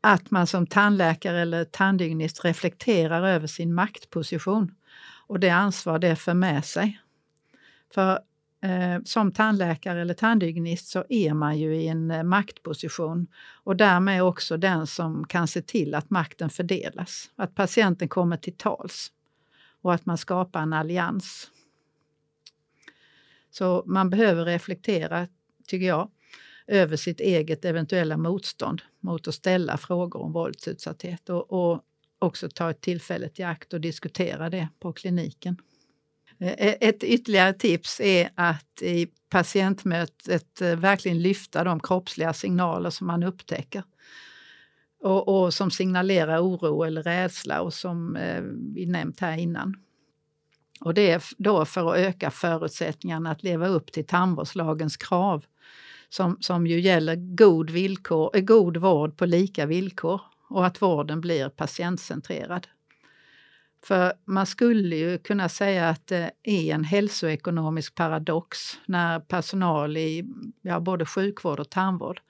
att 0.02 0.32
man 0.32 0.48
som 0.48 0.68
tandläkare 0.68 1.42
eller 1.42 1.66
tandhygienist 1.66 2.46
reflekterar 2.46 3.28
över 3.28 3.48
sin 3.48 3.74
maktposition 3.74 4.76
och 5.28 5.40
det 5.40 5.50
ansvar 5.50 6.00
det 6.00 6.16
för 6.16 6.34
med 6.34 6.66
sig. 6.66 7.00
För 7.94 8.20
Eh, 8.68 9.00
som 9.06 9.32
tandläkare 9.32 10.02
eller 10.02 10.14
tandhygienist 10.14 10.88
så 10.88 11.06
är 11.10 11.34
man 11.34 11.60
ju 11.60 11.76
i 11.76 11.88
en 11.88 12.12
eh, 12.12 12.24
maktposition 12.24 13.28
och 13.64 13.76
därmed 13.76 14.24
också 14.24 14.58
den 14.58 14.88
som 14.88 15.28
kan 15.28 15.48
se 15.48 15.62
till 15.62 15.96
att 15.96 16.10
makten 16.10 16.50
fördelas. 16.50 17.32
Att 17.36 17.56
patienten 17.56 18.08
kommer 18.08 18.38
till 18.38 18.58
tals 18.58 19.12
och 19.82 19.94
att 19.94 20.06
man 20.06 20.18
skapar 20.18 20.62
en 20.62 20.74
allians. 20.74 21.52
Så 23.52 23.84
man 23.86 24.10
behöver 24.10 24.46
reflektera, 24.46 25.28
tycker 25.68 25.88
jag, 25.88 26.12
över 26.68 26.96
sitt 26.96 27.20
eget 27.20 27.66
eventuella 27.66 28.18
motstånd 28.18 28.82
mot 29.00 29.28
att 29.28 29.36
ställa 29.36 29.78
frågor 29.78 30.22
om 30.22 30.32
våldsutsatthet 30.32 31.30
och, 31.30 31.54
och 31.54 31.82
också 32.20 32.50
ta 32.50 32.70
ett 32.70 32.82
tillfället 32.82 33.40
i 33.40 33.44
akt 33.44 33.74
och 33.74 33.82
diskutera 33.82 34.50
det 34.50 34.68
på 34.80 34.94
kliniken. 34.94 35.58
Eh, 36.40 36.52
eh, 36.52 36.76
ett 36.82 37.04
ytterligare 37.04 37.54
tips 37.54 38.00
är 38.00 38.30
att 38.36 38.82
i 38.82 39.08
patientmötet 39.30 40.62
eh, 40.62 40.76
verkligen 40.76 41.22
lyfta 41.22 41.64
de 41.64 41.80
kroppsliga 41.80 42.34
signaler 42.34 42.90
som 42.90 43.08
man 43.08 43.24
upptäcker 43.24 43.84
och, 45.04 45.28
och 45.28 45.54
som 45.54 45.72
signalerar 45.72 46.40
oro 46.40 46.84
eller 46.84 47.04
rädsla 47.04 47.62
och 47.62 47.74
som 47.74 48.16
eh, 48.16 48.42
vi 48.76 48.86
nämnt 48.86 49.20
här 49.20 49.38
innan. 49.38 49.76
Och 50.80 50.94
det 50.94 51.12
är 51.12 51.24
då 51.38 51.66
för 51.66 51.92
att 51.92 51.98
öka 51.98 52.32
förutsättningarna 52.32 53.32
att 53.32 53.44
leva 53.44 53.68
upp 53.68 53.92
till 53.92 54.06
tandvårdslagens 54.06 54.98
krav 54.98 55.46
som, 56.10 56.38
som 56.40 56.68
ju 56.68 56.80
gäller 56.80 57.16
god, 57.16 57.70
villkor, 57.70 58.42
god 58.42 58.78
vård 58.78 59.18
på 59.18 59.26
lika 59.26 59.66
villkor 59.66 60.22
och 60.50 60.66
att 60.66 60.82
vården 60.82 61.22
blir 61.22 61.50
patientcentrerad. 61.50 62.68
För 63.84 64.14
man 64.26 64.46
skulle 64.46 64.96
ju 64.96 65.18
kunna 65.18 65.50
säga 65.50 65.90
att 65.90 66.08
det 66.08 66.32
är 66.44 66.74
en 66.74 66.84
hälsoekonomisk 66.84 67.96
paradox 67.96 68.80
när 68.86 69.20
personal 69.20 69.98
i 69.98 70.26
ja, 70.62 70.80
både 70.80 71.06
sjukvård 71.06 71.60
och 71.60 71.70
tandvård 71.70 72.22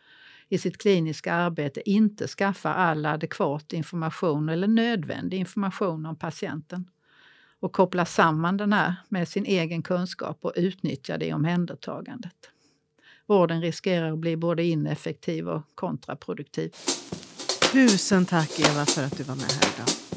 i 0.50 0.58
sitt 0.58 0.78
kliniska 0.78 1.34
arbete 1.34 1.90
inte 1.90 2.28
skaffar 2.28 2.74
all 2.74 3.06
adekvat 3.06 3.74
information 3.74 4.50
eller 4.50 4.68
nödvändig 4.68 5.38
information 5.38 6.06
om 6.06 6.16
patienten 6.16 6.90
och 7.60 7.74
kopplar 7.74 8.06
samman 8.06 8.58
den 8.58 8.74
här 8.74 8.96
med 9.10 9.28
sin 9.28 9.46
egen 9.46 9.84
kunskap 9.84 10.38
och 10.42 10.54
utnyttjar 10.56 11.18
det 11.18 11.26
i 11.26 11.34
omhändertagandet. 11.34 12.52
Vården 13.26 13.62
riskerar 13.62 14.12
att 14.12 14.20
bli 14.20 14.38
både 14.38 14.64
ineffektiv 14.64 15.50
och 15.50 15.62
kontraproduktiv. 15.76 16.72
Tusen 17.72 18.26
tack 18.26 18.60
Eva 18.60 18.86
för 18.86 19.04
att 19.04 19.18
du 19.18 19.24
var 19.24 19.36
med 19.36 19.52
här 19.52 19.74
idag. 19.76 20.17